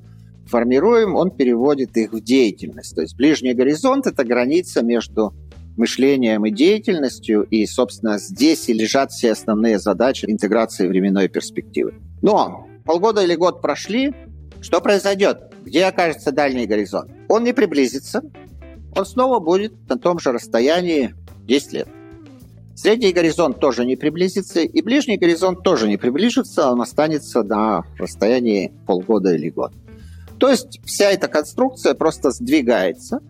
формируем, 0.53 1.17
он 1.17 1.31
переводит 1.31 1.97
их 1.97 2.13
в 2.13 2.21
деятельность. 2.21 2.95
То 2.95 3.01
есть 3.01 3.17
ближний 3.17 3.55
горизонт– 3.55 4.07
это 4.07 4.23
граница 4.23 4.83
между 4.83 5.33
мышлением 5.79 6.45
и 6.45 6.51
деятельностью, 6.51 7.45
и, 7.45 7.65
собственно, 7.65 8.19
здесь 8.19 8.69
и 8.69 8.75
лежат 8.75 9.11
все 9.11 9.33
основные 9.33 9.79
задачи 9.79 10.27
интеграции 10.29 10.87
временной 10.87 11.29
перспективы. 11.29 11.95
Но 12.21 12.67
полгода 12.85 13.25
или 13.25 13.35
год 13.35 13.63
прошли, 13.63 14.13
что 14.61 14.83
произойдет? 14.83 15.55
Где 15.65 15.87
окажется 15.87 16.31
дальний 16.33 16.67
горизонт? 16.67 17.11
Он 17.29 17.45
не 17.45 17.55
приблизится, 17.55 18.21
он 18.95 19.07
снова 19.07 19.41
будет 19.41 19.73
на 19.89 19.97
том 19.97 20.19
же 20.19 20.33
расстоянии 20.33 21.15
10 21.47 21.73
лет. 21.73 21.89
Средний 22.75 23.13
горизонт 23.13 23.59
тоже 23.59 23.87
не 23.87 23.97
приблизится, 23.97 24.61
и 24.61 24.83
ближний 24.83 25.17
горизонт 25.17 25.63
тоже 25.63 25.89
не 25.89 25.97
приближится, 25.97 26.71
он 26.71 26.83
останется 26.83 27.43
на 27.43 27.85
расстоянии 27.99 28.73
полгода 28.87 29.35
или 29.35 29.49
год. 29.49 29.73
То 30.43 30.51
есть 30.51 30.81
вся 30.85 31.13
эта 31.13 31.29
конструкция 31.29 31.95
просто 31.95 32.33
сдвигается, 32.33 33.21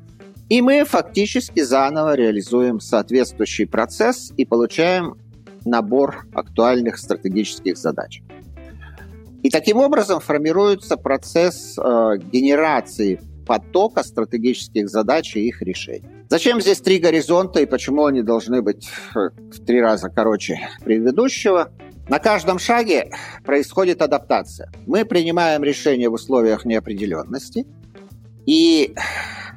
и 0.49 0.63
мы 0.63 0.87
фактически 0.87 1.61
заново 1.61 2.15
реализуем 2.15 2.81
соответствующий 2.81 3.67
процесс 3.67 4.33
и 4.39 4.47
получаем 4.47 5.19
набор 5.67 6.27
актуальных 6.33 6.97
стратегических 6.97 7.77
задач. 7.77 8.23
И 9.43 9.51
таким 9.51 9.77
образом 9.77 10.21
формируется 10.21 10.97
процесс 10.97 11.77
э, 11.77 11.83
генерации 12.33 13.21
потока 13.47 14.05
стратегических 14.05 14.89
задач 14.89 15.37
и 15.37 15.47
их 15.47 15.61
решений. 15.61 16.09
Зачем 16.31 16.63
здесь 16.63 16.81
три 16.81 16.99
горизонта 16.99 17.61
и 17.61 17.67
почему 17.67 18.07
они 18.07 18.23
должны 18.23 18.63
быть 18.63 18.89
э, 19.15 19.19
в 19.51 19.63
три 19.67 19.83
раза 19.83 20.09
короче 20.09 20.61
предыдущего? 20.83 21.73
На 22.09 22.19
каждом 22.19 22.59
шаге 22.59 23.11
происходит 23.45 24.03
адаптация. 24.03 24.71
Мы 24.87 25.05
принимаем 25.05 25.63
решения 25.63 26.09
в 26.09 26.15
условиях 26.15 26.65
неопределенности, 26.65 27.67
и 28.45 28.95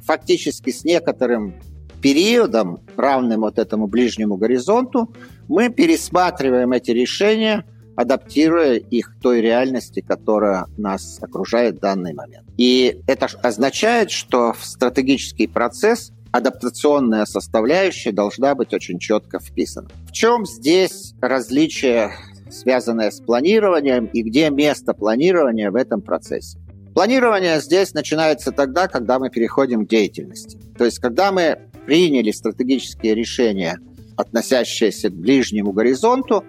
фактически 0.03 0.69
с 0.71 0.83
некоторым 0.83 1.55
периодом, 2.01 2.81
равным 2.95 3.41
вот 3.41 3.57
этому 3.57 3.87
ближнему 3.87 4.37
горизонту, 4.37 5.13
мы 5.47 5.69
пересматриваем 5.69 6.71
эти 6.71 6.91
решения– 6.91 7.65
адаптируя 7.95 8.75
их 8.75 9.15
к 9.15 9.21
той 9.21 9.41
реальности, 9.41 10.01
которая 10.01 10.65
нас 10.77 11.17
окружает 11.21 11.77
в 11.77 11.79
данный 11.79 12.13
момент. 12.13 12.45
И 12.57 13.01
это 13.07 13.27
означает, 13.41 14.11
что 14.11 14.53
в 14.53 14.65
стратегический 14.65 15.47
процесс 15.47 16.11
адаптационная 16.31 17.25
составляющая 17.25 18.11
должна 18.11 18.55
быть 18.55 18.73
очень 18.73 18.99
четко 18.99 19.39
вписана. 19.39 19.89
В 20.07 20.11
чем 20.11 20.45
здесь 20.45 21.13
различие, 21.21 22.11
связанное 22.59 23.11
с 23.11 23.19
планированием, 23.19 24.05
и 24.05 24.21
где 24.23 24.49
место 24.49 24.93
планирования 24.93 25.71
в 25.71 25.75
этом 25.75 26.01
процессе? 26.01 26.59
Планирование 26.93 27.59
здесь 27.59 27.93
начинается 27.93 28.51
тогда, 28.51 28.87
когда 28.87 29.19
мы 29.19 29.29
переходим 29.29 29.85
к 29.85 29.89
деятельности. 29.89 30.57
То 30.77 30.85
есть, 30.85 30.99
когда 30.99 31.31
мы 31.31 31.59
приняли 31.85 32.31
стратегические 32.31 33.15
решения, 33.15 33.77
относящиеся 34.15 35.09
к 35.09 35.13
ближнему 35.13 35.73
горизонту, 35.73 36.43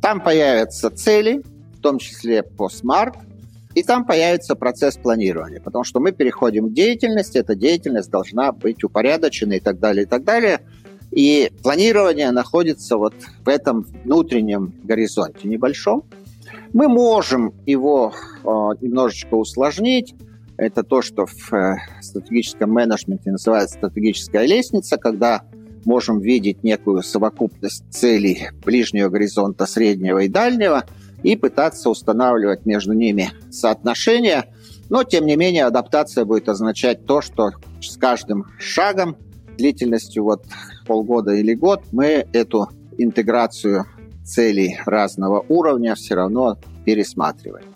там 0.00 0.20
появятся 0.20 0.90
цели, 0.90 1.42
в 1.76 1.80
том 1.80 1.98
числе 1.98 2.42
по 2.42 2.68
смарт, 2.68 3.16
и 3.74 3.82
там 3.82 4.04
появится 4.04 4.54
процесс 4.54 4.96
планирования, 4.96 5.60
потому 5.60 5.84
что 5.84 6.00
мы 6.00 6.12
переходим 6.12 6.68
к 6.68 6.72
деятельности, 6.72 7.38
эта 7.38 7.54
деятельность 7.54 8.10
должна 8.10 8.52
быть 8.52 8.84
упорядочена 8.84 9.54
и 9.54 9.60
так 9.60 9.78
далее, 9.78 10.04
и 10.04 10.06
так 10.06 10.24
далее. 10.24 10.60
И 11.12 11.52
планирование 11.62 12.30
находится 12.30 12.96
вот 12.96 13.14
в 13.44 13.48
этом 13.48 13.82
внутреннем 14.04 14.74
горизонте 14.82 15.46
небольшом. 15.46 16.04
Мы 16.72 16.88
можем 16.88 17.52
его 17.66 18.14
э, 18.14 18.48
немножечко 18.80 19.34
усложнить. 19.34 20.14
Это 20.56 20.82
то, 20.82 21.02
что 21.02 21.26
в 21.26 21.52
э, 21.52 21.76
стратегическом 22.00 22.70
менеджменте 22.70 23.30
называется 23.30 23.76
стратегическая 23.76 24.46
лестница, 24.46 24.96
когда 24.96 25.42
можем 25.84 26.18
видеть 26.18 26.62
некую 26.62 27.02
совокупность 27.02 27.84
целей 27.90 28.48
ближнего 28.64 29.10
горизонта, 29.10 29.66
среднего 29.66 30.20
и 30.20 30.28
дальнего 30.28 30.84
и 31.22 31.36
пытаться 31.36 31.90
устанавливать 31.90 32.64
между 32.64 32.94
ними 32.94 33.32
соотношения. 33.50 34.46
Но, 34.88 35.04
тем 35.04 35.26
не 35.26 35.36
менее, 35.36 35.66
адаптация 35.66 36.24
будет 36.24 36.48
означать 36.48 37.04
то, 37.04 37.20
что 37.20 37.52
с 37.82 37.96
каждым 37.98 38.46
шагом 38.58 39.16
длительностью 39.58 40.24
вот 40.24 40.44
полгода 40.84 41.32
или 41.32 41.54
год 41.54 41.82
мы 41.92 42.26
эту 42.32 42.68
интеграцию 42.98 43.86
целей 44.24 44.78
разного 44.86 45.44
уровня 45.48 45.94
все 45.94 46.14
равно 46.14 46.58
пересматриваем. 46.84 47.72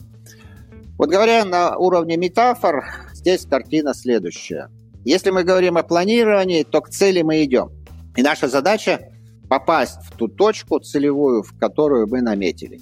Вот 0.98 1.10
говоря 1.10 1.44
на 1.44 1.76
уровне 1.76 2.16
метафор, 2.16 2.84
здесь 3.12 3.44
картина 3.46 3.92
следующая. 3.94 4.70
Если 5.04 5.30
мы 5.30 5.44
говорим 5.44 5.76
о 5.76 5.82
планировании, 5.82 6.62
то 6.62 6.80
к 6.80 6.88
цели 6.88 7.22
мы 7.22 7.44
идем. 7.44 7.70
И 8.16 8.22
наша 8.22 8.48
задача 8.48 9.12
попасть 9.48 9.98
в 10.04 10.16
ту 10.16 10.28
точку 10.28 10.80
целевую, 10.80 11.42
в 11.42 11.56
которую 11.58 12.08
мы 12.08 12.22
наметили. 12.22 12.80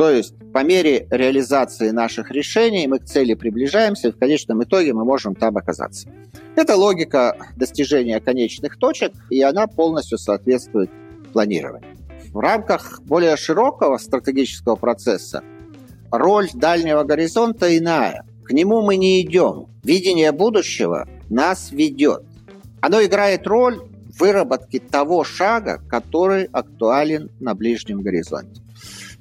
То 0.00 0.08
есть 0.08 0.32
по 0.54 0.64
мере 0.64 1.06
реализации 1.10 1.90
наших 1.90 2.30
решений 2.30 2.86
мы 2.86 3.00
к 3.00 3.04
цели 3.04 3.34
приближаемся, 3.34 4.08
и 4.08 4.12
в 4.12 4.16
конечном 4.16 4.64
итоге 4.64 4.94
мы 4.94 5.04
можем 5.04 5.34
там 5.34 5.58
оказаться. 5.58 6.08
Это 6.56 6.74
логика 6.74 7.36
достижения 7.56 8.18
конечных 8.18 8.78
точек, 8.78 9.12
и 9.28 9.42
она 9.42 9.66
полностью 9.66 10.16
соответствует 10.16 10.90
планированию. 11.34 11.98
В 12.32 12.38
рамках 12.38 13.02
более 13.02 13.36
широкого 13.36 13.98
стратегического 13.98 14.76
процесса 14.76 15.42
роль 16.10 16.48
дальнего 16.54 17.04
горизонта 17.04 17.76
иная. 17.76 18.24
К 18.44 18.52
нему 18.52 18.80
мы 18.80 18.96
не 18.96 19.20
идем. 19.20 19.66
Видение 19.84 20.32
будущего 20.32 21.08
нас 21.28 21.72
ведет. 21.72 22.22
Оно 22.80 23.04
играет 23.04 23.46
роль 23.46 23.82
выработки 24.18 24.78
того 24.78 25.24
шага, 25.24 25.78
который 25.90 26.44
актуален 26.44 27.30
на 27.38 27.54
ближнем 27.54 28.00
горизонте. 28.00 28.59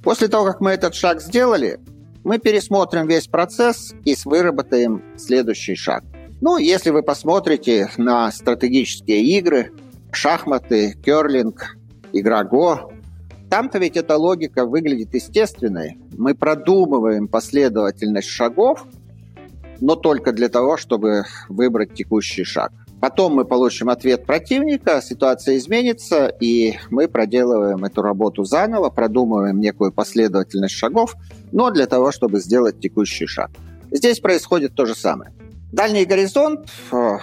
После 0.10 0.28
того, 0.28 0.45
как 0.45 0.60
мы 0.60 0.72
этот 0.72 0.95
шаг 0.95 1.22
сделали, 1.22 1.80
мы 2.24 2.39
пересмотрим 2.39 3.06
весь 3.06 3.28
процесс 3.28 3.93
и 4.06 4.15
выработаем 4.26 5.04
следующий 5.17 5.76
шаг. 5.76 6.04
Ну, 6.41 6.58
если 6.58 6.89
вы 6.89 7.04
посмотрите 7.04 7.91
на 7.95 8.32
стратегические 8.32 9.22
игры, 9.38 9.72
шахматы, 10.12 10.98
керлинг, 11.06 11.78
игра 12.12 12.43
Го, 12.43 12.91
там-то 13.52 13.78
ведь 13.78 13.98
эта 13.98 14.17
логика 14.17 14.65
выглядит 14.65 15.13
естественной. 15.13 16.00
Мы 16.17 16.34
продумываем 16.34 17.28
последовательность 17.28 18.30
шагов, 18.30 18.88
но 19.80 19.95
только 19.95 20.32
для 20.32 20.50
того, 20.50 20.78
чтобы 20.78 21.26
выбрать 21.50 21.93
текущий 21.93 22.45
шаг. 22.45 22.72
Потом 22.99 23.35
мы 23.35 23.45
получим 23.45 23.89
ответ 23.89 24.25
противника, 24.25 25.01
ситуация 25.01 25.57
изменится, 25.57 26.27
и 26.27 26.77
мы 26.89 27.07
проделываем 27.07 27.85
эту 27.85 28.01
работу 28.01 28.43
заново, 28.43 28.89
продумываем 28.89 29.59
некую 29.59 29.93
последовательность 29.93 30.75
шагов, 30.75 31.15
но 31.51 31.71
для 31.71 31.85
того, 31.85 32.12
чтобы 32.12 32.39
сделать 32.39 32.79
текущий 32.79 33.25
шаг. 33.25 33.51
Здесь 33.89 34.19
происходит 34.19 34.75
то 34.75 34.85
же 34.85 34.95
самое. 34.95 35.31
Дальний 35.71 36.05
горизонт, 36.05 36.69
э, 36.91 37.17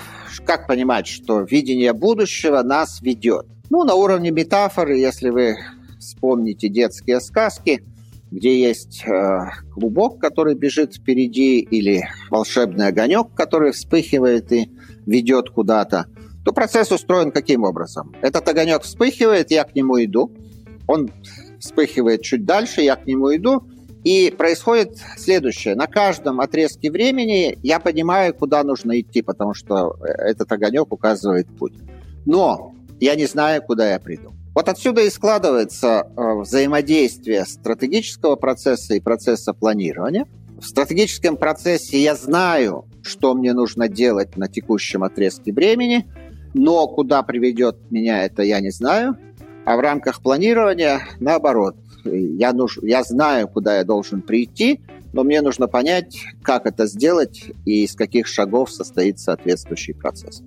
как 0.46 0.66
понимать, 0.66 1.06
что 1.06 1.40
видение 1.40 1.92
будущего 1.92 2.62
нас 2.62 3.02
ведет? 3.02 3.46
Ну, 3.68 3.84
на 3.84 3.94
уровне 3.94 4.30
метафоры, 4.30 4.96
если 4.96 5.30
вы 5.30 5.56
вспомните 5.98 6.68
детские 6.68 7.20
сказки, 7.20 7.82
где 8.30 8.60
есть 8.60 9.04
э, 9.06 9.50
клубок, 9.72 10.20
который 10.20 10.54
бежит 10.54 10.94
впереди, 10.94 11.58
или 11.58 12.08
волшебный 12.30 12.88
огонек, 12.88 13.28
который 13.34 13.72
вспыхивает 13.72 14.52
и 14.52 14.70
ведет 15.06 15.50
куда-то, 15.50 16.06
то 16.44 16.52
процесс 16.52 16.92
устроен 16.92 17.30
каким 17.32 17.64
образом? 17.64 18.14
Этот 18.20 18.48
огонек 18.48 18.82
вспыхивает, 18.82 19.50
я 19.50 19.64
к 19.64 19.74
нему 19.74 20.02
иду, 20.04 20.32
он 20.86 21.10
вспыхивает 21.58 22.22
чуть 22.22 22.44
дальше, 22.44 22.82
я 22.82 22.96
к 22.96 23.06
нему 23.06 23.34
иду, 23.34 23.66
и 24.04 24.30
происходит 24.30 24.98
следующее. 25.16 25.74
На 25.74 25.88
каждом 25.88 26.40
отрезке 26.40 26.92
времени 26.92 27.58
я 27.62 27.80
понимаю, 27.80 28.34
куда 28.34 28.62
нужно 28.62 29.00
идти, 29.00 29.22
потому 29.22 29.54
что 29.54 29.96
этот 30.04 30.52
огонек 30.52 30.92
указывает 30.92 31.48
путь. 31.48 31.74
Но 32.24 32.72
я 33.00 33.16
не 33.16 33.26
знаю, 33.26 33.62
куда 33.62 33.90
я 33.90 33.98
приду. 33.98 34.32
Вот 34.54 34.68
отсюда 34.68 35.02
и 35.02 35.10
складывается 35.10 36.06
э, 36.16 36.40
взаимодействие 36.40 37.44
стратегического 37.44 38.36
процесса 38.36 38.94
и 38.94 39.00
процесса 39.00 39.52
планирования. 39.52 40.26
В 40.58 40.64
стратегическом 40.64 41.36
процессе 41.36 42.02
я 42.02 42.14
знаю, 42.14 42.86
что 43.02 43.34
мне 43.34 43.52
нужно 43.52 43.88
делать 43.88 44.36
на 44.36 44.48
текущем 44.48 45.04
отрезке 45.04 45.52
времени, 45.52 46.10
но 46.54 46.86
куда 46.88 47.22
приведет 47.22 47.76
меня 47.90 48.24
это 48.24 48.42
я 48.42 48.60
не 48.60 48.70
знаю. 48.70 49.18
А 49.66 49.76
в 49.76 49.80
рамках 49.80 50.22
планирования, 50.22 51.02
наоборот, 51.20 51.76
я, 52.04 52.52
нуж, 52.52 52.78
я 52.82 53.02
знаю, 53.02 53.48
куда 53.48 53.78
я 53.78 53.84
должен 53.84 54.22
прийти, 54.22 54.80
но 55.12 55.24
мне 55.24 55.42
нужно 55.42 55.66
понять, 55.66 56.16
как 56.42 56.66
это 56.66 56.86
сделать 56.86 57.44
и 57.64 57.84
из 57.84 57.94
каких 57.94 58.26
шагов 58.26 58.70
состоит 58.70 59.18
соответствующий 59.18 59.94
процесс. 59.94 60.42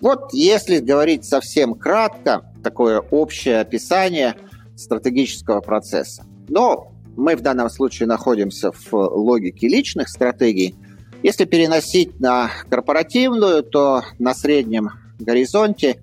Вот 0.00 0.32
если 0.32 0.78
говорить 0.78 1.24
совсем 1.24 1.74
кратко, 1.74 2.52
такое 2.62 3.00
общее 3.00 3.60
описание 3.60 4.36
стратегического 4.76 5.60
процесса. 5.60 6.24
Но 6.48 6.92
мы 7.18 7.34
в 7.34 7.40
данном 7.40 7.68
случае 7.68 8.06
находимся 8.06 8.70
в 8.70 8.92
логике 8.92 9.66
личных 9.66 10.08
стратегий. 10.08 10.76
Если 11.24 11.44
переносить 11.46 12.20
на 12.20 12.48
корпоративную, 12.70 13.64
то 13.64 14.02
на 14.20 14.34
среднем 14.34 14.90
горизонте 15.18 16.00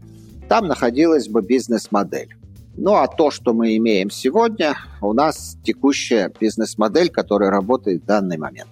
там 0.49 0.67
находилась 0.67 1.29
бы 1.29 1.41
бизнес-модель. 1.41 2.35
Ну 2.75 2.95
а 2.95 3.07
то, 3.07 3.31
что 3.31 3.53
мы 3.53 3.77
имеем 3.77 4.09
сегодня, 4.09 4.75
у 5.01 5.13
нас 5.13 5.55
текущая 5.63 6.29
бизнес-модель, 6.37 7.09
которая 7.09 7.49
работает 7.49 8.03
в 8.03 8.05
данный 8.05 8.37
момент. 8.37 8.69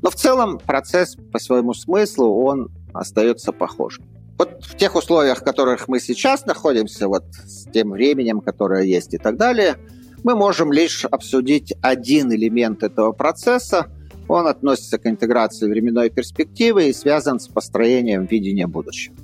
Но 0.00 0.10
в 0.10 0.14
целом 0.14 0.60
процесс 0.60 1.16
по 1.32 1.40
своему 1.40 1.74
смыслу, 1.74 2.44
он 2.44 2.70
остается 2.94 3.50
похожим. 3.50 4.04
Вот 4.38 4.64
в 4.64 4.76
тех 4.76 4.94
условиях, 4.94 5.40
в 5.40 5.44
которых 5.44 5.88
мы 5.88 5.98
сейчас 5.98 6.46
находимся, 6.46 7.08
вот 7.08 7.24
с 7.44 7.64
тем 7.70 7.90
временем, 7.90 8.40
которое 8.40 8.84
есть 8.84 9.12
и 9.12 9.18
так 9.18 9.36
далее, 9.36 9.76
мы 10.24 10.34
можем 10.34 10.72
лишь 10.72 11.04
обсудить 11.04 11.74
один 11.80 12.32
элемент 12.32 12.82
этого 12.82 13.12
процесса. 13.12 13.86
Он 14.28 14.46
относится 14.46 14.98
к 14.98 15.06
интеграции 15.06 15.68
временной 15.68 16.10
перспективы 16.10 16.88
и 16.88 16.92
связан 16.92 17.40
с 17.40 17.48
построением 17.48 18.26
видения 18.26 18.66
будущего. 18.66 19.16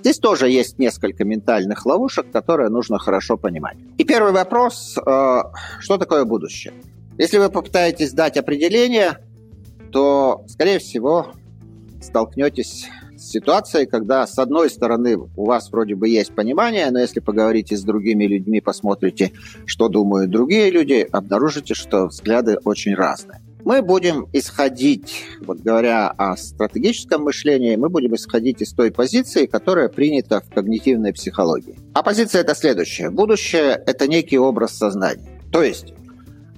Здесь 0.00 0.18
тоже 0.18 0.50
есть 0.50 0.78
несколько 0.78 1.24
ментальных 1.24 1.86
ловушек, 1.86 2.30
которые 2.30 2.68
нужно 2.68 2.98
хорошо 2.98 3.36
понимать. 3.36 3.78
И 3.96 4.04
первый 4.04 4.32
вопрос, 4.32 4.98
э, 4.98 5.42
что 5.80 5.96
такое 5.96 6.24
будущее? 6.24 6.74
Если 7.16 7.38
вы 7.38 7.48
попытаетесь 7.48 8.12
дать 8.12 8.36
определение, 8.36 9.18
то, 9.92 10.44
скорее 10.48 10.78
всего, 10.78 11.32
столкнетесь 12.02 12.88
ситуацией, 13.30 13.86
когда, 13.86 14.26
с 14.26 14.38
одной 14.38 14.70
стороны, 14.70 15.16
у 15.16 15.44
вас 15.44 15.70
вроде 15.70 15.94
бы 15.94 16.08
есть 16.08 16.34
понимание, 16.34 16.90
но 16.90 17.00
если 17.00 17.20
поговорите 17.20 17.76
с 17.76 17.82
другими 17.82 18.24
людьми, 18.24 18.60
посмотрите, 18.60 19.32
что 19.66 19.88
думают 19.88 20.30
другие 20.30 20.70
люди, 20.70 21.06
обнаружите, 21.10 21.74
что 21.74 22.06
взгляды 22.06 22.58
очень 22.64 22.94
разные. 22.94 23.40
Мы 23.64 23.80
будем 23.80 24.28
исходить, 24.34 25.24
вот 25.40 25.60
говоря 25.60 26.08
о 26.10 26.36
стратегическом 26.36 27.22
мышлении, 27.22 27.76
мы 27.76 27.88
будем 27.88 28.14
исходить 28.14 28.60
из 28.60 28.74
той 28.74 28.90
позиции, 28.90 29.46
которая 29.46 29.88
принята 29.88 30.42
в 30.42 30.52
когнитивной 30.52 31.14
психологии. 31.14 31.78
А 31.94 32.02
позиция 32.02 32.42
это 32.42 32.54
следующая. 32.54 33.08
Будущее– 33.08 33.82
это 33.86 34.06
некий 34.06 34.36
образ 34.36 34.76
сознания. 34.76 35.40
То 35.50 35.62
есть 35.62 35.94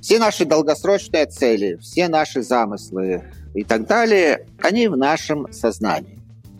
все 0.00 0.18
наши 0.18 0.44
долгосрочные 0.44 1.26
цели, 1.26 1.78
все 1.80 2.08
наши 2.08 2.42
замыслы 2.42 3.22
и 3.54 3.62
так 3.62 3.86
далее, 3.86 4.46
они 4.60 4.88
в 4.88 4.96
нашем 4.96 5.52
сознании. 5.52 6.15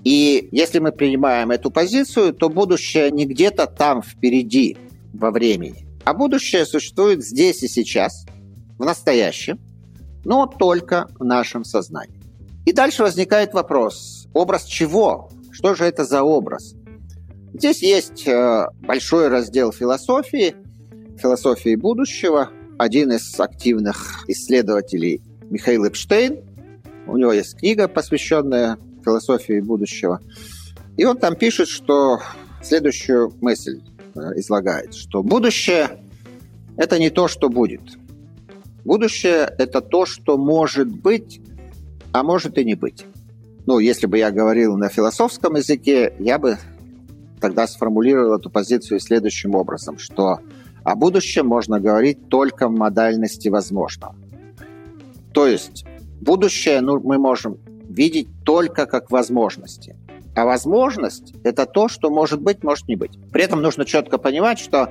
И 0.06 0.50
если 0.52 0.78
мы 0.78 0.92
принимаем 0.92 1.50
эту 1.50 1.68
позицию, 1.72 2.32
то 2.32 2.48
будущее 2.48 3.10
не 3.10 3.26
где-то 3.26 3.66
там 3.66 4.02
впереди 4.02 4.76
во 5.12 5.32
времени, 5.32 5.84
а 6.04 6.14
будущее 6.14 6.64
существует 6.64 7.24
здесь 7.24 7.64
и 7.64 7.66
сейчас, 7.66 8.24
в 8.78 8.84
настоящем, 8.84 9.58
но 10.24 10.46
только 10.46 11.08
в 11.18 11.24
нашем 11.24 11.64
сознании. 11.64 12.20
И 12.66 12.72
дальше 12.72 13.02
возникает 13.02 13.52
вопрос, 13.52 14.28
образ 14.32 14.62
чего? 14.66 15.28
Что 15.50 15.74
же 15.74 15.84
это 15.84 16.04
за 16.04 16.22
образ? 16.22 16.76
Здесь 17.52 17.82
есть 17.82 18.28
э, 18.28 18.66
большой 18.82 19.26
раздел 19.26 19.72
философии, 19.72 20.54
философии 21.20 21.74
будущего. 21.74 22.50
Один 22.78 23.10
из 23.10 23.40
активных 23.40 24.22
исследователей 24.28 25.20
Михаил 25.50 25.84
Эпштейн. 25.84 26.44
У 27.08 27.16
него 27.16 27.32
есть 27.32 27.56
книга, 27.56 27.88
посвященная 27.88 28.78
философии 29.06 29.60
будущего. 29.60 30.20
И 30.96 31.04
он 31.04 31.16
там 31.18 31.36
пишет, 31.36 31.68
что 31.68 32.20
следующую 32.62 33.32
мысль 33.40 33.80
э, 34.14 34.18
излагает, 34.36 34.94
что 34.94 35.22
будущее– 35.22 36.00
это 36.76 36.98
не 36.98 37.10
то, 37.10 37.28
что 37.28 37.48
будет. 37.48 37.82
Будущее– 38.84 39.52
это 39.58 39.80
то, 39.80 40.06
что 40.06 40.36
может 40.36 40.88
быть, 40.88 41.40
а 42.12 42.22
может 42.22 42.58
и 42.58 42.64
не 42.64 42.74
быть. 42.74 43.06
Ну, 43.66 43.78
если 43.78 44.06
бы 44.06 44.18
я 44.18 44.30
говорил 44.30 44.76
на 44.76 44.88
философском 44.88 45.56
языке, 45.56 46.14
я 46.18 46.38
бы 46.38 46.58
тогда 47.40 47.66
сформулировал 47.66 48.38
эту 48.38 48.48
позицию 48.50 49.00
следующим 49.00 49.54
образом, 49.54 49.98
что 49.98 50.38
о 50.84 50.94
будущем 50.94 51.46
можно 51.46 51.80
говорить 51.80 52.28
только 52.28 52.68
в 52.68 52.72
модальности 52.72 53.48
возможного. 53.48 54.14
То 55.32 55.46
есть 55.46 55.84
будущее 56.20 56.80
ну, 56.80 57.00
мы 57.00 57.18
можем 57.18 57.58
видеть 57.88 58.28
только 58.44 58.86
как 58.86 59.10
возможности. 59.10 59.96
А 60.34 60.44
возможность– 60.44 61.32
это 61.44 61.64
то, 61.64 61.88
что 61.88 62.10
может 62.10 62.42
быть, 62.42 62.62
может 62.62 62.88
не 62.88 62.96
быть. 62.96 63.18
При 63.32 63.42
этом 63.42 63.62
нужно 63.62 63.86
четко 63.86 64.18
понимать, 64.18 64.58
что 64.58 64.90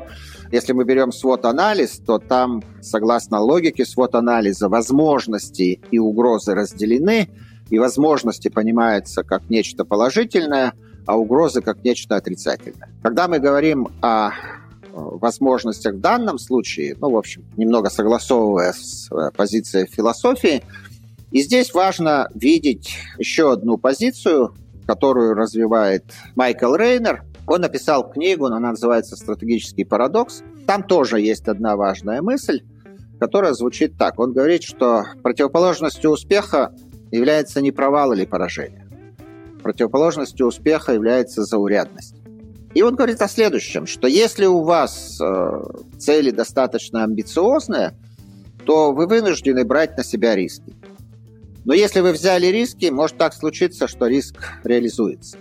если 0.51 0.73
мы 0.73 0.86
берем 0.86 1.12
свод-анализ, 1.12 1.99
то 1.99 2.17
там, 2.17 2.63
согласно 2.81 3.39
логике 3.39 3.86
свод-анализа, 3.86 4.69
возможности 4.69 5.79
и 5.91 5.99
угрозы 5.99 6.55
разделены, 6.55 7.29
и 7.69 7.77
возможности 7.77 8.47
понимаются 8.47 9.23
как 9.23 9.49
нечто 9.49 9.86
положительное, 9.86 10.73
а 11.05 11.17
угрозы 11.17 11.62
как 11.62 11.84
нечто 11.84 12.15
отрицательное. 12.15 12.89
Когда 13.03 13.27
мы 13.27 13.38
говорим 13.38 13.89
о 14.01 14.31
возможностях 14.95 15.95
в 15.95 15.99
данном 15.99 16.39
случае, 16.39 16.95
ну, 16.99 17.12
в 17.12 17.17
общем, 17.17 17.45
немного 17.58 17.89
согласовывая 17.89 18.73
с 18.73 19.12
э, 19.12 19.31
позицией 19.36 19.88
философии, 19.88 20.63
и 21.36 21.41
здесь 21.41 21.74
важно 21.74 22.30
видеть 22.34 22.95
еще 23.17 23.52
одну 23.52 23.78
позицию, 23.78 24.56
которую 24.88 25.34
развивает 25.34 26.06
Майкл 26.34 26.74
Рейнер. 26.74 27.26
Он 27.45 27.60
написал 27.60 28.10
книгу, 28.10 28.45
она 28.45 28.58
называется 28.58 29.17
«Стратегический 29.17 29.84
парадокс». 29.84 30.43
Там 30.65 30.82
тоже 30.82 31.19
есть 31.19 31.50
одна 31.50 31.76
важная 31.76 32.21
мысль, 32.21 32.62
которая 33.19 33.52
звучит 33.52 33.98
так. 33.98 34.17
Он 34.17 34.32
говорит, 34.32 34.63
что 34.63 35.04
противоположностью 35.24 36.10
успеха 36.10 36.74
является 37.12 37.60
не 37.60 37.74
провал 37.74 38.13
или 38.13 38.24
поражение. 38.24 38.88
Противоположностью 39.62 40.48
успеха 40.48 40.93
является 40.93 41.43
заурядность. 41.43 42.15
И 42.74 42.82
он 42.82 42.95
говорит 42.95 43.21
о 43.21 43.28
следующем, 43.28 43.88
что 43.88 44.08
если 44.08 44.45
у 44.45 44.62
вас 44.62 45.19
э, 45.21 45.63
цели 45.98 46.32
достаточно 46.32 47.04
амбициозные, 47.04 47.91
то 48.65 48.93
вы 48.93 49.06
вынуждены 49.06 49.65
брать 49.65 49.98
на 49.98 50.06
себя 50.06 50.34
риски. 50.34 50.74
Но 51.65 51.73
если 51.73 51.99
вы 51.99 52.12
взяли 52.12 52.47
риски, 52.47 52.86
может 52.86 53.17
так 53.17 53.34
случиться, 53.34 53.88
что 53.88 54.06
риск 54.08 54.36
реализуется. 54.63 55.38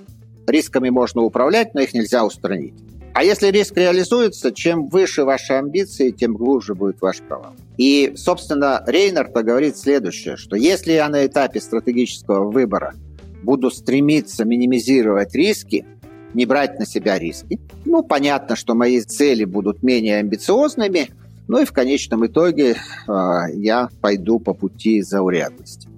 Рисками 0.47 0.89
можно 0.89 1.23
управлять, 1.23 1.75
но 1.75 1.83
их 1.83 1.93
нельзя 1.95 2.25
устранить. 2.25 2.75
А 3.13 3.23
если 3.23 3.49
риск 3.49 3.77
реализуется, 3.77 4.51
чем 4.51 4.89
выше 4.89 5.25
ваши 5.25 5.53
амбиции, 5.53 6.11
тем 6.11 6.35
глубже 6.35 6.75
будет 6.75 7.01
ваш 7.01 7.21
провал. 7.21 7.53
И, 7.77 8.13
собственно, 8.17 8.83
Рейнард 8.87 9.33
говорит 9.33 9.77
следующее, 9.77 10.37
что 10.37 10.57
если 10.57 10.93
я 10.93 11.09
на 11.09 11.25
этапе 11.25 11.61
стратегического 11.61 12.51
выбора 12.51 12.95
буду 13.43 13.71
стремиться 13.71 14.45
минимизировать 14.45 15.35
риски, 15.35 15.85
не 16.33 16.45
брать 16.45 16.79
на 16.81 16.87
себя 16.87 17.19
риски, 17.19 17.61
ну, 17.85 18.03
понятно, 18.03 18.57
что 18.57 18.75
мои 18.75 19.01
цели 19.01 19.45
будут 19.45 19.85
менее 19.85 20.19
амбициозными, 20.19 21.11
ну 21.47 21.61
и 21.61 21.65
в 21.65 21.73
конечном 21.73 22.27
итоге 22.27 22.77
э, 23.07 23.13
я 23.53 23.91
пойду 24.01 24.41
по 24.41 24.55
пути 24.55 25.03
заурядности. 25.03 25.89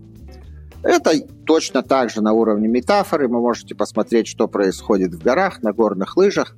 Это 0.83 1.21
точно 1.45 1.83
так 1.83 2.11
же 2.11 2.21
на 2.21 2.33
уровне 2.33 2.69
метафоры. 2.69 3.29
Вы 3.29 3.41
можете 3.41 3.75
посмотреть, 3.75 4.29
что 4.29 4.49
происходит 4.49 5.15
в 5.15 5.23
горах, 5.23 5.62
на 5.62 5.73
горных 5.73 6.17
лыжах. 6.17 6.57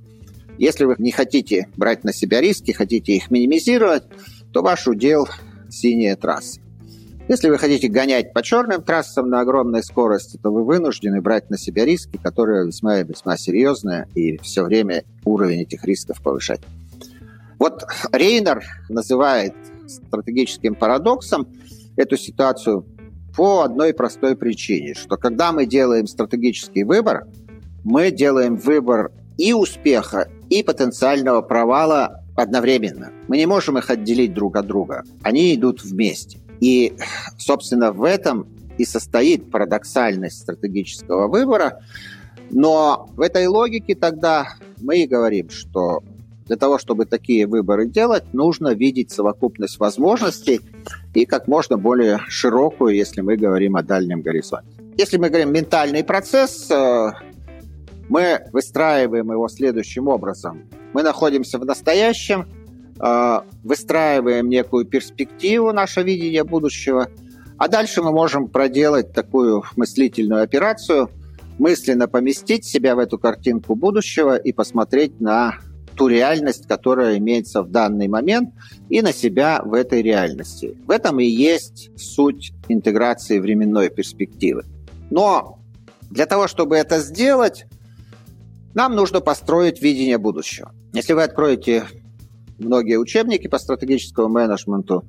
Если 0.59 0.85
вы 0.85 0.97
не 0.99 1.13
хотите 1.13 1.69
брать 1.77 2.05
на 2.05 2.13
себя 2.13 2.41
риски, 2.41 2.73
хотите 2.73 3.15
их 3.15 3.31
минимизировать, 3.31 4.05
то 4.53 4.63
ваш 4.63 4.87
удел– 4.89 5.29
синие 5.71 6.17
трассы. 6.17 6.61
Если 7.29 7.51
вы 7.51 7.59
хотите 7.59 7.89
гонять 7.89 8.33
по 8.33 8.43
черным 8.43 8.83
трассам 8.83 9.29
на 9.29 9.41
огромной 9.41 9.83
скорости, 9.83 10.39
то 10.43 10.51
вы 10.51 10.65
вынуждены 10.65 11.21
брать 11.21 11.51
на 11.51 11.59
себя 11.59 11.85
риски, 11.85 12.17
которые 12.17 12.67
весьма 12.67 13.01
и 13.01 13.05
весьма 13.05 13.37
серьезные, 13.37 14.09
и 14.15 14.39
все 14.39 14.65
время 14.65 15.05
уровень 15.27 15.61
этих 15.61 15.85
рисков 15.85 16.23
повышать. 16.23 16.61
Вот 17.59 17.85
Рейнер 18.13 18.65
называет 18.89 19.55
стратегическим 19.87 20.75
парадоксом 20.75 21.47
эту 21.97 22.17
ситуацию 22.17 22.87
по 23.39 23.63
одной 23.63 23.95
простой 23.95 24.35
причине, 24.35 24.95
что 24.95 25.17
когда 25.17 25.53
мы 25.53 25.65
делаем 25.65 26.09
стратегический 26.09 26.83
выбор, 26.83 27.29
мы 27.85 28.11
делаем 28.11 28.57
выбор 28.57 29.13
и 29.37 29.53
успеха, 29.53 30.29
и 30.51 30.65
потенциального 30.65 31.41
провала 31.41 32.25
одновременно. 32.35 33.13
Мы 33.29 33.37
не 33.37 33.47
можем 33.47 33.79
их 33.79 33.91
отделить 33.91 34.35
друг 34.35 34.57
от 34.57 34.67
друга. 34.67 35.05
Они 35.23 35.55
идут 35.55 35.85
вместе. 35.85 36.41
И, 36.59 36.97
собственно, 37.39 37.93
в 37.93 38.03
этом 38.03 38.49
и 38.77 38.85
состоит 38.85 39.53
парадоксальность 39.53 40.41
стратегического 40.41 41.29
выбора. 41.29 41.81
Но 42.51 43.09
в 43.15 43.21
этой 43.21 43.47
логике 43.47 43.95
тогда 43.95 44.49
мы 44.83 45.03
и 45.03 45.07
говорим, 45.07 45.49
что 45.51 46.03
для 46.49 46.57
того, 46.57 46.79
чтобы 46.79 47.05
такие 47.05 47.47
выборы 47.47 47.87
делать, 47.87 48.33
нужно 48.33 48.75
видеть 48.75 49.11
совокупность 49.11 49.79
возможностей 49.79 50.61
и 51.15 51.27
как 51.27 51.47
можно 51.47 51.77
более 51.77 52.21
широкую, 52.29 52.95
если 52.95 53.21
мы 53.21 53.37
говорим 53.37 53.77
о 53.77 53.83
дальнем 53.83 54.23
горизонте. 54.23 54.69
Если 54.97 55.19
мы 55.19 55.29
говорим 55.29 55.53
ментальный 55.53 56.03
процесс, 56.03 56.71
э, 56.71 57.13
мы 58.09 58.41
выстраиваем 58.53 59.31
его 59.31 59.49
следующим 59.49 60.09
образом. 60.09 60.63
Мы 60.95 61.03
находимся 61.03 61.59
в 61.59 61.67
настоящем, 61.67 62.49
э, 62.99 63.41
выстраиваем 63.63 64.49
некую 64.49 64.87
перспективу, 64.87 65.73
наше 65.73 66.03
видение 66.03 66.45
будущего, 66.45 67.09
а 67.59 67.69
дальше 67.69 68.03
мы 68.03 68.11
можем 68.11 68.49
проделать 68.49 69.13
такую 69.13 69.65
мыслительную 69.77 70.43
операцию, 70.43 71.11
мысленно 71.59 72.09
поместить 72.09 72.65
себя 72.65 72.95
в 72.95 73.01
эту 73.01 73.19
картинку 73.19 73.75
будущего 73.75 74.37
и 74.37 74.53
посмотреть 74.53 75.21
на 75.21 75.59
ту 75.99 76.07
реальность, 76.07 76.67
которая 76.69 77.19
имеется 77.19 77.63
в 77.63 77.71
данный 77.71 78.07
момент, 78.07 78.55
и 78.89 79.03
на 79.03 79.13
себя 79.13 79.61
в 79.65 79.75
этой 79.75 80.01
реальности. 80.01 80.77
В 80.87 80.93
этом 80.93 81.19
и 81.19 81.27
есть 81.27 81.91
суть 81.97 82.53
интеграции 82.69 83.41
временной 83.41 83.91
перспективы. 83.91 84.65
Но 85.11 85.59
для 86.09 86.27
того, 86.27 86.47
чтобы 86.47 86.77
это 86.77 87.01
сделать, 87.01 87.67
нам 88.75 88.95
нужно 88.95 89.21
построить 89.21 89.83
видение 89.83 90.19
будущего. 90.19 90.73
Если 90.93 91.15
вы 91.15 91.25
откроете 91.25 91.85
многие 92.59 92.97
учебники 92.97 93.49
по 93.49 93.59
стратегическому 93.59 94.29
менеджменту 94.29 95.05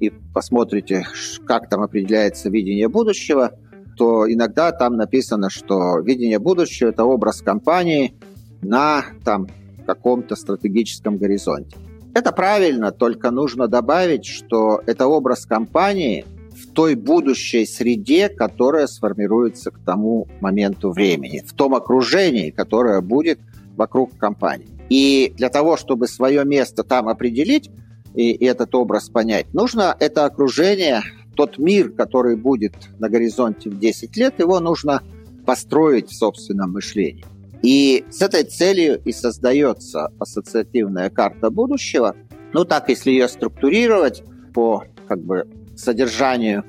и 0.00 0.10
посмотрите, 0.32 1.06
как 1.46 1.68
там 1.68 1.82
определяется 1.82 2.48
видение 2.48 2.88
будущего, 2.88 3.52
то 3.98 4.32
иногда 4.32 4.72
там 4.72 4.96
написано, 4.96 5.50
что 5.50 5.98
видение 5.98 6.38
будущего– 6.38 6.88
это 6.90 7.04
образ 7.04 7.42
компании 7.42 8.14
на 8.62 9.04
там, 9.24 9.48
каком-то 9.82 10.36
стратегическом 10.36 11.18
горизонте. 11.18 11.76
Это 12.14 12.32
правильно, 12.32 12.92
только 12.92 13.30
нужно 13.30 13.68
добавить, 13.68 14.26
что 14.26 14.82
это 14.86 15.06
образ 15.06 15.46
компании 15.46 16.26
в 16.50 16.72
той 16.72 16.94
будущей 16.94 17.64
среде, 17.64 18.28
которая 18.28 18.86
сформируется 18.86 19.70
к 19.70 19.78
тому 19.78 20.28
моменту 20.40 20.90
времени, 20.90 21.42
в 21.46 21.54
том 21.54 21.74
окружении, 21.74 22.50
которое 22.50 23.00
будет 23.00 23.40
вокруг 23.76 24.16
компании. 24.18 24.68
И 24.90 25.32
для 25.36 25.48
того, 25.48 25.78
чтобы 25.78 26.06
свое 26.06 26.44
место 26.44 26.84
там 26.84 27.08
определить 27.08 27.70
и 28.14 28.44
этот 28.44 28.74
образ 28.74 29.08
понять, 29.08 29.54
нужно 29.54 29.96
это 29.98 30.26
окружение, 30.26 31.00
тот 31.34 31.56
мир, 31.58 31.90
который 31.92 32.36
будет 32.36 32.74
на 32.98 33.08
горизонте 33.08 33.70
в 33.70 33.78
10 33.78 34.14
лет, 34.18 34.38
его 34.38 34.60
нужно 34.60 35.02
построить 35.46 36.10
в 36.10 36.14
собственном 36.14 36.72
мышлении. 36.72 37.24
И 37.62 38.04
с 38.10 38.20
этой 38.20 38.44
целью 38.44 39.00
и 39.04 39.12
создается 39.12 40.12
ассоциативная 40.18 41.10
карта 41.10 41.50
будущего. 41.50 42.16
Ну 42.52 42.64
так, 42.64 42.88
если 42.88 43.10
ее 43.10 43.28
структурировать 43.28 44.24
по 44.52 44.84
как 45.06 45.20
бы 45.20 45.46
содержанию, 45.76 46.64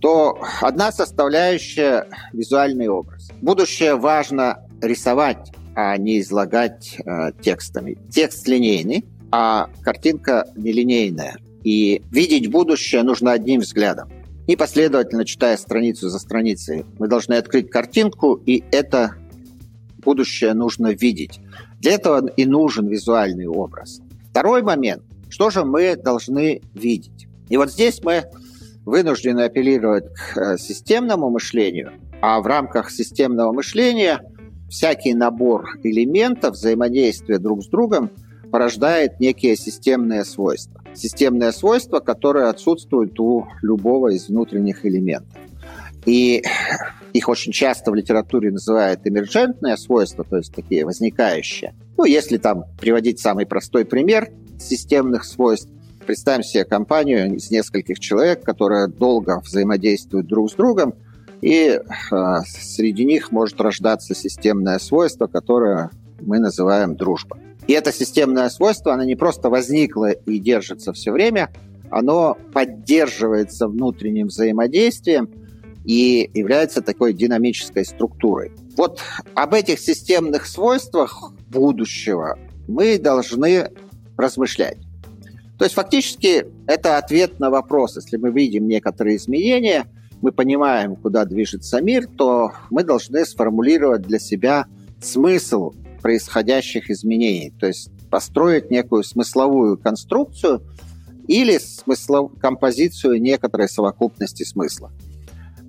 то 0.00 0.38
одна 0.60 0.92
составляющая– 0.92 2.06
визуальный 2.32 2.88
образ. 2.88 3.30
Будущее 3.40 3.96
важно 3.96 4.64
рисовать, 4.80 5.52
а 5.74 5.96
не 5.96 6.20
излагать 6.20 6.98
э, 7.04 7.32
текстами. 7.40 7.96
Текст 8.10 8.46
линейный, 8.46 9.04
а 9.30 9.68
картинка 9.82 10.46
нелинейная. 10.56 11.36
И 11.64 12.02
видеть 12.10 12.50
будущее 12.50 13.02
нужно 13.02 13.32
одним 13.32 13.60
взглядом. 13.60 14.10
Непоследовательно 14.46 15.24
читая 15.24 15.56
страницу 15.56 16.08
за 16.08 16.18
страницей, 16.18 16.86
мы 16.98 17.08
должны 17.08 17.34
открыть 17.34 17.70
картинку, 17.70 18.40
и 18.46 18.64
это 18.70 19.16
будущее 19.98 20.54
нужно 20.54 20.92
видеть. 20.92 21.40
Для 21.80 21.92
этого 21.92 22.26
и 22.26 22.46
нужен 22.46 22.88
визуальный 22.88 23.46
образ. 23.46 24.00
Второй 24.30 24.62
момент. 24.62 25.02
Что 25.28 25.50
же 25.50 25.64
мы 25.64 25.96
должны 25.96 26.62
видеть? 26.74 27.28
И 27.48 27.56
вот 27.56 27.70
здесь 27.70 28.02
мы 28.02 28.24
вынуждены 28.84 29.42
апеллировать 29.42 30.06
к 30.14 30.38
э, 30.38 30.58
системному 30.58 31.30
мышлению, 31.30 31.92
а 32.22 32.40
в 32.40 32.46
рамках 32.46 32.90
системного 32.90 33.52
мышления 33.52 34.22
всякий 34.68 35.14
набор 35.14 35.66
элементов 35.82 36.54
взаимодействия 36.54 37.38
друг 37.38 37.62
с 37.62 37.68
другом 37.68 38.10
порождает 38.50 39.20
некие 39.20 39.56
системные 39.56 40.24
свойства. 40.24 40.82
Системные 40.94 41.52
свойства, 41.52 42.00
которые 42.00 42.46
отсутствуют 42.46 43.18
у 43.20 43.46
любого 43.62 44.08
из 44.08 44.28
внутренних 44.28 44.86
элементов. 44.86 45.38
И 46.08 46.42
их 47.12 47.28
очень 47.28 47.52
часто 47.52 47.90
в 47.90 47.94
литературе 47.94 48.50
называют 48.50 49.00
эмерджентные 49.04 49.76
свойства, 49.76 50.24
то 50.24 50.38
есть 50.38 50.54
такие 50.54 50.86
возникающие. 50.86 51.74
Ну, 51.98 52.06
если 52.06 52.38
там 52.38 52.64
приводить 52.80 53.20
самый 53.20 53.44
простой 53.44 53.84
пример 53.84 54.30
системных 54.58 55.24
свойств, 55.24 55.68
представим 56.06 56.42
себе 56.42 56.64
компанию 56.64 57.34
из 57.34 57.50
нескольких 57.50 58.00
человек, 58.00 58.42
которые 58.42 58.88
долго 58.88 59.42
взаимодействуют 59.44 60.26
друг 60.26 60.50
с 60.50 60.54
другом, 60.54 60.94
и 61.42 61.78
э, 61.78 61.80
среди 62.46 63.04
них 63.04 63.30
может 63.30 63.60
рождаться 63.60 64.14
системное 64.14 64.78
свойство, 64.78 65.26
которое 65.26 65.90
мы 66.22 66.38
называем 66.38 66.96
дружба. 66.96 67.38
И 67.66 67.74
это 67.74 67.92
системное 67.92 68.48
свойство, 68.48 68.94
оно 68.94 69.04
не 69.04 69.14
просто 69.14 69.50
возникло 69.50 70.10
и 70.10 70.38
держится 70.38 70.94
все 70.94 71.12
время, 71.12 71.50
оно 71.90 72.38
поддерживается 72.54 73.68
внутренним 73.68 74.28
взаимодействием, 74.28 75.28
и 75.88 76.30
является 76.34 76.82
такой 76.82 77.14
динамической 77.14 77.82
структурой. 77.86 78.52
Вот 78.76 79.00
об 79.34 79.54
этих 79.54 79.80
системных 79.80 80.44
свойствах 80.44 81.32
будущего 81.48 82.38
мы 82.68 82.98
должны 82.98 83.70
размышлять. 84.18 84.76
То 85.56 85.64
есть 85.64 85.74
фактически 85.74 86.46
это 86.66 86.98
ответ 86.98 87.40
на 87.40 87.48
вопрос. 87.48 87.96
Если 87.96 88.18
мы 88.18 88.30
видим 88.30 88.68
некоторые 88.68 89.16
изменения, 89.16 89.86
мы 90.20 90.30
понимаем, 90.30 90.94
куда 90.94 91.24
движется 91.24 91.80
мир, 91.80 92.06
то 92.06 92.52
мы 92.68 92.84
должны 92.84 93.24
сформулировать 93.24 94.02
для 94.02 94.18
себя 94.18 94.66
смысл 95.00 95.72
происходящих 96.02 96.90
изменений. 96.90 97.50
То 97.58 97.66
есть 97.66 97.90
построить 98.10 98.70
некую 98.70 99.04
смысловую 99.04 99.78
конструкцию 99.78 100.60
или 101.28 101.56
смыслов... 101.56 102.32
композицию 102.38 103.22
некоторой 103.22 103.70
совокупности 103.70 104.42
смысла. 104.42 104.92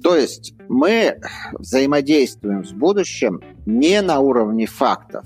То 0.03 0.15
есть 0.15 0.53
мы 0.69 1.19
взаимодействуем 1.53 2.63
с 2.63 2.71
будущим 2.71 3.41
не 3.65 4.01
на 4.01 4.19
уровне 4.19 4.65
фактов, 4.65 5.25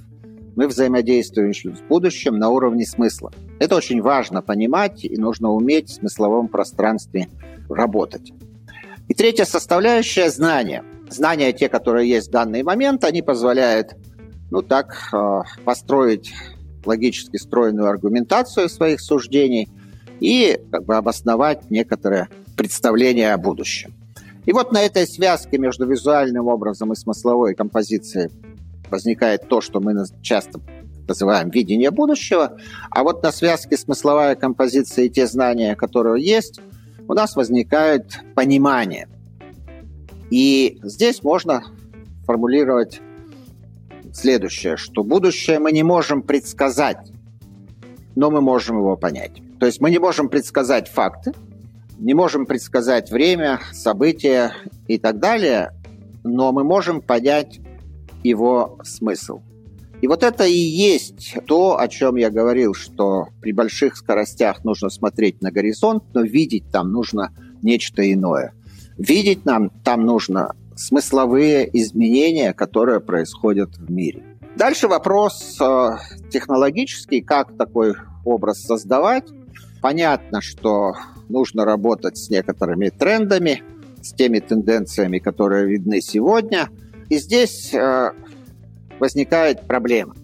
мы 0.56 0.68
взаимодействуем 0.68 1.54
с 1.54 1.82
будущим 1.82 2.38
на 2.38 2.50
уровне 2.50 2.86
смысла. 2.86 3.32
Это 3.60 3.76
очень 3.76 4.02
важно 4.02 4.42
понимать, 4.42 5.04
и 5.04 5.18
нужно 5.18 5.52
уметь 5.52 5.90
в 5.90 5.94
смысловом 5.94 6.48
пространстве 6.48 7.28
работать. 7.70 8.34
И 9.08 9.14
третья 9.14 9.46
составляющая– 9.46 10.30
знания. 10.32 10.84
Знания, 11.10 11.54
те, 11.54 11.70
которые 11.70 12.10
есть 12.10 12.30
в 12.30 12.32
данный 12.32 12.64
момент, 12.64 13.04
они 13.04 13.22
позволяют, 13.22 13.96
ну 14.50 14.62
так, 14.62 15.10
э, 15.14 15.42
построить 15.66 16.34
логически 16.86 17.38
стройную 17.38 17.88
аргументацию 17.88 18.70
своих 18.70 19.02
суждений 19.02 19.70
и 20.20 20.60
как 20.72 20.86
бы 20.86 20.96
обосновать 20.96 21.70
некоторое 21.70 22.30
представление 22.56 23.34
о 23.34 23.38
будущем. 23.38 23.94
И 24.46 24.52
вот 24.52 24.72
на 24.72 24.82
этой 24.82 25.08
связке 25.08 25.58
между 25.58 25.86
визуальным 25.86 26.48
образом 26.48 26.92
и 26.92 26.96
смысловой 26.96 27.56
композицией 27.56 28.30
возникает 28.90 29.48
то, 29.48 29.62
что 29.62 29.80
мы 29.80 29.94
часто 30.22 30.60
называем 31.08 31.50
видение 31.50 31.92
будущего, 31.92 32.58
а 32.90 33.04
вот 33.04 33.24
на 33.24 33.32
связке 33.32 33.78
смысловая 33.78 34.36
композиция 34.36 35.06
и 35.06 35.10
те 35.10 35.28
знания, 35.28 35.76
которые 35.76 36.24
есть, 36.26 36.60
у 37.08 37.14
нас 37.14 37.36
возникает 37.36 38.20
понимание. 38.36 39.08
И 40.30 40.80
здесь 40.84 41.22
можно 41.24 41.64
формулировать 42.26 43.02
следующее, 44.14 44.78
что 44.78 45.04
будущее 45.04 45.60
мы 45.60 45.72
не 45.72 45.84
можем 45.84 46.22
предсказать, 46.22 47.12
но 48.16 48.32
мы 48.32 48.42
можем 48.42 48.78
его 48.78 48.96
понять. 48.96 49.42
То 49.60 49.66
есть 49.66 49.82
мы 49.82 49.92
не 49.92 50.00
можем 50.00 50.30
предсказать 50.30 50.88
факты, 50.88 51.34
не 52.04 52.14
можем 52.14 52.46
предсказать 52.46 53.12
время, 53.12 53.62
события 53.72 54.52
и 54.88 54.98
так 54.98 55.20
далее, 55.20 55.72
но 56.24 56.52
мы 56.52 56.66
можем 56.66 57.02
понять 57.02 57.62
его 58.24 58.78
смысл. 58.84 59.42
И 60.02 60.08
вот 60.08 60.22
это 60.22 60.44
и 60.44 60.54
есть 60.54 61.38
то, 61.48 61.80
о 61.80 61.88
чем 61.88 62.18
я 62.18 62.30
говорил, 62.30 62.74
что 62.74 63.30
при 63.40 63.54
больших 63.54 63.96
скоростях 63.96 64.66
нужно 64.66 64.90
смотреть 64.90 65.42
на 65.42 65.50
горизонт, 65.50 66.04
но 66.14 66.22
видеть 66.22 66.66
там 66.74 66.92
нужно 66.92 67.34
нечто 67.62 68.12
иное. 68.12 68.54
Видеть 68.98 69.46
нам 69.46 69.70
там 69.70 70.06
нужно 70.06 70.56
смысловые 70.76 71.70
изменения, 71.72 72.52
которые 72.52 73.00
происходят 73.00 73.78
в 73.78 73.90
мире. 73.90 74.24
Дальше 74.58 74.90
вопрос 74.90 75.58
э, 75.62 75.98
технологический, 76.30 77.22
как 77.22 77.56
такой 77.56 77.94
образ 78.26 78.62
создавать. 78.62 79.30
Понятно, 79.82 80.42
что 80.42 80.94
нужно 81.30 81.66
работать 81.66 82.18
с 82.18 82.30
некоторыми 82.30 82.90
трендами, 82.90 83.64
с 84.02 84.14
теми 84.14 84.40
тенденциями, 84.40 85.20
которые 85.20 85.68
видны 85.68 86.02
сегодня. 86.02 86.70
И 87.10 87.18
здесь 87.18 87.74
э, 87.74 88.12
возникает 89.00 89.68
проблема. 89.68 90.16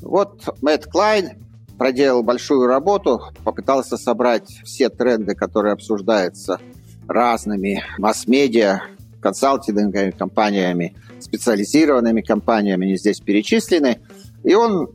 Вот 0.00 0.42
Мэтт 0.62 0.86
Клайн 0.86 1.30
проделал 1.78 2.22
большую 2.22 2.66
работу, 2.66 3.22
попытался 3.44 3.96
собрать 3.96 4.60
все 4.64 4.88
тренды, 4.88 5.34
которые 5.34 5.72
обсуждаются 5.72 6.60
разными 7.08 7.82
масс-медиа, 7.98 8.82
консалтинговыми 9.20 10.10
компаниями, 10.10 10.94
специализированными 11.20 12.20
компаниями, 12.20 12.86
они 12.86 12.96
здесь 12.96 13.20
перечислены. 13.20 14.00
И 14.44 14.54
он 14.54 14.90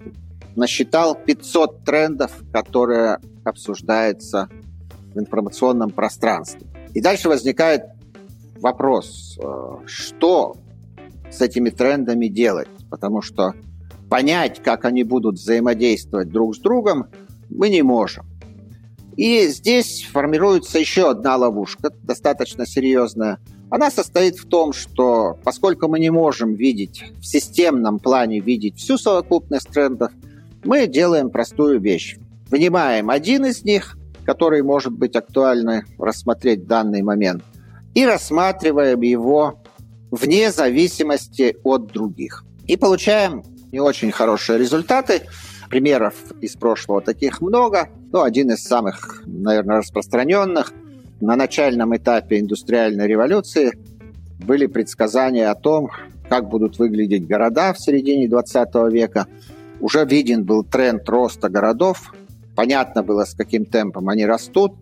насчитал 0.56 1.16
500 1.16 1.84
трендов, 1.84 2.32
которые 2.51 3.20
обсуждаются 3.43 4.49
в 5.16 5.20
информационном 5.20 5.89
пространстве. 5.89 6.68
И 6.93 7.01
дальше 7.01 7.30
возникает 7.30 7.86
вопрос, 8.59 9.39
э, 9.41 9.78
что 9.86 10.55
с 11.32 11.41
этими 11.41 11.70
трендами 11.70 12.28
делать? 12.28 12.70
Потому 12.89 13.22
что 13.22 13.53
понять, 14.09 14.61
как 14.61 14.86
они 14.86 15.03
будут 15.03 15.36
взаимодействовать 15.36 16.30
друг 16.30 16.55
с 16.55 16.59
другом, 16.59 17.07
мы 17.49 17.70
не 17.70 17.82
можем. 17.82 18.26
И 19.16 19.47
здесь 19.47 20.03
формируется 20.11 20.78
еще 20.78 21.09
одна 21.09 21.38
ловушка, 21.38 21.91
достаточно 22.03 22.66
серьезная. 22.66 23.39
Она 23.70 23.89
состоит 23.89 24.38
в 24.38 24.47
том, 24.47 24.74
что 24.74 25.39
поскольку 25.43 25.88
мы 25.88 25.99
не 25.99 26.09
можем 26.09 26.53
видеть 26.53 27.03
в 27.20 27.26
системном 27.26 27.99
плане 27.99 28.39
видеть 28.39 28.78
всю 28.78 28.97
совокупность 28.97 29.70
трендов, 29.70 30.11
мы 30.63 30.88
делаем 30.88 31.30
простую 31.30 31.80
вещь. 31.80 32.18
Вынимаем 32.49 33.09
один 33.09 33.45
из 33.45 33.63
них, 33.63 33.97
который 34.26 34.61
может 34.63 34.93
быть 34.93 35.15
актуально 35.15 35.84
рассмотреть 35.97 36.61
в 36.61 36.67
данный 36.67 37.01
момент, 37.01 37.43
и 37.93 38.05
рассматриваем 38.05 39.01
его 39.01 39.61
вне 40.11 40.51
зависимости 40.51 41.57
от 41.63 41.88
других. 41.88 42.43
И 42.67 42.78
получаем 42.78 43.43
не 43.71 43.80
очень 43.80 44.11
хорошие 44.11 44.57
результаты. 44.57 45.23
Примеров 45.69 46.13
из 46.41 46.55
прошлого 46.55 47.01
таких 47.01 47.41
много. 47.41 47.89
Ну, 48.11 48.21
один 48.21 48.51
из 48.51 48.63
самых, 48.63 49.23
наверное, 49.26 49.78
распространенных. 49.78 50.73
На 51.21 51.36
начальном 51.36 51.95
этапе 51.95 52.39
индустриальной 52.39 53.07
революции 53.07 53.73
были 54.39 54.67
предсказания 54.67 55.49
о 55.49 55.55
том, 55.55 55.89
как 56.30 56.49
будут 56.49 56.78
выглядеть 56.78 57.28
города 57.28 57.73
в 57.73 57.80
середине 57.80 58.28
20 58.28 58.76
века. 58.91 59.28
Уже 59.80 60.05
виден 60.05 60.43
был 60.43 60.63
тренд 60.63 61.07
роста 61.09 61.49
городов. 61.49 62.13
Понятно 62.56 63.03
было, 63.03 63.26
с 63.26 63.34
каким 63.34 63.66
темпом 63.66 64.10
они 64.10 64.26
растут. 64.26 64.74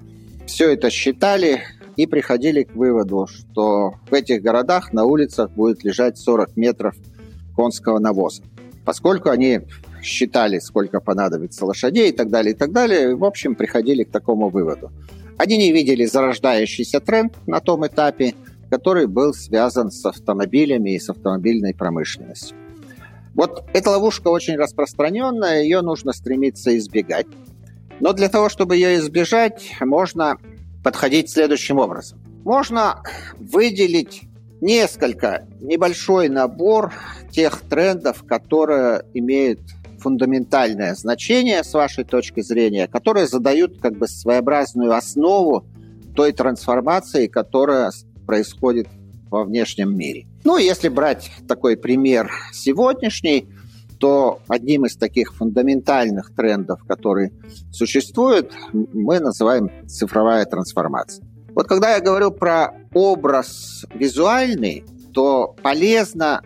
Все 0.46 0.72
это 0.72 0.90
считали 0.90 1.62
и 1.96 2.06
приходили 2.06 2.64
к 2.64 2.76
выводу, 2.76 3.28
что 3.28 3.96
в 4.10 4.14
этих 4.14 4.42
городах 4.42 4.94
на 4.94 5.06
улицах 5.06 5.52
будет 5.52 5.84
лежать 5.84 6.18
40 6.18 6.56
метров 6.56 6.96
конского 7.56 8.00
навоза. 8.00 8.44
Поскольку 8.86 9.30
они 9.30 9.62
считали, 10.02 10.60
сколько 10.60 11.00
понадобится 11.00 11.66
лошадей 11.66 12.10
и 12.10 12.14
так 12.14 12.30
далее, 12.30 12.54
и 12.54 12.58
так 12.58 12.72
далее, 12.72 13.16
в 13.16 13.24
общем, 13.24 13.56
приходили 13.56 14.04
к 14.04 14.12
такому 14.12 14.50
выводу. 14.50 14.92
Они 15.38 15.58
не 15.58 15.72
видели 15.72 16.06
зарождающийся 16.06 17.00
тренд 17.00 17.34
на 17.48 17.60
том 17.60 17.88
этапе, 17.88 18.36
который 18.70 19.08
был 19.08 19.34
связан 19.34 19.92
с 19.92 20.06
автомобилями 20.06 20.92
и 20.92 21.00
с 21.00 21.10
автомобильной 21.10 21.74
промышленностью. 21.74 22.58
Вот 23.34 23.64
эта 23.74 23.90
ловушка 23.90 24.28
очень 24.28 24.56
распространенная, 24.56 25.64
ее 25.64 25.82
нужно 25.82 26.14
стремиться 26.14 26.78
избегать. 26.78 27.26
Но 28.04 28.12
для 28.12 28.28
того, 28.28 28.50
чтобы 28.50 28.76
ее 28.76 28.98
избежать, 28.98 29.72
можно 29.80 30.38
подходить 30.84 31.30
следующим 31.30 31.80
образом. 31.80 32.20
Можно 32.44 33.02
выделить 33.40 34.24
несколько, 34.60 35.48
небольшой 35.62 36.28
набор 36.28 36.92
тех 37.32 37.62
трендов, 37.62 38.26
которые 38.28 39.06
имеют 39.14 39.62
фундаментальное 40.00 40.96
значение 40.96 41.64
с 41.64 41.74
вашей 41.74 42.04
точки 42.04 42.42
зрения, 42.42 42.90
которые 42.90 43.26
задают 43.26 43.80
как 43.80 43.98
бы 43.98 44.10
своеобразную 44.10 44.92
основу 44.94 45.64
той 46.14 46.34
трансформации, 46.34 47.28
которая 47.28 47.94
происходит 48.28 48.90
во 49.30 49.46
внешнем 49.46 49.98
мире. 49.98 50.28
Ну, 50.44 50.58
если 50.58 50.90
брать 50.90 51.32
такой 51.48 51.78
пример 51.78 52.30
сегодняшний, 52.52 53.48
то 54.04 54.42
одним 54.50 54.86
из 54.86 54.98
таких 54.98 55.34
фундаментальных 55.34 56.36
трендов, 56.36 56.84
который 56.86 57.32
существует, 57.72 58.52
мы 58.74 59.22
называем 59.22 59.72
цифровая 59.88 60.44
трансформация. 60.44 61.26
Вот 61.56 61.70
когда 61.70 61.96
я 61.96 62.02
говорю 62.02 62.32
про 62.32 62.74
образ 62.94 63.86
визуальный, 63.94 64.84
то 65.14 65.56
полезно 65.64 66.42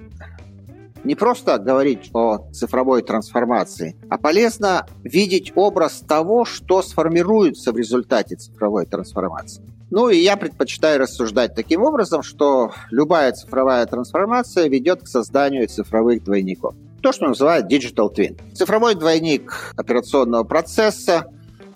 не 1.03 1.15
просто 1.15 1.57
говорить 1.57 2.11
о 2.13 2.47
цифровой 2.51 3.01
трансформации, 3.01 3.95
а 4.07 4.19
полезно 4.19 4.85
видеть 5.03 5.51
образ 5.55 6.03
того, 6.07 6.45
что 6.45 6.83
сформируется 6.83 7.71
в 7.71 7.77
результате 7.77 8.35
цифровой 8.35 8.85
трансформации. 8.85 9.63
Ну 9.89 10.09
и 10.09 10.17
я 10.17 10.37
предпочитаю 10.37 10.99
рассуждать 10.99 11.55
таким 11.55 11.81
образом, 11.81 12.21
что 12.21 12.71
любая 12.91 13.31
цифровая 13.31 13.83
трансформация 13.87 14.69
ведет 14.69 15.01
к 15.01 15.07
созданию 15.07 15.67
цифровых 15.67 16.23
двойников. 16.23 16.75
То, 17.01 17.11
что 17.11 17.27
называют 17.27 17.71
digital 17.71 18.13
twin. 18.13 18.39
Цифровой 18.53 18.95
двойник 18.95 19.73
операционного 19.77 20.43
процесса, 20.43 21.27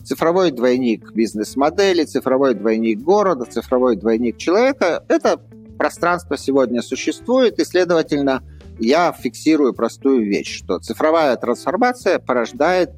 цифровой 0.04 0.52
двойник 0.52 1.12
бизнес-модели, 1.14 2.04
цифровой 2.04 2.56
двойник 2.56 3.00
города, 3.00 3.46
цифровой 3.46 3.96
двойник 3.96 4.38
человека– 4.38 5.04
это 5.08 5.40
пространство 5.78 6.38
сегодня 6.38 6.82
существует, 6.82 7.60
и, 7.60 7.66
следовательно, 7.66 8.44
я 8.80 9.12
фиксирую 9.12 9.74
простую 9.74 10.26
вещь, 10.26 10.58
что 10.58 10.80
цифровая 10.80 11.36
трансформация 11.38 12.20
порождает 12.20 12.92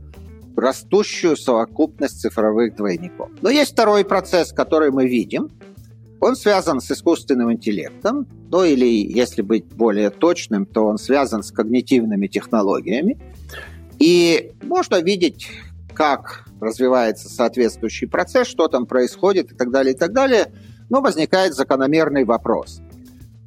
растущую 0.55 1.35
совокупность 1.35 2.21
цифровых 2.21 2.75
двойников. 2.75 3.29
Но 3.41 3.49
есть 3.49 3.71
второй 3.71 4.05
процесс, 4.05 4.53
который 4.53 4.91
мы 4.91 5.07
видим. 5.07 5.49
Он 6.23 6.37
связан 6.37 6.79
с 6.79 6.89
искусственным 6.89 7.51
интеллектом, 7.51 8.25
ну 8.49 8.63
или, 8.63 8.85
если 8.85 9.41
быть 9.41 9.65
более 9.65 10.09
точным, 10.09 10.65
то 10.65 10.85
он 10.85 10.97
связан 10.97 11.43
с 11.43 11.51
когнитивными 11.51 12.27
технологиями. 12.27 13.19
И 13.99 14.53
можно 14.61 15.01
видеть, 15.01 15.49
как 15.93 16.45
развивается 16.61 17.27
соответствующий 17.27 18.07
процесс, 18.07 18.47
что 18.47 18.69
там 18.69 18.85
происходит 18.85 19.51
и 19.51 19.55
так 19.55 19.69
далее, 19.69 19.95
и 19.95 19.97
так 19.97 20.13
далее. 20.13 20.53
Но 20.89 21.01
возникает 21.01 21.55
закономерный 21.55 22.23
вопрос. 22.23 22.79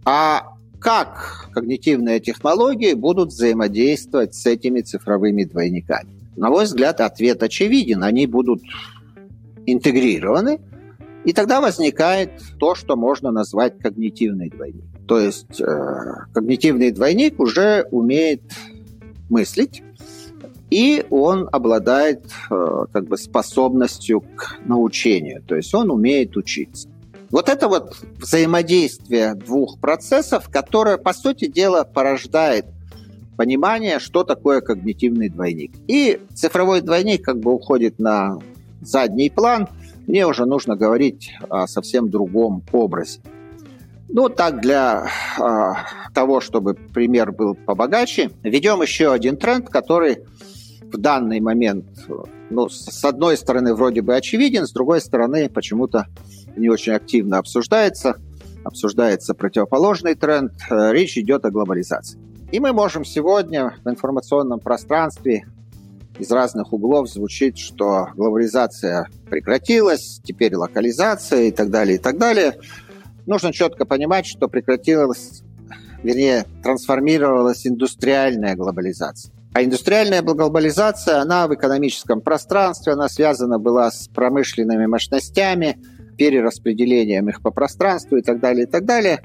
А 0.04 0.42
как 0.78 1.48
когнитивные 1.54 2.20
технологии 2.20 2.92
будут 2.92 3.30
взаимодействовать 3.30 4.34
с 4.34 4.44
этими 4.44 4.82
цифровыми 4.82 5.44
двойниками? 5.44 6.10
На 6.36 6.50
мой 6.50 6.64
взгляд, 6.64 7.00
ответ 7.00 7.42
очевиден. 7.42 8.04
Они 8.04 8.26
будут 8.26 8.60
интегрированы, 9.64 10.60
и 11.26 11.32
тогда 11.32 11.60
возникает 11.60 12.30
то, 12.58 12.74
что 12.76 12.96
можно 12.96 13.32
назвать 13.32 13.78
когнитивный 13.78 14.48
двойник. 14.48 14.84
То 15.08 15.18
есть 15.18 15.60
э, 15.60 16.24
когнитивный 16.32 16.92
двойник 16.92 17.40
уже 17.40 17.86
умеет 17.90 18.42
мыслить, 19.28 19.82
и 20.70 21.04
он 21.10 21.48
обладает 21.50 22.24
э, 22.48 22.84
как 22.92 23.08
бы 23.08 23.18
способностью 23.18 24.20
к 24.20 24.58
научению, 24.64 25.42
то 25.42 25.56
есть 25.56 25.74
он 25.74 25.90
умеет 25.90 26.36
учиться. 26.36 26.88
Вот 27.30 27.48
это 27.48 27.66
вот 27.66 27.96
взаимодействие 28.18 29.34
двух 29.34 29.80
процессов, 29.80 30.48
которое, 30.48 30.96
по 30.96 31.12
сути 31.12 31.48
дела, 31.48 31.82
порождает 31.82 32.66
понимание, 33.36 33.98
что 33.98 34.22
такое 34.22 34.60
когнитивный 34.60 35.28
двойник. 35.28 35.72
И 35.88 36.20
цифровой 36.34 36.82
двойник 36.82 37.24
как 37.24 37.40
бы 37.40 37.52
уходит 37.52 37.98
на 37.98 38.38
задний 38.80 39.28
план. 39.28 39.68
Мне 40.06 40.26
уже 40.26 40.46
нужно 40.46 40.76
говорить 40.76 41.32
о 41.48 41.66
совсем 41.66 42.10
другом 42.10 42.62
образе. 42.72 43.20
Ну, 44.08 44.28
так, 44.28 44.60
для 44.60 45.08
э, 45.38 45.72
того, 46.14 46.40
чтобы 46.40 46.74
пример 46.74 47.32
был 47.32 47.54
побогаче, 47.54 48.30
ведем 48.44 48.80
еще 48.80 49.12
один 49.12 49.36
тренд, 49.36 49.68
который 49.68 50.18
в 50.80 50.96
данный 50.96 51.40
момент, 51.40 51.86
ну, 52.48 52.68
с 52.68 53.04
одной 53.04 53.36
стороны, 53.36 53.74
вроде 53.74 54.02
бы 54.02 54.14
очевиден, 54.14 54.66
с 54.66 54.72
другой 54.72 55.00
стороны, 55.00 55.48
почему-то 55.48 56.06
не 56.56 56.68
очень 56.68 56.92
активно 56.92 57.38
обсуждается. 57.38 58.16
Обсуждается 58.64 59.34
противоположный 59.34 60.14
тренд. 60.14 60.52
Э, 60.70 60.92
речь 60.92 61.18
идет 61.18 61.44
о 61.44 61.50
глобализации. 61.50 62.20
И 62.52 62.60
мы 62.60 62.72
можем 62.72 63.04
сегодня 63.04 63.74
в 63.84 63.90
информационном 63.90 64.60
пространстве 64.60 65.46
из 66.18 66.30
разных 66.30 66.72
углов 66.72 67.08
звучит, 67.08 67.58
что 67.58 68.08
глобализация 68.14 69.08
прекратилась, 69.28 70.20
теперь 70.24 70.54
локализация 70.54 71.44
и 71.44 71.50
так 71.50 71.70
далее, 71.70 71.96
и 71.96 71.98
так 71.98 72.18
далее. 72.18 72.58
Нужно 73.26 73.52
четко 73.52 73.84
понимать, 73.84 74.26
что 74.26 74.48
прекратилась, 74.48 75.42
вернее, 76.02 76.44
трансформировалась 76.62 77.66
индустриальная 77.66 78.54
глобализация. 78.54 79.32
А 79.52 79.64
индустриальная 79.64 80.22
глобализация, 80.22 81.20
она 81.20 81.48
в 81.48 81.54
экономическом 81.54 82.20
пространстве, 82.20 82.92
она 82.92 83.08
связана 83.08 83.58
была 83.58 83.90
с 83.90 84.08
промышленными 84.08 84.86
мощностями, 84.86 85.78
перераспределением 86.18 87.28
их 87.28 87.40
по 87.42 87.50
пространству 87.50 88.16
и 88.16 88.22
так 88.22 88.40
далее, 88.40 88.66
и 88.66 88.70
так 88.70 88.84
далее. 88.84 89.22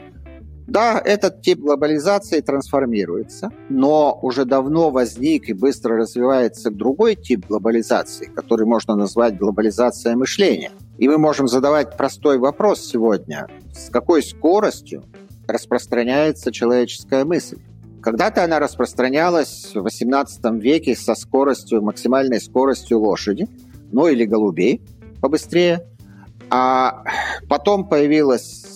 Да, 0.68 1.02
этот 1.04 1.42
тип 1.42 1.60
глобализации 1.60 2.40
трансформируется, 2.40 3.52
но 3.70 4.18
уже 4.22 4.46
давно 4.46 4.90
возник 4.90 5.50
и 5.50 5.54
быстро 5.54 5.98
развивается 5.98 6.72
другой 6.72 7.16
тип 7.16 7.48
глобализации, 7.48 8.26
который 8.26 8.66
можно 8.66 8.96
назвать 8.96 9.38
глобализация 9.38 10.16
мышления. 10.16 10.72
И 10.98 11.08
мы 11.08 11.18
можем 11.18 11.48
задавать 11.48 11.98
простой 11.98 12.38
вопрос 12.38 12.82
сегодня. 12.82 13.48
С 13.74 13.90
какой 13.90 14.24
скоростью 14.24 15.04
распространяется 15.48 16.52
человеческая 16.52 17.26
мысль? 17.26 17.58
Когда-то 18.02 18.44
она 18.44 18.60
распространялась 18.60 19.72
в 19.76 19.86
XVIII 19.86 20.60
веке 20.60 20.96
со 20.96 21.16
скоростью, 21.16 21.82
максимальной 21.82 22.42
скоростью 22.42 23.00
лошади, 23.00 23.48
ну 23.92 24.08
или 24.08 24.26
голубей 24.26 24.82
побыстрее. 25.22 25.86
А 26.50 27.04
потом 27.48 27.88
появилось 27.88 28.71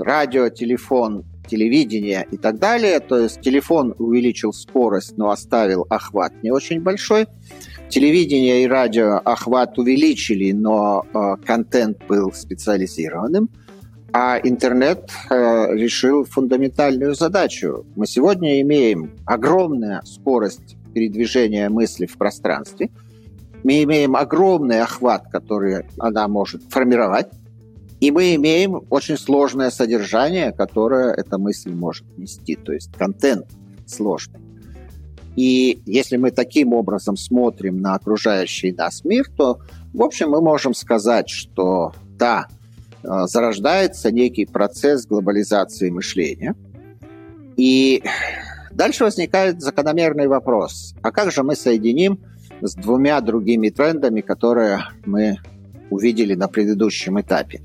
радио, 0.00 0.48
телефон 0.48 1.24
телевидения 1.48 2.26
и 2.30 2.36
так 2.36 2.58
далее. 2.58 3.00
То 3.00 3.18
есть 3.18 3.40
телефон 3.40 3.94
увеличил 3.98 4.52
скорость, 4.52 5.16
но 5.16 5.30
оставил 5.30 5.86
охват 5.88 6.32
не 6.42 6.50
очень 6.50 6.80
большой. 6.80 7.26
Телевидение 7.88 8.64
и 8.64 8.68
радио 8.68 9.20
охват 9.24 9.78
увеличили, 9.78 10.52
но 10.52 11.06
э, 11.12 11.36
контент 11.44 12.04
был 12.06 12.32
специализированным. 12.32 13.48
А 14.12 14.38
интернет 14.42 15.10
э, 15.30 15.74
решил 15.74 16.24
фундаментальную 16.24 17.14
задачу. 17.14 17.86
Мы 17.96 18.06
сегодня 18.06 18.60
имеем 18.60 19.12
огромную 19.26 20.04
скорость 20.04 20.76
передвижения 20.94 21.68
мысли 21.68 22.06
в 22.06 22.16
пространстве. 22.16 22.90
Мы 23.64 23.82
имеем 23.82 24.16
огромный 24.16 24.82
охват, 24.82 25.28
который 25.30 25.84
она 25.98 26.28
может 26.28 26.62
формировать. 26.70 27.28
И 28.00 28.10
мы 28.10 28.34
имеем 28.36 28.84
очень 28.90 29.16
сложное 29.16 29.70
содержание, 29.70 30.52
которое 30.52 31.12
эта 31.12 31.38
мысль 31.38 31.72
может 31.72 32.06
нести, 32.16 32.54
то 32.54 32.72
есть 32.72 32.92
контент 32.96 33.46
сложный. 33.86 34.40
И 35.34 35.82
если 35.86 36.16
мы 36.16 36.30
таким 36.30 36.72
образом 36.72 37.16
смотрим 37.16 37.80
на 37.80 37.94
окружающий 37.94 38.72
нас 38.72 39.04
мир, 39.04 39.26
то, 39.36 39.60
в 39.94 40.02
общем, 40.02 40.30
мы 40.30 40.40
можем 40.40 40.74
сказать, 40.74 41.28
что 41.28 41.92
да, 42.18 42.48
э, 43.02 43.08
зарождается 43.26 44.10
некий 44.10 44.46
процесс 44.46 45.06
глобализации 45.06 45.90
мышления. 45.90 46.56
И 47.56 48.02
дальше 48.72 49.04
возникает 49.04 49.60
закономерный 49.60 50.28
вопрос, 50.28 50.94
а 51.02 51.10
как 51.10 51.30
же 51.30 51.42
мы 51.42 51.56
соединим 51.56 52.20
с 52.60 52.74
двумя 52.74 53.20
другими 53.20 53.70
трендами, 53.70 54.20
которые 54.20 54.84
мы 55.06 55.38
увидели 55.90 56.34
на 56.34 56.48
предыдущем 56.48 57.20
этапе. 57.20 57.62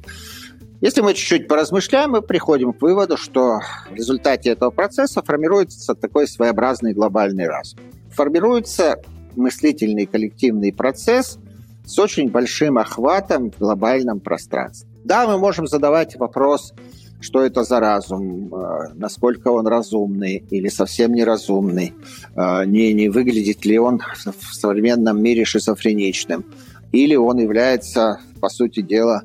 Если 0.81 1.01
мы 1.01 1.13
чуть-чуть 1.13 1.47
поразмышляем, 1.47 2.11
мы 2.11 2.21
приходим 2.21 2.73
к 2.73 2.81
выводу, 2.81 3.15
что 3.15 3.61
в 3.89 3.95
результате 3.95 4.49
этого 4.49 4.69
процесса 4.69 5.21
формируется 5.21 5.95
такой 5.95 6.27
своеобразный 6.27 6.93
глобальный 6.93 7.47
разум. 7.47 7.79
Формируется 8.11 8.97
мыслительный 9.35 10.05
коллективный 10.05 10.73
процесс 10.73 11.39
с 11.85 11.99
очень 11.99 12.29
большим 12.29 12.77
охватом 12.77 13.51
в 13.51 13.59
глобальном 13.59 14.19
пространстве. 14.19 14.89
Да, 15.05 15.27
мы 15.27 15.37
можем 15.37 15.67
задавать 15.67 16.17
вопрос, 16.17 16.73
что 17.19 17.41
это 17.41 17.63
за 17.63 17.79
разум, 17.79 18.53
э, 18.53 18.89
насколько 18.95 19.49
он 19.49 19.67
разумный 19.67 20.43
или 20.49 20.67
совсем 20.67 21.13
неразумный, 21.13 21.93
э, 22.35 22.65
не, 22.65 22.93
не 22.93 23.09
выглядит 23.09 23.65
ли 23.65 23.79
он 23.79 23.99
в 23.99 24.53
современном 24.53 25.21
мире 25.21 25.45
шизофреничным 25.45 26.45
или 26.93 27.15
он 27.15 27.39
является, 27.39 28.21
по 28.39 28.47
сути 28.47 28.81
дела, 28.81 29.23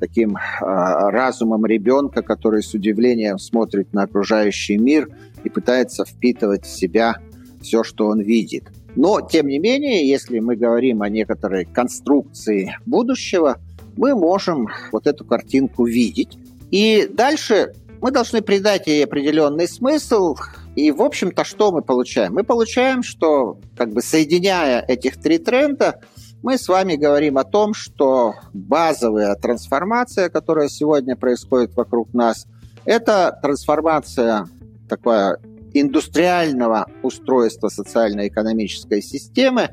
таким 0.00 0.36
э, 0.36 0.40
разумом 0.60 1.66
ребенка, 1.66 2.22
который 2.22 2.62
с 2.62 2.72
удивлением 2.72 3.38
смотрит 3.38 3.92
на 3.92 4.04
окружающий 4.04 4.78
мир 4.78 5.08
и 5.44 5.48
пытается 5.48 6.04
впитывать 6.04 6.64
в 6.64 6.70
себя 6.70 7.16
все, 7.60 7.82
что 7.82 8.06
он 8.06 8.20
видит. 8.20 8.64
Но, 8.94 9.20
тем 9.20 9.48
не 9.48 9.58
менее, 9.58 10.08
если 10.08 10.38
мы 10.38 10.56
говорим 10.56 11.02
о 11.02 11.08
некоторой 11.08 11.64
конструкции 11.64 12.76
будущего, 12.86 13.58
мы 13.96 14.14
можем 14.14 14.68
вот 14.92 15.08
эту 15.08 15.24
картинку 15.24 15.84
видеть. 15.84 16.38
И 16.70 17.08
дальше 17.12 17.72
мы 18.00 18.12
должны 18.12 18.42
придать 18.42 18.86
ей 18.86 19.04
определенный 19.04 19.66
смысл. 19.66 20.36
И, 20.76 20.92
в 20.92 21.02
общем-то, 21.02 21.42
что 21.42 21.72
мы 21.72 21.82
получаем? 21.82 22.34
Мы 22.34 22.44
получаем, 22.44 23.02
что, 23.02 23.58
как 23.76 23.92
бы 23.92 24.02
соединяя 24.02 24.84
этих 24.86 25.16
три 25.16 25.38
тренда, 25.38 26.00
мы 26.42 26.56
с 26.56 26.68
вами 26.68 26.94
говорим 26.94 27.38
о 27.38 27.44
том, 27.44 27.74
что 27.74 28.34
базовая 28.52 29.34
трансформация, 29.34 30.28
которая 30.28 30.68
сегодня 30.68 31.16
происходит 31.16 31.74
вокруг 31.76 32.14
нас, 32.14 32.46
это 32.84 33.38
трансформация 33.42 34.48
такое 34.88 35.38
индустриального 35.74 36.86
устройства 37.02 37.68
социально-экономической 37.68 39.02
системы, 39.02 39.70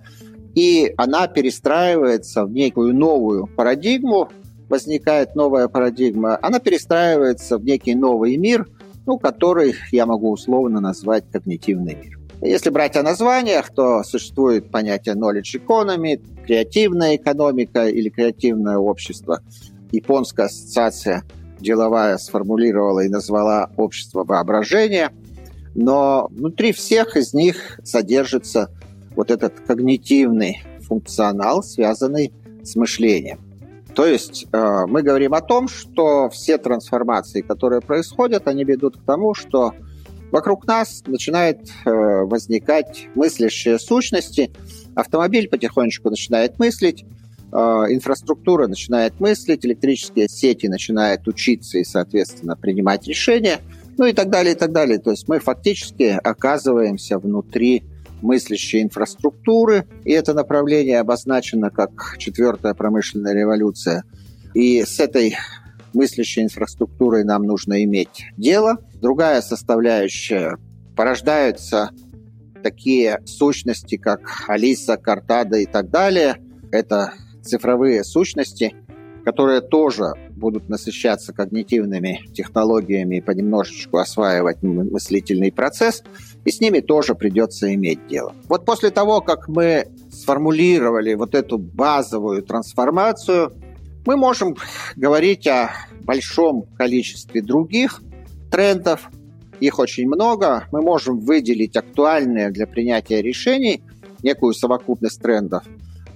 и 0.56 0.94
она 0.98 1.28
перестраивается 1.28 2.46
в 2.46 2.52
некую 2.52 2.96
новую 2.96 3.48
парадигму, 3.48 4.30
возникает 4.68 5.36
новая 5.36 5.68
парадигма, 5.68 6.38
она 6.42 6.60
перестраивается 6.60 7.58
в 7.58 7.64
некий 7.64 7.96
новый 7.96 8.36
мир, 8.38 8.68
ну, 9.06 9.20
который 9.20 9.76
я 9.92 10.06
могу 10.06 10.32
условно 10.32 10.80
назвать 10.80 11.30
когнитивный 11.32 11.96
мир. 11.96 12.15
Если 12.42 12.70
брать 12.70 12.96
о 12.96 13.04
названиях, 13.04 13.70
то 13.74 14.04
существует 14.04 14.70
понятие 14.70 15.16
knowledge 15.16 15.60
economy, 15.66 16.22
креативная 16.46 17.16
экономика 17.16 17.88
или 17.88 18.10
креативное 18.10 18.78
общество. 18.78 19.42
Японская 19.92 20.48
ассоциация 20.48 21.24
деловая 21.60 22.18
сформулировала 22.18 23.02
и 23.02 23.10
назвала 23.10 23.70
общество 23.78 24.24
воображения. 24.24 25.12
Но 25.74 26.28
внутри 26.32 26.72
всех 26.72 27.18
из 27.18 27.34
них 27.34 27.80
содержится 27.84 28.70
вот 29.16 29.32
этот 29.32 29.60
когнитивный 29.62 30.62
функционал, 30.82 31.64
связанный 31.64 32.34
с 32.64 32.76
мышлением. 32.76 33.40
То 33.94 34.06
есть 34.06 34.46
э, 34.52 34.86
мы 34.88 35.02
говорим 35.02 35.34
о 35.34 35.42
том, 35.42 35.68
что 35.68 36.30
все 36.30 36.58
трансформации, 36.58 37.42
которые 37.42 37.82
происходят, 37.82 38.48
они 38.48 38.66
ведут 38.66 38.98
к 38.98 39.06
тому, 39.06 39.34
что 39.34 39.74
Вокруг 40.32 40.66
нас 40.68 41.04
начинает 41.06 41.70
э, 41.86 41.92
возникать 41.92 43.08
мыслящие 43.16 43.80
сущности. 43.80 44.52
Автомобиль 44.96 45.48
потихонечку 45.48 46.10
начинает 46.10 46.60
мыслить, 46.60 47.06
э, 47.52 47.56
инфраструктура 47.56 48.68
начинает 48.68 49.20
мыслить, 49.20 49.66
электрические 49.66 50.28
сети 50.28 50.68
начинают 50.68 51.28
учиться 51.28 51.78
и, 51.78 51.84
соответственно, 51.84 52.56
принимать 52.56 53.08
решения, 53.08 53.60
ну 53.98 54.06
и 54.06 54.14
так 54.14 54.30
далее, 54.30 54.56
и 54.56 54.58
так 54.58 54.72
далее. 54.72 55.00
То 55.00 55.12
есть 55.12 55.28
мы 55.28 55.40
фактически 55.40 56.20
оказываемся 56.24 57.18
внутри 57.18 57.84
мыслящей 58.22 58.82
инфраструктуры, 58.82 59.88
и 60.04 60.12
это 60.12 60.34
направление 60.34 61.00
обозначено 61.00 61.70
как 61.70 62.16
четвертая 62.18 62.74
промышленная 62.74 63.34
революция. 63.34 64.04
И 64.54 64.84
с 64.84 65.00
этой 65.00 65.38
мыслящей 65.96 66.44
инфраструктурой 66.44 67.24
нам 67.24 67.44
нужно 67.44 67.84
иметь 67.84 68.26
дело. 68.38 68.78
Другая 69.02 69.42
составляющая– 69.42 70.58
порождаются 70.96 71.92
такие 72.64 73.20
сущности, 73.26 73.98
как 73.98 74.46
Алиса, 74.48 74.98
Картада 74.98 75.58
и 75.58 75.66
так 75.66 75.90
далее. 75.90 76.38
Это 76.72 77.14
цифровые 77.44 78.04
сущности, 78.04 78.74
которые 79.24 79.62
тоже 79.62 80.14
будут 80.32 80.68
насыщаться 80.70 81.34
когнитивными 81.34 82.22
технологиями 82.34 83.18
и 83.18 83.22
понемножечку 83.22 83.98
осваивать 83.98 84.64
мыслительный 84.64 85.52
процесс, 85.52 86.04
и 86.44 86.52
с 86.52 86.60
ними 86.60 86.80
тоже 86.80 87.16
придется 87.16 87.74
иметь 87.74 88.08
дело. 88.08 88.34
Вот 88.48 88.66
после 88.66 88.90
того, 88.90 89.22
как 89.22 89.48
мы 89.48 89.88
сформулировали 90.12 91.14
вот 91.14 91.36
эту 91.36 91.58
базовую 91.58 92.44
трансформацию, 92.44 93.52
мы 94.06 94.18
можем 94.18 94.56
говорить 94.96 95.48
о 95.48 95.72
большом 96.02 96.64
количестве 96.78 97.42
других 97.42 98.02
трендов. 98.52 99.10
Их 99.60 99.80
очень 99.80 100.08
много. 100.08 100.68
Мы 100.72 100.82
можем 100.82 101.20
выделить 101.20 101.76
актуальные 101.76 102.52
для 102.52 102.68
принятия 102.68 103.22
решений 103.22 103.84
некую 104.22 104.54
совокупность 104.54 105.22
трендов. 105.22 105.64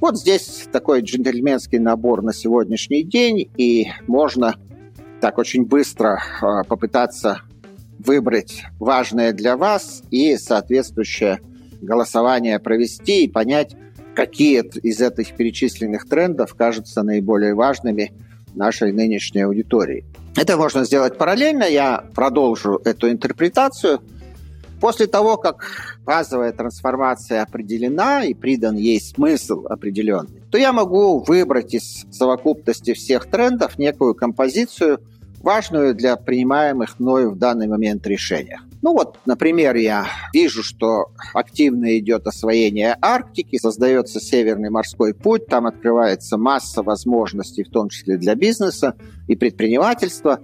Вот 0.02 0.18
здесь 0.18 0.68
такой 0.72 1.02
джентльменский 1.02 1.80
набор 1.80 2.22
на 2.22 2.34
сегодняшний 2.34 3.04
день, 3.04 3.50
и 3.58 3.88
можно 4.08 4.56
так 5.20 5.38
очень 5.38 5.66
быстро 5.66 6.22
а, 6.42 6.64
попытаться 6.64 7.42
выбрать 8.00 8.64
важное 8.80 9.34
для 9.34 9.58
вас 9.58 10.02
и 10.10 10.38
соответствующее 10.38 11.42
голосование 11.82 12.60
провести 12.60 13.26
и 13.26 13.30
понять, 13.30 13.76
какие 14.16 14.64
из 14.82 15.01
этих 15.01 15.36
перечисленных 15.36 16.07
трендов 16.07 16.55
кажутся 16.55 17.03
наиболее 17.03 17.53
важными 17.53 18.12
нашей 18.55 18.91
нынешней 18.91 19.41
аудитории. 19.41 20.05
Это 20.36 20.57
можно 20.57 20.84
сделать 20.86 21.18
параллельно, 21.18 21.64
я 21.64 22.03
продолжу 22.14 22.82
эту 22.86 23.10
интерпретацию. 23.10 24.01
После 24.80 25.07
того, 25.07 25.36
как 25.36 25.97
базовая 26.05 26.53
трансформация 26.53 27.43
определена 27.43 28.24
и 28.24 28.34
придан 28.34 28.78
ей 28.78 29.01
смысл 29.01 29.66
определенный, 29.70 30.41
то 30.49 30.57
я 30.57 30.72
могу 30.72 31.20
выбрать 31.20 31.74
из 31.74 32.05
совокупности 32.12 32.93
всех 32.93 33.26
трендов 33.30 33.78
некую 33.78 34.16
композицию, 34.16 35.01
важную 35.41 35.93
для 35.93 36.16
принимаемых 36.16 36.99
мною 36.99 37.32
в 37.32 37.38
данный 37.38 37.68
момент 37.68 38.07
решениях. 38.07 38.62
Ну 38.82 38.94
вот, 38.94 39.18
например, 39.26 39.76
я 39.76 40.08
вижу, 40.34 40.64
что 40.64 41.12
активно 41.34 41.98
идет 42.00 42.28
освоение 42.28 42.98
Арктики, 43.02 43.58
создается 43.58 44.22
Северный 44.22 44.70
морской 44.70 45.14
путь, 45.14 45.48
там 45.48 45.68
открывается 45.68 46.38
масса 46.38 46.82
возможностей, 46.82 47.64
в 47.64 47.70
том 47.70 47.90
числе 47.90 48.18
для 48.18 48.36
бизнеса 48.36 48.96
и 49.28 49.36
предпринимательства. 49.36 50.40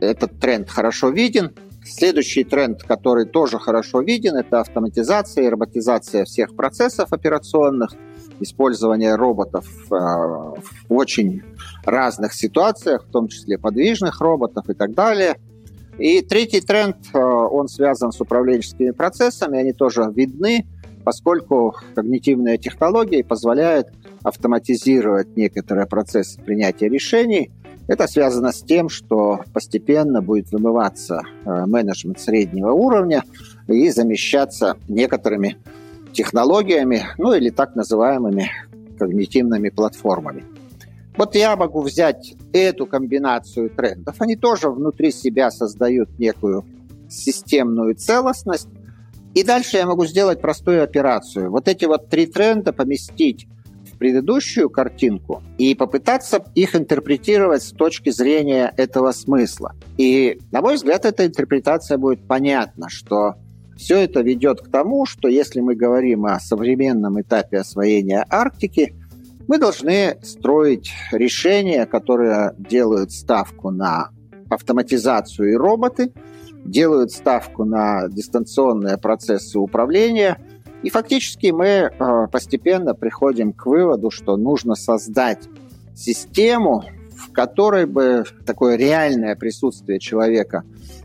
Этот 0.00 0.38
тренд 0.38 0.68
хорошо 0.68 1.08
виден. 1.08 1.52
Следующий 1.84 2.44
тренд, 2.44 2.82
который 2.82 3.26
тоже 3.26 3.58
хорошо 3.58 4.02
виден, 4.02 4.36
это 4.36 4.60
автоматизация 4.60 5.44
и 5.44 5.48
роботизация 5.48 6.24
всех 6.24 6.54
процессов 6.54 7.12
операционных, 7.12 7.90
использование 8.38 9.16
роботов 9.16 9.66
э, 9.90 9.94
в 9.94 10.54
очень 10.88 11.42
разных 11.84 12.34
ситуациях, 12.34 13.04
в 13.06 13.10
том 13.10 13.28
числе 13.28 13.58
подвижных 13.58 14.20
роботов 14.20 14.68
и 14.68 14.74
так 14.74 14.94
далее. 14.94 15.38
И 15.98 16.22
третий 16.22 16.60
тренд, 16.60 16.96
э, 17.12 17.18
он 17.18 17.68
связан 17.68 18.12
с 18.12 18.20
управленческими 18.20 18.90
процессами, 18.90 19.58
они 19.58 19.72
тоже 19.72 20.10
видны, 20.14 20.66
поскольку 21.04 21.76
когнитивные 21.94 22.58
технологии 22.58 23.22
позволяют 23.22 23.88
автоматизировать 24.22 25.36
некоторые 25.36 25.86
процессы 25.86 26.40
принятия 26.40 26.88
решений– 26.88 27.50
это 27.88 28.06
связано 28.06 28.52
с 28.52 28.62
тем, 28.62 28.88
что 28.88 29.40
постепенно 29.52 30.22
будет 30.22 30.52
вымываться 30.52 31.22
э, 31.44 31.66
менеджмент 31.66 32.20
среднего 32.20 32.72
уровня 32.72 33.24
и 33.66 33.90
замещаться 33.90 34.76
некоторыми 34.88 35.56
технологиями, 36.12 37.02
ну 37.18 37.32
или 37.32 37.50
так 37.50 37.74
называемыми 37.74 38.50
когнитивными 38.98 39.70
платформами. 39.70 40.44
Вот 41.16 41.34
я 41.34 41.56
могу 41.56 41.82
взять 41.82 42.34
эту 42.52 42.86
комбинацию 42.86 43.70
трендов. 43.70 44.16
Они 44.20 44.36
тоже 44.36 44.70
внутри 44.70 45.12
себя 45.12 45.50
создают 45.50 46.18
некую 46.18 46.64
системную 47.08 47.94
целостность. 47.94 48.68
И 49.34 49.44
дальше 49.44 49.76
я 49.76 49.86
могу 49.86 50.06
сделать 50.06 50.40
простую 50.40 50.82
операцию. 50.82 51.50
Вот 51.50 51.68
эти 51.68 51.84
вот 51.84 52.08
три 52.08 52.26
тренда 52.26 52.72
поместить 52.72 53.46
предыдущую 54.02 54.68
картинку 54.68 55.44
и 55.58 55.76
попытаться 55.76 56.44
их 56.56 56.74
интерпретировать 56.74 57.62
с 57.62 57.70
точки 57.70 58.10
зрения 58.10 58.74
этого 58.76 59.12
смысла. 59.12 59.76
И, 59.96 60.40
на 60.50 60.60
мой 60.60 60.74
взгляд, 60.74 61.04
эта 61.04 61.24
интерпретация 61.24 61.98
будет 61.98 62.26
понятна, 62.26 62.88
что 62.88 63.36
все 63.76 64.00
это 64.00 64.22
ведет 64.22 64.60
к 64.60 64.68
тому, 64.72 65.06
что 65.06 65.28
если 65.28 65.60
мы 65.60 65.76
говорим 65.76 66.26
о 66.26 66.40
современном 66.40 67.20
этапе 67.20 67.58
освоения 67.58 68.26
Арктики, 68.28 68.92
мы 69.48 69.58
должны 69.58 70.18
строить 70.22 70.92
решения, 71.12 71.86
которые 71.86 72.54
делают 72.58 73.12
ставку 73.12 73.70
на 73.70 74.10
автоматизацию 74.50 75.52
и 75.52 75.56
роботы, 75.56 76.12
делают 76.64 77.12
ставку 77.12 77.64
на 77.64 78.08
дистанционные 78.08 78.98
процессы 78.98 79.58
управления– 79.58 80.38
и 80.82 80.90
фактически 80.90 81.48
мы 81.52 81.66
э, 81.66 81.90
постепенно 82.30 82.94
приходим 82.94 83.52
к 83.52 83.66
выводу, 83.66 84.10
что 84.10 84.36
нужно 84.36 84.74
создать 84.74 85.48
систему, 85.94 86.84
в 87.16 87.32
которой 87.32 87.86
бы 87.86 88.24
такое 88.44 88.76
реальное 88.76 89.36
присутствие 89.36 90.00
человека 90.00 90.64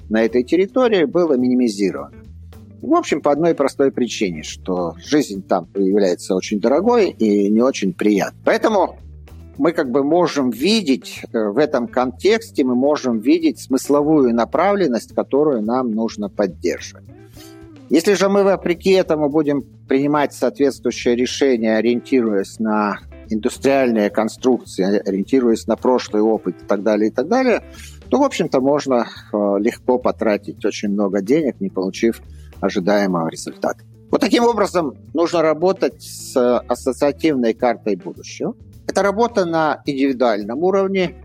на 0.10 0.24
этой 0.24 0.44
территории 0.44 1.06
было 1.06 1.34
минимизировано. 1.34 2.17
В 2.82 2.94
общем, 2.94 3.22
по 3.22 3.32
одной 3.32 3.56
простой 3.56 3.92
причине, 3.92 4.44
что 4.44 4.96
жизнь 4.98 5.42
там 5.42 5.68
является 5.76 6.36
очень 6.36 6.60
дорогой 6.60 7.10
и 7.10 7.50
не 7.50 7.62
очень 7.62 7.94
приятной. 7.94 8.40
Поэтому 8.46 8.98
мы 9.58 9.72
как 9.72 9.90
бы 9.90 10.04
можем 10.04 10.52
видеть 10.52 11.22
э, 11.34 11.50
в 11.50 11.58
этом 11.58 11.88
контексте, 11.88 12.64
мы 12.64 12.76
можем 12.76 13.20
видеть 13.20 13.60
смысловую 13.60 14.34
направленность, 14.34 15.16
которую 15.16 15.64
нам 15.64 15.92
нужно 15.92 16.30
поддерживать. 16.30 17.06
Если 17.90 18.14
же 18.14 18.30
мы, 18.30 18.44
вопреки 18.44 18.92
этому, 18.92 19.30
будем 19.30 19.64
принимать 19.88 20.34
соответствующее 20.34 21.16
решение, 21.16 21.78
ориентируясь 21.78 22.60
на 22.60 23.00
индустриальные 23.30 24.10
конструкции, 24.10 25.00
ориентируясь 25.00 25.68
на 25.68 25.76
прошлый 25.76 26.22
опыт 26.22 26.62
и 26.62 26.66
так 26.66 26.84
далее, 26.84 27.10
и 27.10 27.12
так 27.12 27.28
далее, 27.28 27.64
то, 28.10 28.20
в 28.20 28.24
общем-то, 28.24 28.62
можно 28.62 29.06
э, 29.06 29.38
легко 29.60 29.98
потратить 29.98 30.64
очень 30.66 30.90
много 30.90 31.22
денег, 31.22 31.60
не 31.60 31.70
получив 31.70 32.22
ожидаемого 32.62 33.28
результата. 33.30 33.84
Вот 34.10 34.22
таким 34.22 34.46
образом 34.46 34.96
нужно 35.14 35.42
работать 35.42 36.02
с 36.02 36.60
ассоциативной 36.60 37.54
картой 37.54 37.96
будущего. 37.96 38.56
Это 38.88 39.04
работа 39.04 39.46
на 39.46 39.82
индивидуальном 39.86 40.64
уровне. 40.64 41.16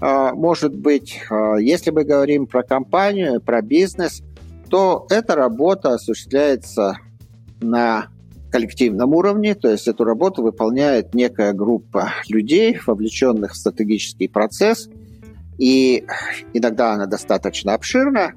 Э, 0.00 0.32
может 0.32 0.74
быть, 0.74 1.20
э, 1.30 1.56
если 1.60 1.90
мы 1.90 2.04
говорим 2.04 2.46
про 2.46 2.62
компанию, 2.62 3.40
про 3.40 3.62
бизнес– 3.62 4.22
то 4.72 5.06
эта 5.10 5.34
работа 5.34 5.92
осуществляется 5.92 6.96
на 7.60 8.06
коллективном 8.50 9.12
уровне, 9.12 9.54
то 9.54 9.68
есть 9.68 9.86
эту 9.86 10.04
работу 10.04 10.42
выполняет 10.42 11.14
некая 11.14 11.52
группа 11.52 12.14
людей, 12.26 12.78
вовлеченных 12.86 13.52
в 13.52 13.56
стратегический 13.56 14.28
процесс, 14.28 14.88
и 15.58 16.06
иногда 16.54 16.94
она 16.94 17.04
достаточно 17.04 17.74
обширна. 17.74 18.32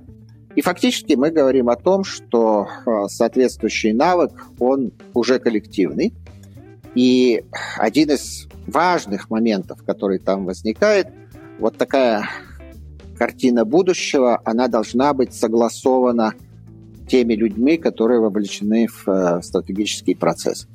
И 0.55 0.61
фактически 0.61 1.13
мы 1.13 1.31
говорим 1.31 1.69
о 1.69 1.75
том, 1.75 2.03
что 2.03 2.67
а, 2.85 3.07
соответствующий 3.07 3.91
навык, 3.91 4.31
он 4.59 4.93
уже 5.13 5.39
коллективный. 5.39 6.13
И 6.95 7.43
один 7.77 8.11
из 8.11 8.47
важных 8.65 9.29
моментов, 9.29 9.83
который 9.85 10.17
там 10.17 10.45
возникает, 10.45 11.07
вот 11.59 11.77
такая 11.77 12.29
картина 13.17 13.65
будущего, 13.65 14.41
она 14.45 14.67
должна 14.67 15.13
быть 15.13 15.33
согласована 15.33 16.33
теми 17.07 17.33
людьми, 17.33 17.77
которые 17.77 18.19
вовлечены 18.19 18.87
в 18.87 19.07
э, 19.07 19.41
стратегический 19.41 20.15
процесс. 20.15 20.67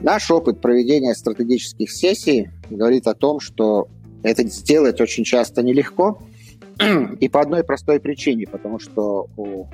Наш 0.00 0.30
опыт 0.30 0.60
проведения 0.60 1.14
стратегических 1.14 1.90
сессий 1.90 2.50
говорит 2.70 3.06
о 3.06 3.14
том, 3.14 3.40
что 3.40 3.88
это 4.22 4.46
сделать 4.48 5.00
очень 5.00 5.24
часто 5.24 5.62
нелегко, 5.62 6.22
и 7.20 7.28
по 7.28 7.40
одной 7.40 7.64
простой 7.64 8.00
причине, 8.00 8.46
потому 8.46 8.78
что 8.78 9.28
у 9.36 9.66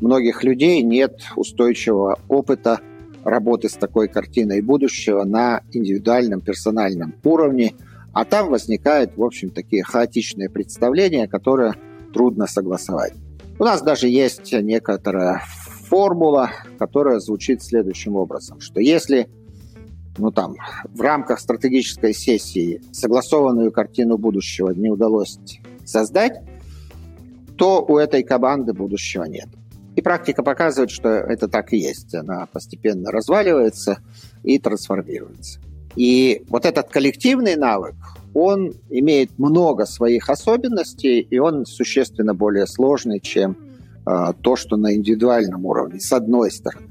многих 0.00 0.44
людей 0.44 0.82
нет 0.82 1.20
устойчивого 1.36 2.18
опыта 2.28 2.80
работы 3.24 3.68
с 3.68 3.74
такой 3.74 4.08
картиной 4.08 4.62
будущего 4.62 5.24
на 5.24 5.62
индивидуальном 5.72 6.40
персональном 6.40 7.14
уровне– 7.22 7.74
а 8.12 8.24
там 8.24 8.50
возникают, 8.50 9.16
в 9.16 9.22
общем, 9.22 9.50
такие 9.50 9.82
хаотичные 9.82 10.48
представления, 10.48 11.28
которые 11.28 11.74
трудно 12.12 12.46
согласовать. 12.46 13.12
У 13.58 13.64
нас 13.64 13.82
даже 13.82 14.08
есть 14.08 14.52
некоторая 14.52 15.42
формула, 15.88 16.50
которая 16.78 17.20
звучит 17.20 17.62
следующим 17.62 18.16
образом, 18.16 18.60
что 18.60 18.80
если 18.80 19.28
ну, 20.18 20.32
там, 20.32 20.56
в 20.84 21.00
рамках 21.00 21.40
стратегической 21.40 22.12
сессии 22.12 22.82
согласованную 22.92 23.70
картину 23.70 24.18
будущего 24.18 24.70
не 24.70 24.90
удалось 24.90 25.38
создать, 25.84 26.40
то 27.60 27.84
у 27.86 27.98
этой 27.98 28.22
команды 28.22 28.72
будущего 28.72 29.24
нет. 29.24 29.48
И 29.94 30.00
практика 30.00 30.42
показывает, 30.42 30.90
что 30.90 31.10
это 31.10 31.46
так 31.46 31.74
и 31.74 31.76
есть. 31.76 32.14
Она 32.14 32.46
постепенно 32.50 33.10
разваливается 33.10 33.98
и 34.42 34.58
трансформируется. 34.58 35.60
И 35.94 36.42
вот 36.48 36.64
этот 36.64 36.88
коллективный 36.88 37.56
навык, 37.56 37.96
он 38.32 38.72
имеет 38.88 39.38
много 39.38 39.84
своих 39.84 40.30
особенностей, 40.30 41.20
и 41.20 41.38
он 41.38 41.66
существенно 41.66 42.32
более 42.32 42.66
сложный, 42.66 43.20
чем 43.20 43.58
э, 44.06 44.32
то, 44.40 44.56
что 44.56 44.78
на 44.78 44.94
индивидуальном 44.94 45.66
уровне, 45.66 46.00
с 46.00 46.10
одной 46.14 46.50
стороны. 46.50 46.89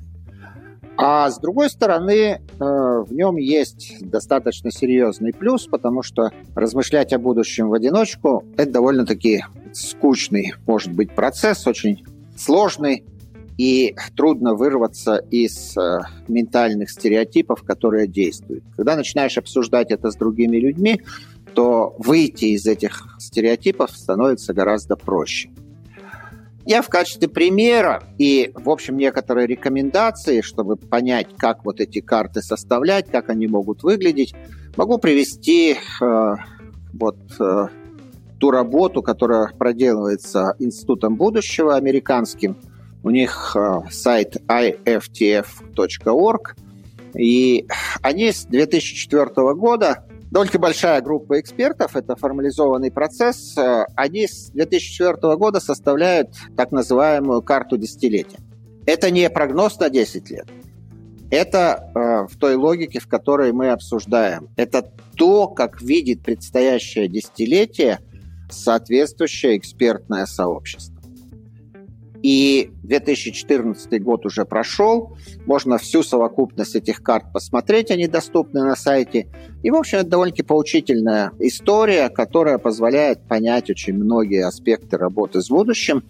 А 1.01 1.29
с 1.29 1.39
другой 1.39 1.69
стороны, 1.69 2.13
э, 2.13 2.39
в 2.59 3.13
нем 3.13 3.37
есть 3.37 3.95
достаточно 4.01 4.69
серьезный 4.69 5.31
плюс, 5.31 5.65
потому 5.65 6.03
что 6.03 6.31
размышлять 6.55 7.13
о 7.13 7.19
будущем 7.19 7.69
в 7.69 7.73
одиночку– 7.73 8.43
это 8.57 8.69
довольно-таки 8.73 9.45
скучный, 9.71 10.55
может 10.67 10.91
быть, 10.91 11.11
процесс, 11.11 11.65
очень 11.67 12.05
сложный, 12.35 13.05
и 13.57 13.95
трудно 14.17 14.55
вырваться 14.55 15.23
из 15.31 15.77
э, 15.77 15.99
ментальных 16.27 16.89
стереотипов, 16.89 17.63
которые 17.63 18.05
действуют. 18.05 18.65
Когда 18.75 18.97
начинаешь 18.97 19.37
обсуждать 19.37 19.91
это 19.91 20.11
с 20.11 20.15
другими 20.17 20.57
людьми, 20.57 21.01
то 21.53 21.95
выйти 21.97 22.45
из 22.45 22.65
этих 22.65 23.15
стереотипов 23.19 23.91
становится 23.91 24.53
гораздо 24.53 24.97
проще. 24.97 25.49
Я 26.69 26.81
в 26.81 26.87
качестве 26.87 27.27
примера 27.27 28.03
и, 28.17 28.51
в 28.53 28.69
общем, 28.69 28.95
некоторые 28.95 29.47
рекомендации, 29.47 30.41
чтобы 30.41 30.77
понять, 30.77 31.27
как 31.35 31.65
вот 31.65 31.81
эти 31.81 31.99
карты 31.99 32.41
составлять, 32.41 33.09
как 33.09 33.29
они 33.29 33.47
могут 33.47 33.83
выглядеть, 33.83 34.33
могу 34.77 34.99
привести 34.99 35.77
э, 36.01 36.35
вот 36.93 37.17
э, 37.39 37.67
ту 38.39 38.51
работу, 38.51 39.01
которая 39.01 39.47
проделывается 39.47 40.55
Институтом 40.59 41.15
будущего 41.15 41.75
американским– 41.75 42.55
у 43.03 43.09
них 43.09 43.55
э, 43.55 43.81
сайт 43.89 44.37
iftf.org, 44.47 46.55
и 47.15 47.65
они 48.01 48.31
с 48.31 48.45
2004 48.45 49.25
года 49.55 50.05
Довольно 50.31 50.59
большая 50.59 51.01
группа 51.01 51.39
экспертов, 51.39 51.95
это 51.95 52.15
формализованный 52.15 52.91
процесс, 52.91 53.57
э, 53.57 53.85
они 53.95 54.27
с 54.27 54.51
2004 54.51 55.35
года 55.37 55.59
составляют 55.59 56.35
так 56.55 56.71
называемую 56.71 57.41
карту 57.41 57.77
десятилетия. 57.77 58.39
Это 58.85 59.09
не 59.09 59.27
прогноз 59.29 59.79
на 59.79 59.89
10 59.89 60.29
лет, 60.29 60.47
это 61.31 61.91
э, 61.93 62.33
в 62.33 62.37
той 62.37 62.55
логике, 62.55 62.99
в 62.99 63.07
которой 63.07 63.51
мы 63.51 63.69
обсуждаем. 63.69 64.49
Это 64.55 64.91
то, 65.15 65.47
как 65.47 65.81
видит 65.81 66.21
предстоящее 66.23 67.07
десятилетие 67.07 67.99
соответствующее 68.49 69.57
экспертное 69.57 70.25
сообщество. 70.25 70.98
И 72.21 72.71
2014 72.83 74.01
год 74.03 74.25
уже 74.25 74.43
прошел, 74.43 75.17
можно 75.45 75.77
всю 75.77 76.03
совокупность 76.03 76.75
этих 76.75 77.01
карт 77.01 77.31
посмотреть, 77.31 77.91
они 77.91 78.07
доступны 78.07 78.61
на 78.63 78.75
сайте. 78.75 79.27
И, 79.63 79.71
в 79.71 79.75
общем, 79.75 79.99
это 79.99 80.09
довольно-таки 80.09 80.43
поучительная 80.43 81.31
история, 81.39 82.09
которая 82.09 82.57
позволяет 82.57 83.21
понять 83.27 83.69
очень 83.69 83.93
многие 83.93 84.45
аспекты 84.45 84.97
работы 84.97 85.41
с 85.41 85.49
будущим. 85.49 86.03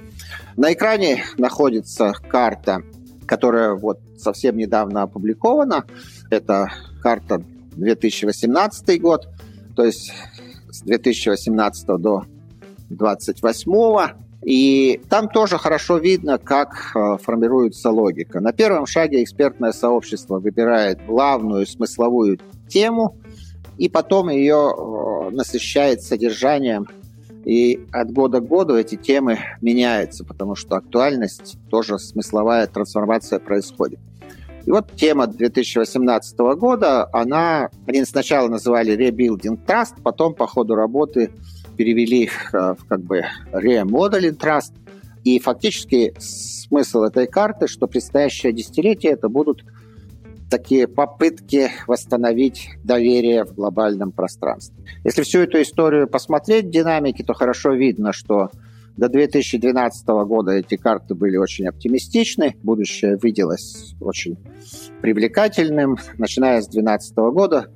На 0.57 0.73
экране 0.73 1.23
находится 1.37 2.13
карта, 2.27 2.81
которая 3.27 3.75
вот 3.75 3.99
совсем 4.17 4.57
недавно 4.57 5.03
опубликована. 5.03 5.85
Это 6.31 6.71
карта 7.01 7.43
2018 7.73 8.99
год, 8.99 9.27
то 9.75 9.85
есть 9.85 10.11
с 10.71 10.81
2018 10.81 11.85
до 11.99 12.25
2028 12.89 14.28
и 14.41 15.01
там 15.09 15.27
тоже 15.27 15.57
хорошо 15.57 15.97
видно, 15.97 16.37
как 16.37 16.91
э, 16.95 17.17
формируется 17.21 17.89
логика. 17.89 18.39
На 18.39 18.53
первом 18.53 18.85
шаге 18.85 19.21
экспертное 19.21 19.73
сообщество 19.73 20.39
выбирает 20.39 21.05
главную 21.05 21.67
смысловую 21.67 22.39
тему, 22.69 23.17
и 23.77 23.89
потом 23.89 24.29
ее 24.29 24.71
э, 24.71 25.29
насыщает 25.31 26.01
содержанием. 26.01 26.87
И 27.43 27.85
от 27.91 28.11
года 28.11 28.39
к 28.39 28.47
году 28.47 28.75
эти 28.75 28.95
темы 28.95 29.39
меняются, 29.61 30.23
потому 30.23 30.55
что 30.55 30.75
актуальность, 30.75 31.57
тоже 31.69 31.97
смысловая 31.97 32.67
трансформация 32.67 33.39
происходит. 33.39 33.99
И 34.65 34.71
вот 34.71 34.91
тема 34.95 35.27
2018 35.27 36.37
года, 36.57 37.09
она, 37.11 37.69
они 37.87 38.05
сначала 38.05 38.47
называли 38.49 38.95
Rebuilding 38.95 39.65
Trust, 39.65 40.01
потом 40.03 40.33
по 40.33 40.47
ходу 40.47 40.75
работы 40.75 41.31
перевели 41.79 42.29
э, 42.51 42.75
в 42.77 42.85
как 42.89 42.99
бы 43.03 43.23
remodeling 43.53 44.37
trust. 44.37 44.73
И 45.23 45.39
фактически 45.39 46.13
смысл 46.19 47.03
этой 47.03 47.25
карты, 47.25 47.67
что 47.67 47.87
предстоящее 47.87 48.51
десятилетие 48.51 49.13
это 49.13 49.29
будут 49.29 49.63
такие 50.49 50.89
попытки 50.89 51.71
восстановить 51.87 52.71
доверие 52.83 53.45
в 53.45 53.53
глобальном 53.55 54.11
пространстве. 54.11 54.75
Если 55.05 55.21
всю 55.21 55.39
эту 55.39 55.61
историю 55.61 56.09
посмотреть 56.09 56.69
динамики, 56.69 57.23
то 57.23 57.33
хорошо 57.33 57.71
видно, 57.71 58.11
что 58.11 58.49
до 58.97 59.07
2012 59.07 60.05
года 60.27 60.51
эти 60.51 60.75
карты 60.75 61.15
были 61.15 61.37
очень 61.37 61.65
оптимистичны, 61.65 62.57
будущее 62.61 63.17
виделось 63.23 63.95
очень 64.01 64.37
привлекательным. 65.01 65.97
Начиная 66.17 66.61
с 66.61 66.67
2012 66.67 67.15
года 67.33 67.67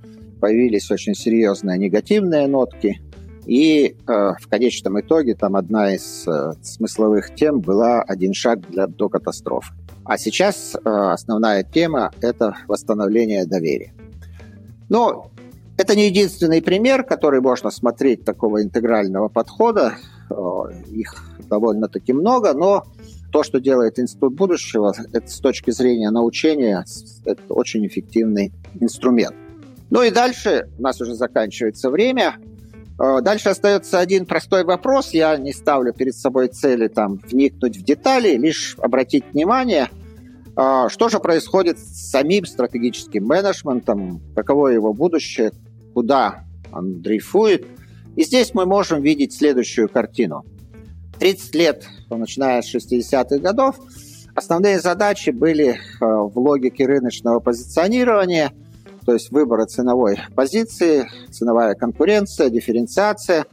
появились 0.41 0.91
очень 0.91 1.13
серьезные 1.13 1.77
негативные 1.77 2.47
нотки– 2.47 3.01
и 3.45 3.95
э, 3.95 4.11
в 4.39 4.47
конечном 4.47 4.99
итоге 4.99 5.35
там 5.35 5.55
одна 5.55 5.93
из 5.93 6.27
э, 6.27 6.53
смысловых 6.61 7.35
тем 7.35 7.59
была 7.59 8.01
«Один 8.01 8.33
шаг 8.33 8.61
для, 8.69 8.87
до 8.87 9.09
катастрофы». 9.09 9.73
А 10.05 10.17
сейчас 10.17 10.75
э, 10.75 10.79
основная 10.89 11.63
тема– 11.63 12.11
это 12.21 12.55
восстановление 12.67 13.45
доверия. 13.45 13.93
Но 14.89 15.31
это 15.77 15.95
не 15.95 16.07
единственный 16.07 16.61
пример, 16.61 17.03
который 17.03 17.41
можно 17.41 17.71
смотреть 17.71 18.23
такого 18.23 18.61
интегрального 18.61 19.27
подхода. 19.27 19.95
Э, 20.29 20.35
их 20.89 21.15
довольно-таки 21.49 22.13
много, 22.13 22.53
но 22.53 22.85
то, 23.31 23.43
что 23.43 23.59
делает 23.59 23.99
Институт 23.99 24.35
будущего, 24.35 24.93
это 25.11 25.27
с 25.27 25.39
точки 25.39 25.71
зрения 25.71 26.11
научения, 26.11 26.85
это 27.25 27.41
очень 27.53 27.85
эффективный 27.87 28.53
инструмент. 28.79 29.35
Ну 29.89 30.03
и 30.03 30.11
дальше, 30.11 30.69
у 30.77 30.81
нас 30.81 31.01
уже 31.01 31.15
заканчивается 31.15 31.89
время, 31.89 32.35
дальше 32.97 33.49
остается 33.49 33.99
один 33.99 34.25
простой 34.25 34.63
вопрос. 34.63 35.11
Я 35.11 35.37
не 35.37 35.51
ставлю 35.51 35.93
перед 35.93 36.15
собой 36.15 36.47
цели 36.47 36.87
там, 36.87 37.19
вникнуть 37.29 37.77
в 37.77 37.83
детали, 37.83 38.35
лишь 38.37 38.75
обратить 38.77 39.25
внимание, 39.33 39.89
э, 40.55 40.85
что 40.89 41.09
же 41.09 41.19
происходит 41.19 41.79
с 41.79 42.11
самим 42.11 42.45
стратегическим 42.45 43.25
менеджментом, 43.25 44.21
каково 44.35 44.67
его 44.69 44.93
будущее, 44.93 45.51
куда 45.93 46.45
он 46.71 47.01
дрейфует. 47.01 47.65
И 48.15 48.23
здесь 48.23 48.53
мы 48.53 48.65
можем 48.65 49.01
видеть 49.01 49.33
следующую 49.33 49.89
картину. 49.89 50.45
30 51.19 51.55
лет, 51.55 51.87
начиная 52.09 52.61
с 52.61 52.75
60-х 52.75 53.37
годов, 53.39 53.79
основные 54.35 54.79
задачи 54.79 55.31
были 55.31 55.69
э, 55.69 55.77
в 55.99 56.37
логике 56.37 56.85
рыночного 56.85 57.39
позиционирования– 57.39 58.51
то 59.05 59.13
есть 59.13 59.31
выбора 59.31 59.65
ценовой 59.65 60.19
позиции, 60.35 61.09
ценовая 61.29 61.75
конкуренция, 61.75 62.49
дифференциация 62.49 63.45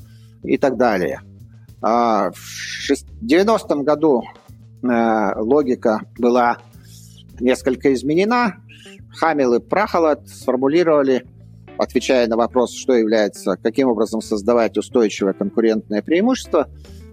и 0.42 0.56
так 0.56 0.76
далее. 0.76 1.20
А 1.82 2.30
в 2.30 2.90
90-м 3.22 3.84
году 3.84 4.22
э, 4.82 5.32
логика 5.36 6.02
была 6.18 6.58
несколько 7.40 7.92
изменена. 7.94 8.56
Хамил 9.18 9.54
и 9.54 9.60
Прахолод 9.60 10.28
сформулировали, 10.28 11.24
отвечая 11.78 12.26
на 12.28 12.36
вопрос, 12.36 12.74
что 12.74 12.94
является, 12.94 13.56
каким 13.56 13.88
образом 13.88 14.20
создавать 14.20 14.76
устойчивое 14.76 15.32
конкурентное 15.32 16.02
преимущество, 16.02 16.68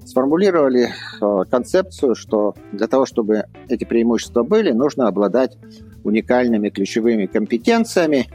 сформулировали 0.05 0.89
э, 0.89 1.43
концепцию, 1.49 2.15
что 2.15 2.55
для 2.71 2.87
того, 2.87 3.05
чтобы 3.05 3.45
эти 3.67 3.83
преимущества 3.83 4.43
были, 4.43 4.71
нужно 4.71 5.07
обладать 5.07 5.57
уникальными 6.03 6.69
ключевыми 6.69 7.25
компетенциями. 7.25 8.27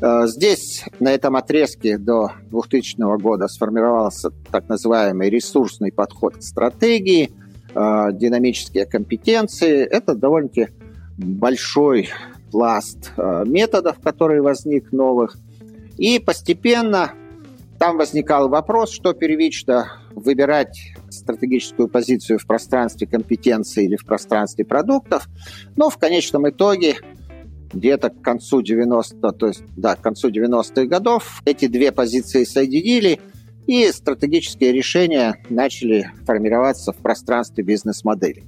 Э, 0.00 0.26
здесь, 0.26 0.84
на 0.98 1.12
этом 1.12 1.36
отрезке 1.36 1.98
до 1.98 2.32
2000 2.50 3.18
года 3.18 3.48
сформировался 3.48 4.30
так 4.50 4.68
называемый 4.68 5.30
ресурсный 5.30 5.92
подход 5.92 6.36
к 6.36 6.42
стратегии, 6.42 7.30
э, 7.74 8.08
динамические 8.12 8.86
компетенции. 8.86 9.84
Это 9.84 10.14
довольно-таки 10.14 10.68
большой 11.16 12.08
пласт 12.50 13.12
э, 13.16 13.44
методов, 13.46 14.00
который 14.00 14.40
возник 14.40 14.92
новых. 14.92 15.36
И 15.98 16.18
постепенно 16.18 17.12
там 17.78 17.96
возникал 17.96 18.48
вопрос, 18.48 18.90
что 18.90 19.12
первично 19.12 19.92
выбирать 20.14 20.94
стратегическую 21.14 21.88
позицию 21.88 22.38
в 22.38 22.46
пространстве 22.46 23.06
компетенции 23.06 23.84
или 23.84 23.96
в 23.96 24.04
пространстве 24.04 24.64
продуктов. 24.64 25.28
Но 25.76 25.90
в 25.90 25.98
конечном 25.98 26.48
итоге 26.48 26.96
где-то 27.72 28.10
к 28.10 28.20
концу 28.20 28.62
90 28.62 29.32
то 29.32 29.46
есть, 29.46 29.62
да, 29.76 29.96
к 29.96 30.00
концу 30.00 30.30
90-х 30.30 30.86
годов 30.86 31.42
эти 31.44 31.66
две 31.66 31.92
позиции 31.92 32.44
соединили, 32.44 33.20
и 33.66 33.92
стратегические 33.92 34.72
решения 34.72 35.36
начали 35.48 36.10
формироваться 36.26 36.92
в 36.92 36.96
пространстве 36.96 37.62
бизнес-модели. 37.62 38.42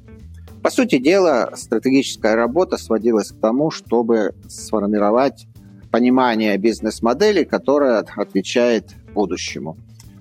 По 0.63 0.71
сути 0.71 0.99
дела, 0.99 1.53
стратегическая 1.55 2.35
работа 2.35 2.77
сводилась 2.77 3.29
к 3.29 3.41
тому, 3.41 3.71
чтобы 3.71 4.35
сформировать 4.49 5.47
понимание 5.93 6.57
бизнес-модели, 6.57 7.45
которая 7.45 8.05
отвечает 8.17 8.95
будущему. 9.15 9.77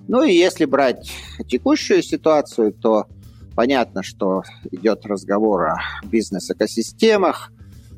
Ну 0.08 0.22
и 0.22 0.32
если 0.32 0.64
брать 0.64 1.12
текущую 1.48 2.02
ситуацию, 2.02 2.72
то 2.72 3.06
понятно, 3.54 4.02
что 4.02 4.42
идет 4.70 5.06
разговор 5.06 5.62
о 5.62 5.78
бизнес-экосистемах, 6.04 7.52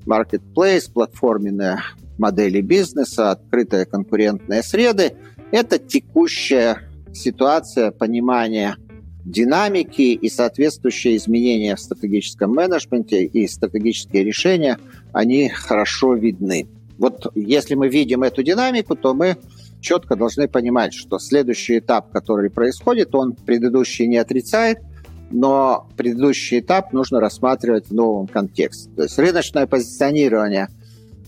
marketplace, 0.06 0.92
платформенные 0.92 1.78
модели 2.18 2.60
бизнеса, 2.60 3.30
открытые 3.30 3.86
конкурентные 3.86 4.62
среды. 4.62 5.14
Это 5.50 5.78
текущая 5.78 6.80
ситуация 7.12 7.90
понимания 7.90 8.76
динамики 9.24 10.12
и 10.12 10.28
соответствующие 10.28 11.16
изменения 11.16 11.76
в 11.76 11.80
стратегическом 11.80 12.52
менеджменте 12.52 13.24
и 13.24 13.48
стратегические 13.48 14.24
решения, 14.24 14.78
они 15.12 15.48
хорошо 15.48 16.14
видны. 16.14 16.68
Вот 16.98 17.32
если 17.34 17.74
мы 17.74 17.88
видим 17.88 18.22
эту 18.22 18.42
динамику, 18.42 18.94
то 18.94 19.14
мы 19.14 19.36
четко 19.84 20.16
должны 20.16 20.48
понимать, 20.48 20.94
что 20.94 21.18
следующий 21.18 21.78
этап, 21.78 22.10
который 22.10 22.50
происходит, 22.50 23.14
он 23.14 23.34
предыдущий 23.34 24.06
не 24.06 24.16
отрицает– 24.16 24.78
но 25.34 25.88
предыдущий 25.96 26.60
этап 26.60 26.92
нужно 26.92 27.20
рассматривать 27.20 27.88
в 27.88 27.94
новом 27.94 28.28
контексте. 28.28 28.88
То 28.94 29.02
есть 29.02 29.18
рыночное 29.18 29.66
позиционирование, 29.66 30.68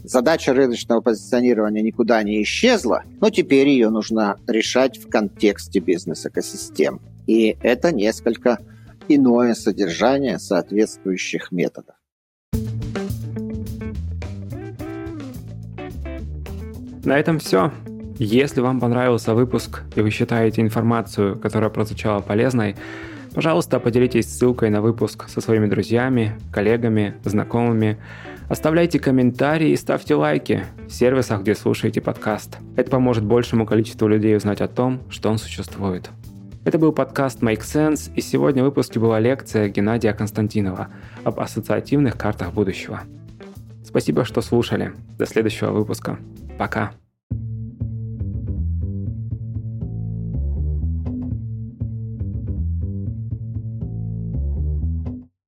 задача 0.05 0.55
рыночного 0.55 1.01
позиционирования 1.01 1.83
никуда 1.83 2.23
не 2.23 2.41
исчезла, 2.43 3.03
но 3.21 3.31
теперь 3.31 3.69
ее 3.69 3.91
нужно 3.91 4.39
решать 4.47 4.99
в 4.99 5.09
контексте 5.09 5.81
бизнес-экосистем. 5.81 7.01
И 7.27 7.57
это 7.63 7.93
несколько 7.93 8.59
иное 9.09 9.55
содержание 9.55 10.39
соответствующих 10.39 11.51
методов. 11.51 11.97
На 17.05 17.19
этом 17.19 17.39
все. 17.39 17.73
Если 18.19 18.63
вам 18.63 18.81
понравился 18.81 19.35
выпуск 19.35 19.83
и 19.95 20.01
вы 20.01 20.11
считаете 20.11 20.63
информацию, 20.63 21.39
которая 21.39 21.69
прозвучала 21.69 22.21
полезной, 22.21 22.75
пожалуйста, 23.35 23.79
поделитесь 23.79 24.27
ссылкой 24.27 24.71
на 24.71 24.81
выпуск 24.81 25.29
со 25.29 25.43
своими 25.43 25.67
друзьями, 25.67 26.39
коллегами, 26.51 27.17
знакомыми. 27.25 27.99
Оставляйте 28.49 28.99
комментарии 28.99 29.71
и 29.71 29.77
ставьте 29.77 30.15
лайки 30.15 30.65
в 30.89 30.93
сервисах, 30.93 31.43
где 31.43 31.55
слушаете 31.55 32.01
подкаст. 32.01 32.57
Это 32.77 32.91
поможет 32.91 33.25
большему 33.25 33.67
количеству 33.67 34.09
людей 34.09 34.35
узнать 34.35 34.63
о 34.63 34.69
том, 34.69 35.03
что 35.11 35.29
он 35.29 35.37
существует. 35.37 36.09
Это 36.65 36.79
был 36.79 36.93
подкаст 36.93 37.43
Make 37.43 37.61
Sense, 37.61 38.11
и 38.17 38.23
сегодня 38.23 38.63
в 38.63 38.67
выпуске 38.67 38.99
была 38.99 39.21
лекция 39.21 39.69
Геннадия 39.69 40.15
Константинова 40.15 40.89
об 41.23 41.39
ассоциативных 41.39 42.17
картах 42.17 42.53
будущего. 42.53 43.03
Спасибо, 43.85 44.25
что 44.25 44.41
слушали. 44.41 44.93
До 45.19 45.27
следующего 45.27 45.71
выпуска. 45.71 46.19
Пока. 46.59 46.93